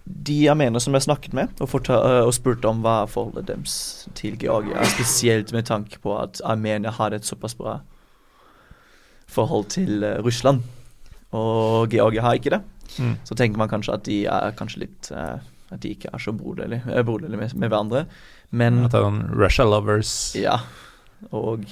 [0.06, 4.78] de armenere som jeg snakket med, og, og spurte om hva forholdet deres til Georgia
[4.78, 7.80] er, spesielt med tanke på at Armenia har et såpass bra
[9.26, 10.62] forhold til uh, Russland,
[11.34, 12.62] og Georgia har ikke det.
[13.02, 13.16] Mm.
[13.26, 15.42] Så tenker man kanskje at de er kanskje litt uh,
[15.74, 18.04] At de ikke er så broderlige, uh, broderlige med, med, hverandre.
[18.54, 20.12] Men At det er noen Russia lovers.
[20.38, 20.60] Ja.
[21.34, 21.66] Og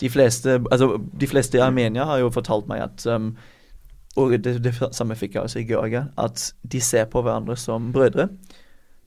[0.00, 3.34] de fleste Altså, de fleste i Armenia har jo fortalt meg at um,
[4.16, 7.90] og det, det samme fikk jeg også i Georgia, at de ser på hverandre som
[7.92, 8.28] brødre.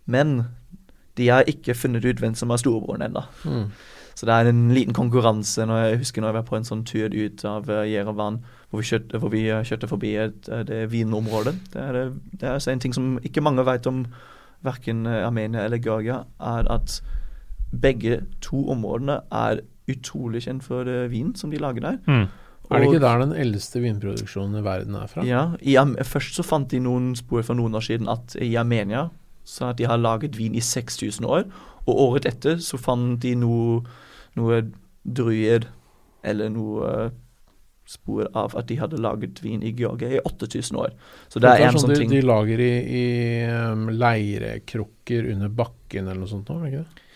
[0.06, 0.44] Men
[1.18, 3.24] de har ikke funnet ut hvem som er storebroren ennå.
[3.44, 3.72] Mm.
[4.16, 5.66] Så det er en liten konkurranse.
[5.66, 8.82] når Jeg husker når jeg var på en sånn tur ut av uh, Jerevan, hvor
[8.82, 11.56] vi kjørte, hvor vi, uh, kjørte forbi et, uh, det vinområdet.
[11.74, 14.06] Det er, det er altså en ting som ikke mange vet om
[14.61, 16.99] verken Armenia eller Georgia, er at
[17.72, 19.61] begge to områdene er
[19.94, 21.99] utrolig kjent for vin som de lager der.
[22.07, 22.28] Mm.
[22.70, 25.24] Er det ikke der den eldste vinproduksjonen i verden er fra?
[25.26, 25.74] Ja, i,
[26.06, 29.07] Først så fant de noen spor for noen år siden at i Armenia
[29.49, 31.48] så at de har laget vin i 6000 år.
[31.88, 33.82] Og året etter så fant de noe,
[34.38, 34.61] noe
[35.03, 35.66] druer
[36.22, 37.10] eller noe
[37.90, 40.94] spor av at de hadde laget vin i Georgia i 8000 år.
[41.28, 43.06] Så det, er, en sånn, sånn de, ting De lager i, i
[43.49, 46.52] um, leirekrukker under bakken eller noe sånt?
[46.53, 47.07] Nå, ikke det?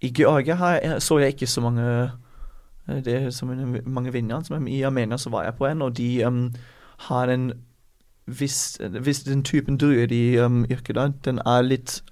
[0.00, 2.10] I Georgia jeg, så jeg ikke så mange
[2.90, 3.46] Eh, det er så
[3.84, 4.66] mange vinner.
[4.68, 6.54] I Armenia så var jeg på en, og de um,
[6.98, 7.52] har en
[8.24, 12.02] hvis, hvis den typen druer de um, yrker da, den er litt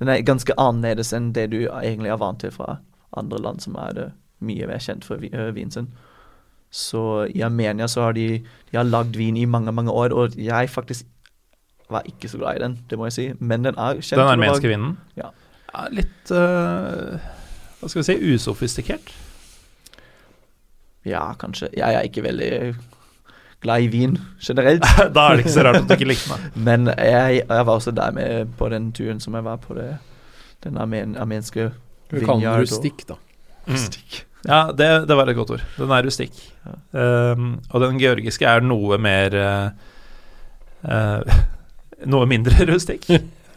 [0.00, 2.80] Den er ganske annerledes enn det du egentlig er vant til fra
[3.16, 4.06] andre land som er det
[4.40, 5.86] mye mer kjent for uh, vinen sin.
[6.70, 8.40] Så i Armenia så har de,
[8.70, 11.06] de har lagd vin i mange, mange år, og jeg faktisk
[11.90, 13.32] var ikke så glad i den, det må jeg si.
[13.38, 14.18] Men den er kjent.
[14.18, 14.98] Den armenske vinen?
[15.16, 15.30] Ja.
[15.70, 17.18] Ja litt uh,
[17.80, 19.12] Hva skal vi si usofistikert?
[21.08, 21.70] Ja, kanskje.
[21.72, 22.50] Jeg er ikke veldig
[23.64, 24.84] glad i vin generelt.
[25.14, 26.48] da er det ikke så rart at du ikke likte meg.
[26.68, 29.94] Men jeg, jeg, var også der med på den turen som jeg var på det,
[30.64, 31.70] den armen, armenske
[32.10, 33.20] Vi kaller den rustikk, da.
[33.66, 33.78] Mm.
[34.40, 35.64] Ja, det, det, var et godt ord.
[35.76, 36.32] Den er rustikk.
[36.64, 37.32] Ja.
[37.32, 39.66] Um, og den georgiske er noe mer uh,
[40.88, 41.34] uh,
[42.08, 43.04] Noe mindre rustikk.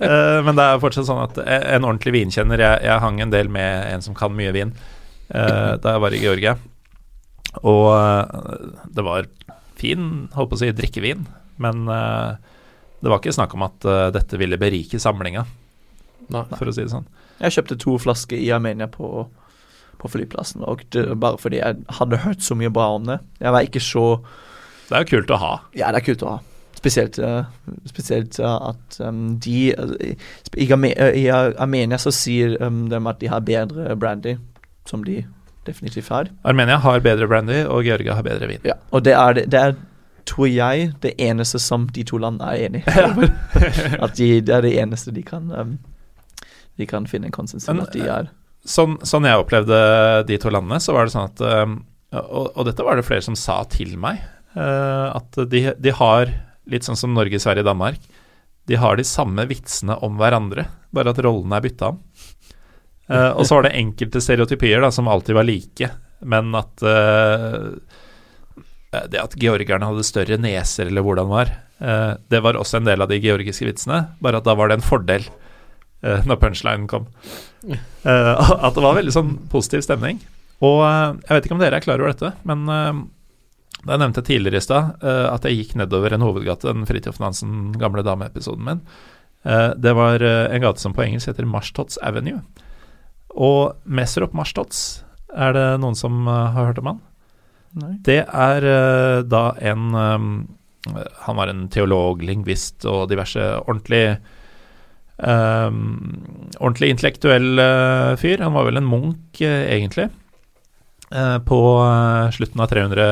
[0.03, 3.49] Uh, men det er fortsatt sånn at en ordentlig vinkjenner Jeg, jeg hang en del
[3.51, 4.75] med en som kan mye vin
[5.33, 6.51] da jeg var i Georgia.
[7.61, 9.29] Og eh, det var
[9.77, 11.25] fin, holdt på å si, drikkevin,
[11.61, 12.39] men uh,
[13.03, 15.43] det var ikke snakk om at uh, dette ville berike samlinga,
[16.29, 17.07] for å si det sånn.
[17.41, 19.25] Jeg kjøpte to flasker i Armenia på,
[19.99, 23.19] på flyplassen, og det, bare fordi jeg hadde hørt så mye bra om det.
[23.43, 24.05] Jeg var ikke så
[24.87, 25.53] Det er jo kult å ha.
[25.75, 26.39] Ja, det er kult å ha.
[26.83, 27.45] Spesielt, uh,
[27.87, 34.35] spesielt at um, de i, Armenia så sier um, de at de har bedre brandy,
[34.89, 35.21] som de
[35.63, 36.27] definitivt har.
[36.43, 38.59] Armenia har bedre brandy, og Georgia har bedre vin.
[38.67, 39.77] Ja, og det er, det, er,
[40.27, 43.31] tror jeg, det eneste som de to landene er enig i.
[44.03, 45.77] at de, det er det eneste de kan um,
[46.75, 48.31] De kan finne en konsensus om at de er
[48.63, 49.77] Sånn, sånn jeg opplevde
[50.27, 51.81] de to landene, så var det sånn at um,
[52.13, 54.21] og, og dette var det flere som sa til meg,
[54.55, 56.31] uh, at de, de har,
[56.69, 58.01] litt sånn som Norge, Sverige, Danmark,
[58.65, 61.99] de har de samme vitsene om hverandre, bare at rollene er bytta om.
[63.11, 65.89] Uh, og så var det enkelte stereotypier da, som alltid var like,
[66.23, 67.73] men at uh,
[69.11, 71.51] det at georgerne hadde større neser, eller hvordan det var,
[71.83, 74.79] uh, det var også en del av de georgiske vitsene, bare at da var det
[74.79, 75.31] en fordel
[76.03, 77.05] når punchlinen kom.
[78.03, 80.17] at det var veldig sånn positiv stemning.
[80.59, 82.65] Og jeg vet ikke om dere er klar over dette, men
[83.87, 88.03] jeg nevnte tidligere i stad at jeg gikk nedover en hovedgate, den Fridtjof Nansen gamle
[88.05, 88.81] dame-episoden min.
[89.75, 92.39] det var en gate som på engelsk heter Marstots Avenue.
[93.33, 95.03] Og Mesrop Marstots,
[95.33, 97.01] er det noen som har hørt om han?
[97.81, 97.93] Nei.
[98.05, 98.67] Det er
[99.25, 104.17] da en Han var en teolog, lingvist og diverse ordentlig
[105.17, 105.79] um,
[106.59, 107.63] Ordentlig intellektuell
[108.19, 108.43] fyr.
[108.43, 110.09] Han var vel en munk, egentlig.
[111.45, 111.57] På
[112.33, 113.03] slutten av 300,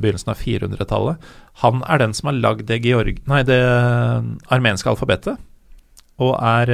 [0.00, 1.26] begynnelsen av 400-tallet.
[1.60, 2.78] Han er den som har lagd det,
[3.28, 3.58] nei, det
[4.48, 5.36] armenske alfabetet,
[6.22, 6.72] og er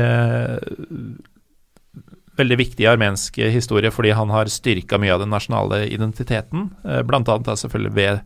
[2.39, 7.03] veldig viktig i armensk historie fordi han har styrka mye av den nasjonale identiteten, eh,
[7.07, 7.39] bl.a.
[7.63, 8.21] selvfølgelig ved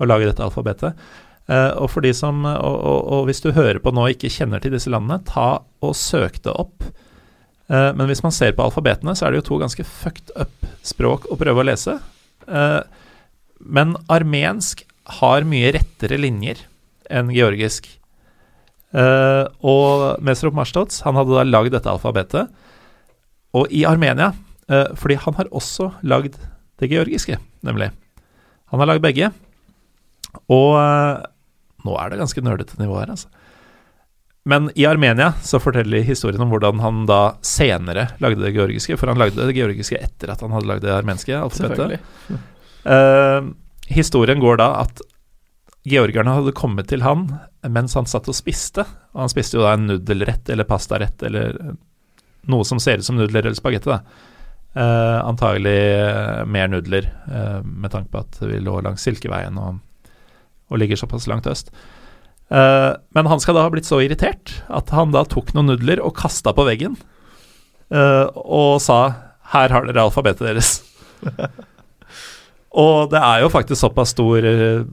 [0.00, 1.10] å lage dette alfabetet.
[1.50, 4.32] Eh, og for de som, og, og, og, hvis du hører på nå og ikke
[4.32, 6.86] kjenner til disse landene, ta og søk det opp.
[7.70, 10.68] Eh, men hvis man ser på alfabetene, så er det jo to ganske fucked up
[10.86, 11.98] språk å prøve å lese.
[13.60, 14.80] Men armensk
[15.20, 16.62] har mye rettere linjer
[17.12, 17.84] enn georgisk.
[18.96, 22.48] Og Mesrop Marstots, han hadde da lagd dette alfabetet.
[23.56, 24.30] Og i Armenia,
[24.70, 26.38] uh, fordi han har også lagd
[26.80, 27.90] det georgiske, nemlig.
[28.70, 29.32] Han har lagd begge.
[30.46, 31.18] Og uh,
[31.86, 33.30] nå er det ganske nerdete nivå her, altså.
[34.48, 39.12] Men i Armenia så forteller historien om hvordan han da senere lagde det georgiske, for
[39.12, 42.00] han lagde det georgiske etter at han hadde lagd det armenske alfabetet.
[42.86, 43.52] Uh,
[43.92, 45.02] historien går da at
[45.88, 47.26] georgerne hadde kommet til han
[47.68, 48.86] mens han satt og spiste.
[49.12, 51.56] Og han spiste jo da en nudelrett eller pastarett eller
[52.48, 54.00] noe som ser ut som nudler eller spagetti.
[54.70, 59.80] Uh, antagelig uh, mer nudler, uh, med tanke på at vi lå langs Silkeveien og,
[60.70, 61.74] og ligger såpass langt øst.
[62.50, 66.16] Men han skal da ha blitt så irritert at han da tok noen nudler og
[66.18, 66.96] kasta på veggen.
[67.90, 68.98] og sa
[69.50, 70.80] 'her har dere alfabetet deres'.
[72.78, 74.84] Og det er jo faktisk såpass stor uh,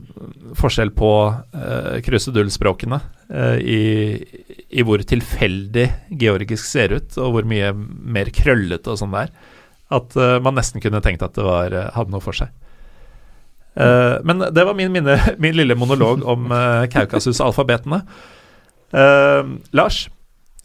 [0.58, 4.18] forskjell på uh, krusedullspråkene uh, i,
[4.66, 9.30] i, hvor tilfeldig georgisk ser ut, og hvor mye mer krøllete og sånn det er,
[9.94, 12.50] at uh, man nesten kunne tenkt at det var, hadde noe for seg.
[13.76, 16.48] Men det var min, minne, min lille monolog om
[16.90, 18.00] Kaukasus-alfabetene.
[19.76, 20.06] Lars?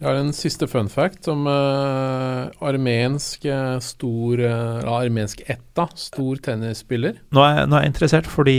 [0.04, 6.42] Jeg har en siste fun fact om uh, armensk uh, stor uh, Armensk etta, stor
[6.44, 7.22] tennisspiller.
[7.32, 8.58] Nå er, nå er jeg interessert, fordi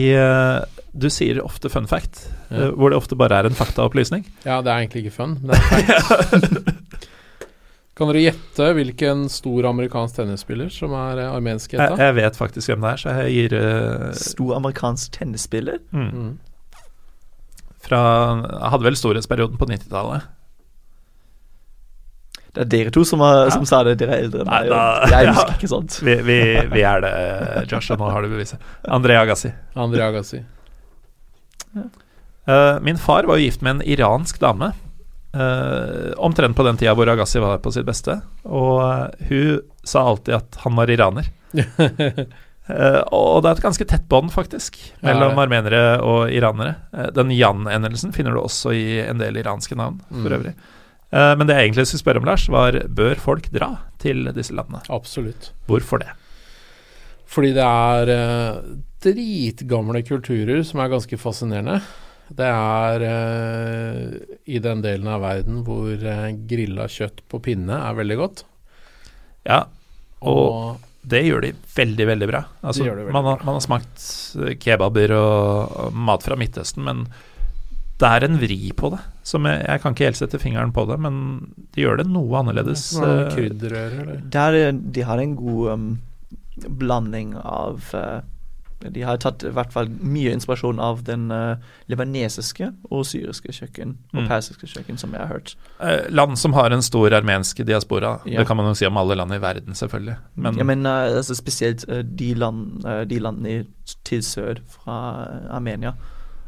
[0.97, 2.71] du sier ofte fun fact, ja.
[2.73, 4.25] hvor det ofte bare er en faktaopplysning.
[4.47, 6.73] Ja, det er egentlig ikke fun, det er fact.
[7.95, 11.93] kan dere gjette hvilken stor amerikansk tennisspiller som er armensk etta?
[11.93, 13.55] Jeg, jeg, vet faktisk hvem det er, så jeg gir
[14.19, 15.79] Stor amerikansk tennisspiller?
[15.95, 16.09] Mm.
[16.11, 16.33] Mm.
[17.85, 18.01] Fra
[18.73, 20.31] Hadde vel storhetsperioden på 90-tallet.
[22.55, 24.69] Det er dere to som, har, som sa det, dere er eldre enn meg.
[25.11, 25.57] Jeg husker ja.
[25.59, 25.97] ikke sånt.
[26.07, 26.39] Vi, vi,
[26.71, 27.15] vi, er det,
[27.73, 28.63] Josh, og nå har du beviset.
[28.87, 29.51] André Agassi.
[29.75, 30.39] André Agassi.
[31.75, 31.89] Ja.
[32.45, 34.71] Uh, min far var jo gift med en iransk dame.
[35.35, 38.21] Uh, omtrent på den tida hvor Agassi var på sitt beste.
[38.47, 41.31] Og uh, hun sa alltid at han var iraner.
[43.15, 47.11] og det er et ganske tett bånd, faktisk, mellom ja, armenere og iranere.
[47.15, 50.37] den Jan-endelsen finner du også i en del iranske navn, for mm.
[50.39, 50.55] øvrig.
[51.15, 53.71] Uh, men det jeg egentlig skulle spørre om, Lars, var bør folk dra
[54.03, 54.83] til disse landene?
[54.91, 55.53] Absolutt.
[55.71, 56.11] Hvorfor det?
[57.31, 58.73] Fordi det er uh,
[59.05, 61.81] dritgamle kulturer som er ganske fascinerende.
[62.29, 64.15] Det er uh,
[64.49, 68.45] i den delen av verden hvor uh, grilla kjøtt på pinne er veldig godt.
[69.45, 69.67] Ja,
[70.25, 72.41] og, og det gjør de veldig, veldig bra.
[72.65, 74.09] Altså, veldig man, har, man, har, smakt
[74.63, 77.05] kebaber og, og mat fra Midtøsten, men
[78.01, 79.01] det er en vri på det.
[79.25, 81.19] Som jeg, jeg, kan ikke helt sette fingeren på det, men
[81.75, 82.89] de gjør det noe annerledes.
[82.99, 84.23] Ja, eh, krydderrør, eller?
[84.35, 84.59] Der,
[84.97, 85.87] de har en god um,
[86.81, 88.21] blanding av uh,
[88.93, 91.57] De har tatt i hvert fall mye inspirasjon av den uh,
[91.89, 94.29] libanesiske og syriske kjøkken og Mm.
[94.29, 95.55] persiske kjøkken, som jeg har hørt.
[95.81, 98.21] Eh, land som har en stor armensk diaspora.
[98.27, 98.39] Ja.
[98.41, 100.17] Det kan man jo si om alle land i verden, selvfølgelig.
[100.37, 103.65] Men, ja, men uh, altså spesielt uh, de, land, de landene
[104.05, 104.99] til sør fra
[105.51, 105.93] Armenia,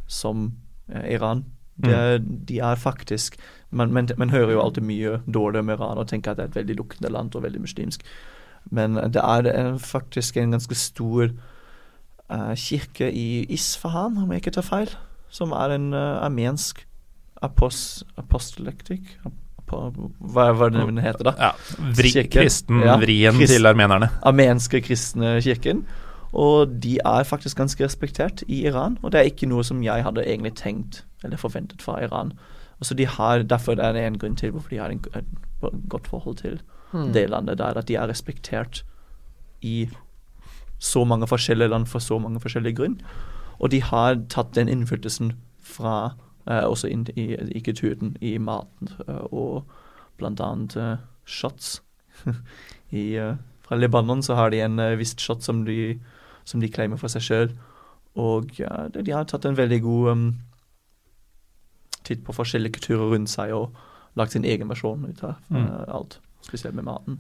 [0.07, 0.53] som
[0.89, 1.45] Iran.
[1.77, 2.19] De, er-
[2.49, 3.37] de er faktisk
[3.71, 6.49] man, man, man hører jo alltid mye dårlig om Iran og tenker at det er
[6.49, 8.01] et veldig lukkende land og veldig muslimsk.
[8.71, 11.29] Men det er faktisk en ganske stor
[12.57, 14.91] kirke i Isfahan, om jeg ikke tar feil,
[15.31, 16.87] som er en uh, armensk
[17.43, 19.91] apost apostolektikk Apo-
[20.21, 21.33] Hva, hva det den heter, da?
[21.39, 21.51] ja,
[21.99, 24.09] vri, kristenvrien Ja, krist- til armenerne.
[24.23, 25.85] armenske kristne kirken.
[26.33, 30.05] Og de er faktisk ganske respektert i Iran, og det er ikke noe som jeg
[30.05, 32.33] hadde egentlig tenkt eller forventet fra Iran.
[32.81, 35.25] Altså de har, Derfor er det en grunn til hvorfor de har en, et
[35.89, 36.61] godt forhold til
[37.15, 38.85] det landet, der at de er respektert
[39.63, 39.89] i
[40.79, 43.01] så mange forskjellige land for så mange forskjellige grunn.
[43.59, 45.33] Og de har tatt den innflytelsen
[45.65, 46.15] fra
[46.47, 49.65] eh, også inn i, i kulturen, i maten, eh, og
[50.21, 51.81] blant annet eh, shots.
[52.93, 53.37] I, eh,
[53.67, 55.97] fra Libanon så har de en uh, visst shot som de,
[56.45, 57.57] som de claimer for seg sjøl.
[58.17, 60.27] Og ja, de har tatt en veldig god um,
[62.07, 63.75] titt på forskjellige kulturer rundt seg og
[64.17, 65.67] lagt sin egen versjon ut av eh, Mm.
[65.89, 66.21] alt.
[66.47, 67.19] Spesielt med maten.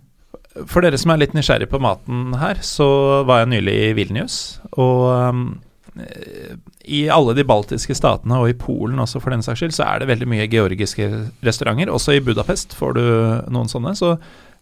[0.64, 2.88] For dere som er litt nysgjerrig på maten her, så
[3.28, 4.38] var jeg nylig i Vilnius.
[4.80, 5.46] Og um,
[6.86, 10.00] i alle de baltiske statene, og i Polen også for den saks skyld, så er
[10.00, 11.08] det veldig mye georgiske
[11.46, 11.92] restauranter.
[11.92, 13.04] Også i Budapest får du
[13.52, 13.94] noen sånne.
[13.98, 14.14] Så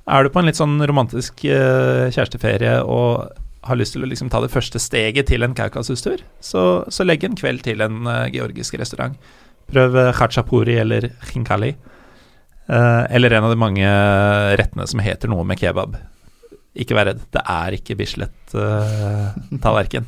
[0.04, 4.28] er du på en litt sånn romantisk uh, kjæresteferie og har lyst til å liksom
[4.32, 8.26] ta det første steget til en Kaukasus-tur, så, så legg en kveld til en uh,
[8.32, 9.16] georgisk restaurant.
[9.72, 11.72] Prøv uh, khachapuri eller khinkali.
[12.66, 13.88] Eh, eller en av de mange
[14.58, 15.96] rettene som heter noe med kebab.
[16.74, 20.04] Ikke vær redd, det er ikke Bislett-tallerken.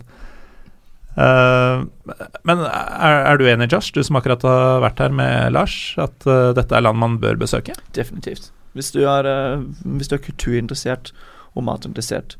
[1.17, 6.27] men er, er du enig, Josh, du som akkurat har vært her med Lars, at
[6.29, 7.75] uh, dette er land man bør besøke?
[7.97, 8.45] Definitivt.
[8.77, 9.65] Hvis du er, uh,
[9.97, 11.07] hvis du er kulturinteressert
[11.55, 12.31] og matinteressert,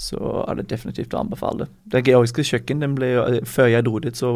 [0.00, 0.16] så
[0.46, 1.64] er det definitivt å anbefale.
[1.84, 3.08] Det georgiske kjøkken, den ble,
[3.48, 4.28] før jeg dro dit, så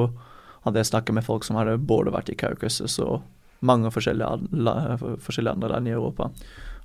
[0.66, 3.20] hadde jeg snakket med folk som hadde både vært i Kaukasus og
[3.62, 6.30] mange forskjellige, forskjellige andre land i Europa.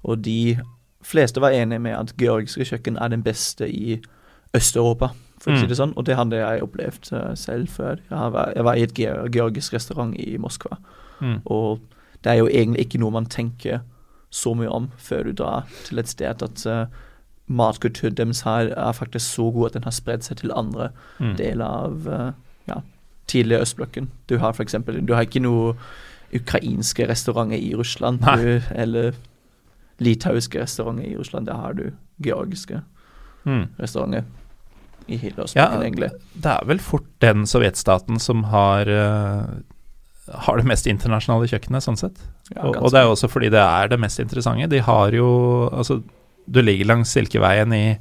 [0.03, 0.57] Og de
[1.05, 4.01] fleste var enige med at georgiske kjøkken er den beste i
[4.55, 5.69] Øst-Europa, for å si Mm.
[5.69, 5.93] det sånn.
[5.97, 7.95] Og det hadde jeg opplevd eh, selv før.
[8.09, 8.93] Jeg, var, jeg var i et
[9.31, 10.77] georgisk restaurant i Moskva.
[11.21, 11.41] Mm.
[11.45, 11.79] Og
[12.23, 13.79] det er jo egentlig ikke noe man tenker
[14.31, 16.85] så mye om før du drar til et sted at uh,
[17.47, 20.89] matkulturen deres her er faktisk så god at den har spredd seg til andre
[21.19, 21.35] Mm.
[21.37, 22.31] deler av uh,
[22.67, 22.81] ja,
[23.27, 24.09] tidligere østblokken.
[24.27, 25.75] Du har eksempel, du har ikke noe
[26.33, 29.13] ukrainske restauranter i Russland, du, eller
[30.03, 31.47] litauiske restauranter i Russland.
[31.47, 31.91] Der har du
[32.23, 32.81] georgiske
[33.45, 33.67] Mm.
[33.77, 34.23] restauranter
[35.07, 36.07] i hele Ja, østblokken, egentlig.
[36.41, 39.45] det er vel fort den sovjetstaten som har uh,
[40.33, 42.17] har det mest internasjonale kjøkkenet, sånn sett.
[42.55, 44.65] Ja, og, og det er også fordi det er det mest interessante.
[44.67, 46.01] De har jo Altså,
[46.49, 47.97] du ligger langs Silkeveien i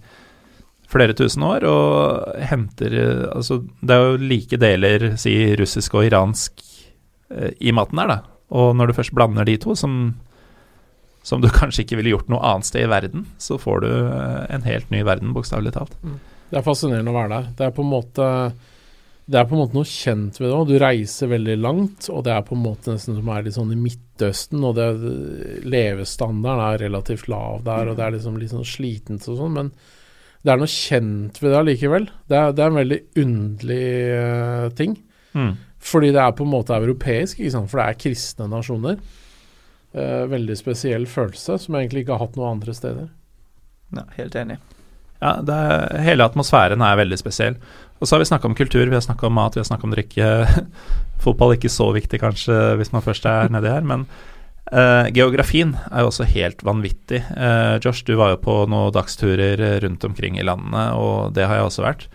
[0.89, 6.07] flere tusen år og henter eh, Altså, det er jo like deler, si, russisk og
[6.09, 6.53] iransk
[7.33, 8.19] i maten der, da.
[8.55, 10.15] Og når du først blander de to, som,
[11.27, 14.45] som du kanskje ikke ville gjort noe annet sted i verden, så får du eh,
[14.55, 15.97] en helt ny verden, bokstavelig talt.
[16.51, 17.51] Det er fascinerende å være der.
[17.59, 18.31] Det er på en måte
[19.25, 20.67] det er på en måte noe kjent ved det òg.
[20.69, 23.73] Du reiser veldig langt, og det er på en måte nesten som er litt sånn
[23.73, 24.89] i Midtøsten, og det,
[25.65, 29.73] levestandarden er relativt lav der, og det er liksom litt sånn slitent og sånn, men
[30.45, 32.11] det er noe kjent ved det allikevel.
[32.29, 34.99] Det det er en veldig underlig uh, ting.
[35.33, 35.55] Mm.
[35.85, 37.71] Fordi det er på en måte europeisk, ikke sant?
[37.71, 39.01] for det er kristne nasjoner.
[39.95, 43.11] Eh, veldig spesiell følelse, som jeg egentlig ikke har hatt noe andre steder.
[43.95, 44.59] Ja, helt enig.
[45.21, 47.59] Ja, er, hele atmosfæren er veldig spesiell.
[48.01, 49.87] Og så har vi snakka om kultur, vi har snakka om mat, vi har snakka
[49.87, 50.31] om drikke.
[51.25, 54.09] Fotball er ikke så viktig kanskje hvis man først er nedi her, men
[54.73, 57.23] eh, geografien er jo også helt vanvittig.
[57.23, 61.61] Eh, Josh, du var jo på noen dagsturer rundt omkring i landene, og det har
[61.61, 62.09] jeg også vært.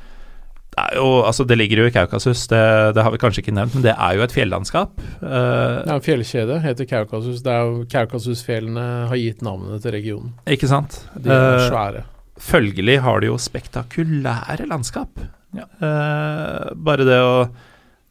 [0.90, 2.60] Det jo, altså det ligger jo i Kaukasus, det,
[2.96, 5.00] det har vi kanskje ikke nevnt, men det er jo et fjellandskap.
[5.22, 7.42] Uh, Det er en fjellkjede, heter Kaukasus.
[7.46, 10.34] Det er jo Kaukasusfjellene har gitt navnet til regionen.
[10.48, 11.02] ikke sant?
[11.16, 12.04] De er Eh, svære.
[12.40, 15.20] følgelig har de jo spektakulære landskap.
[15.56, 15.66] Ja.
[15.82, 17.50] Uh, bare det å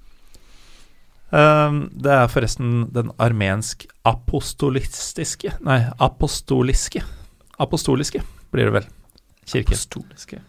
[1.32, 7.06] Um, det er forresten den armensk apostolistiske Nei, apostoliske.
[7.56, 8.20] Apostoliske
[8.52, 8.90] blir det vel.
[9.48, 9.72] Kirke.
[9.72, 10.42] Apostoliske.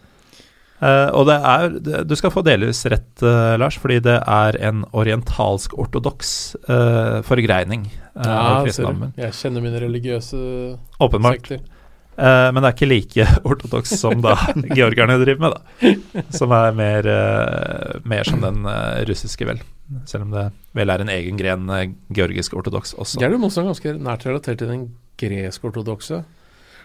[0.83, 4.83] Eh, og det er Du skal få delvis rett, eh, Lars, fordi det er en
[4.91, 6.33] orientalsk-ortodoks
[6.67, 7.87] uh, forgreining
[8.17, 8.67] av du.
[8.67, 9.13] kristendommen.
[9.21, 10.41] Jeg kjenner mine religiøse
[11.01, 11.47] Åpenbart.
[11.47, 11.63] sekter.
[12.13, 14.35] Uh, men det er ikke like ortodoks som da
[14.79, 16.25] georgerne driver med, da.
[16.35, 19.63] Som er mer, uh, mer som den uh, russiske, vel.
[20.09, 23.23] Selv om det vel er en egen gren uh, georgisk-ortodoks også.
[23.23, 24.87] Også er ganske nært relatert til den
[25.23, 26.25] gresk-ortodokse.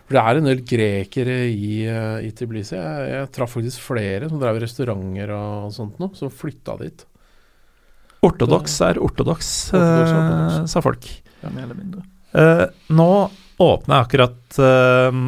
[0.07, 2.77] For det er en del grekere i, eh, i Tbilisi.
[2.77, 7.03] Jeg, jeg traff faktisk flere som drev restauranter og sånt noe, som flytta dit.
[8.23, 11.09] Ortodoks er ortodoks, eh, sa folk.
[11.43, 12.05] Ja, mer eller mindre.
[12.31, 12.63] Eh,
[12.95, 13.09] nå
[13.63, 15.19] åpner jeg akkurat eh,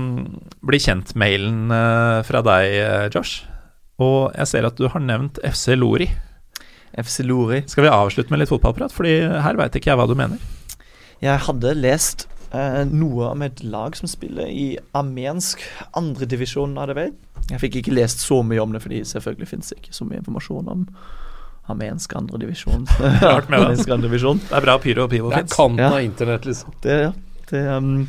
[0.70, 3.44] Bli kjent-mailen eh, fra deg, eh, Josh.
[4.00, 6.08] Og jeg ser at du har nevnt FC Lori.
[6.96, 7.66] FC Lori.
[7.68, 8.96] Skal vi avslutte med litt fotballprat?
[8.96, 10.40] Fordi her veit ikke jeg hva du mener.
[11.20, 15.62] Jeg hadde lest eh, noe om et lag som spiller i armensk
[15.98, 17.14] andredivisjon, er det vel?
[17.50, 20.20] Jeg fikk ikke lest så mye om det, fordi selvfølgelig finnes det ikke så mye
[20.22, 20.88] informasjon om
[21.70, 22.88] armensk andredivisjon.
[23.36, 24.40] Armensk andredivisjon.
[24.50, 25.56] Det er bra Pyro og Pivo Det er fins.
[25.56, 25.92] kanten Ja.
[25.94, 26.74] av internett, liksom.
[26.84, 27.12] Det, ja,
[27.52, 28.08] det, um,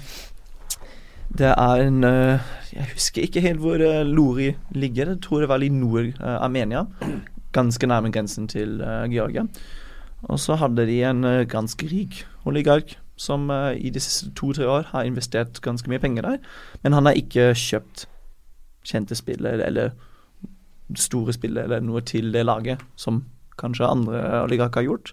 [1.36, 2.40] det er en uh,
[2.72, 5.12] Jeg husker ikke helt hvor uh, Lori ligger.
[5.14, 6.86] Jeg tror det var i Nord-Armenia.
[7.52, 9.42] ganske nærme grensen til eh, Georgia.
[10.30, 14.66] Og så hadde de en eh, ganske rik oligark som eh, i de siste to-tre
[14.68, 16.38] år har investert ganske mye penger der.
[16.84, 18.06] Men han har ikke kjøpt
[18.88, 19.92] kjente spillere eller
[20.96, 23.24] store spillere eller noe til det laget, som
[23.60, 25.12] kanskje andre oligarker har gjort.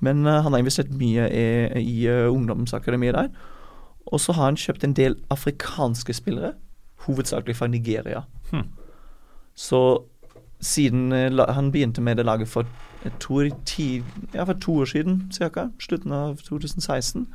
[0.00, 1.46] Men eh, han har investert mye i,
[1.82, 3.32] i eh, ungdomsakademiet der.
[4.10, 6.54] Og så har han kjøpt en del afrikanske spillere,
[7.06, 8.22] hovedsakelig fra Nigeria.
[8.50, 8.70] Hmm.
[9.54, 10.04] Så
[10.60, 12.64] siden eh, han begynte med det laget for
[13.64, 14.02] ti,
[14.34, 17.26] ja, for to år siden cirka, slutten av 2016,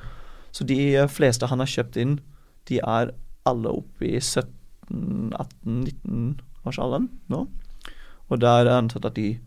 [0.52, 2.20] så de eh, fleste han har kjøpt inn,
[2.70, 3.12] de er
[3.46, 6.34] alle oppe i 17-18-19
[6.66, 7.48] årsalderen nå.
[8.30, 9.40] Og da er det antatt at de,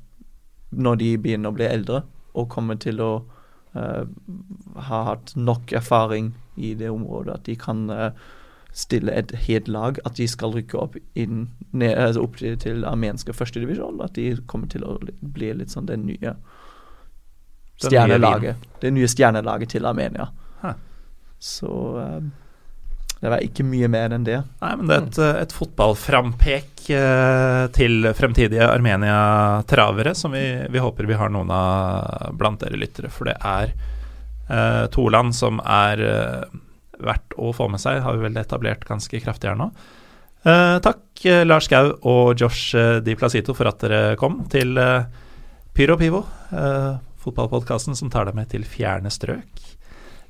[0.70, 2.02] når de begynner å bli eldre
[2.38, 3.24] og kommer til å
[3.74, 4.04] uh,
[4.88, 8.12] ha hatt nok erfaring i det området at de kan eh,
[8.78, 12.84] stille et helt lag, at de skal rykke opp, inn, ned, altså opp til, til
[12.86, 13.98] armenske førstedivisjon.
[14.04, 16.36] At de kommer til å bli litt sånn det nye
[17.82, 18.68] stjernelaget.
[18.82, 20.28] Det nye stjernelaget til Armenia.
[20.62, 20.74] Hæ.
[21.42, 22.30] Så um,
[23.18, 24.38] det var ikke mye mer enn det.
[24.62, 31.08] Nei, men det er et, et fotballframpek eh, til fremtidige Armenia-travere, som vi, vi håper
[31.10, 33.10] vi har noen av blant dere lyttere.
[33.10, 36.58] For det er eh, to land som er eh,
[37.04, 39.70] verdt å få med seg, har vi vel etablert ganske kraftig her nå.
[40.46, 44.78] Eh, takk, eh, Lars Gau og Josh eh, Di Placito, for at dere kom til
[44.78, 45.08] eh,
[45.74, 49.64] Pyro Pivo, eh, fotballpodkasten som tar deg med til fjerne strøk.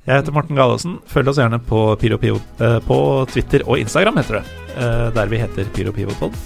[0.07, 0.95] Jeg heter Morten Galaasen.
[1.11, 4.55] Følg oss gjerne på Pyro Pivo eh, på Twitter og Instagram, heter det.
[5.15, 6.37] der vi heter Pyro Pivo Pod.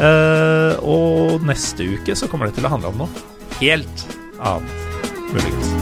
[0.00, 3.24] Eh, og neste uke så kommer det til å handle om noe
[3.60, 4.06] helt
[4.40, 5.81] annet, muligens.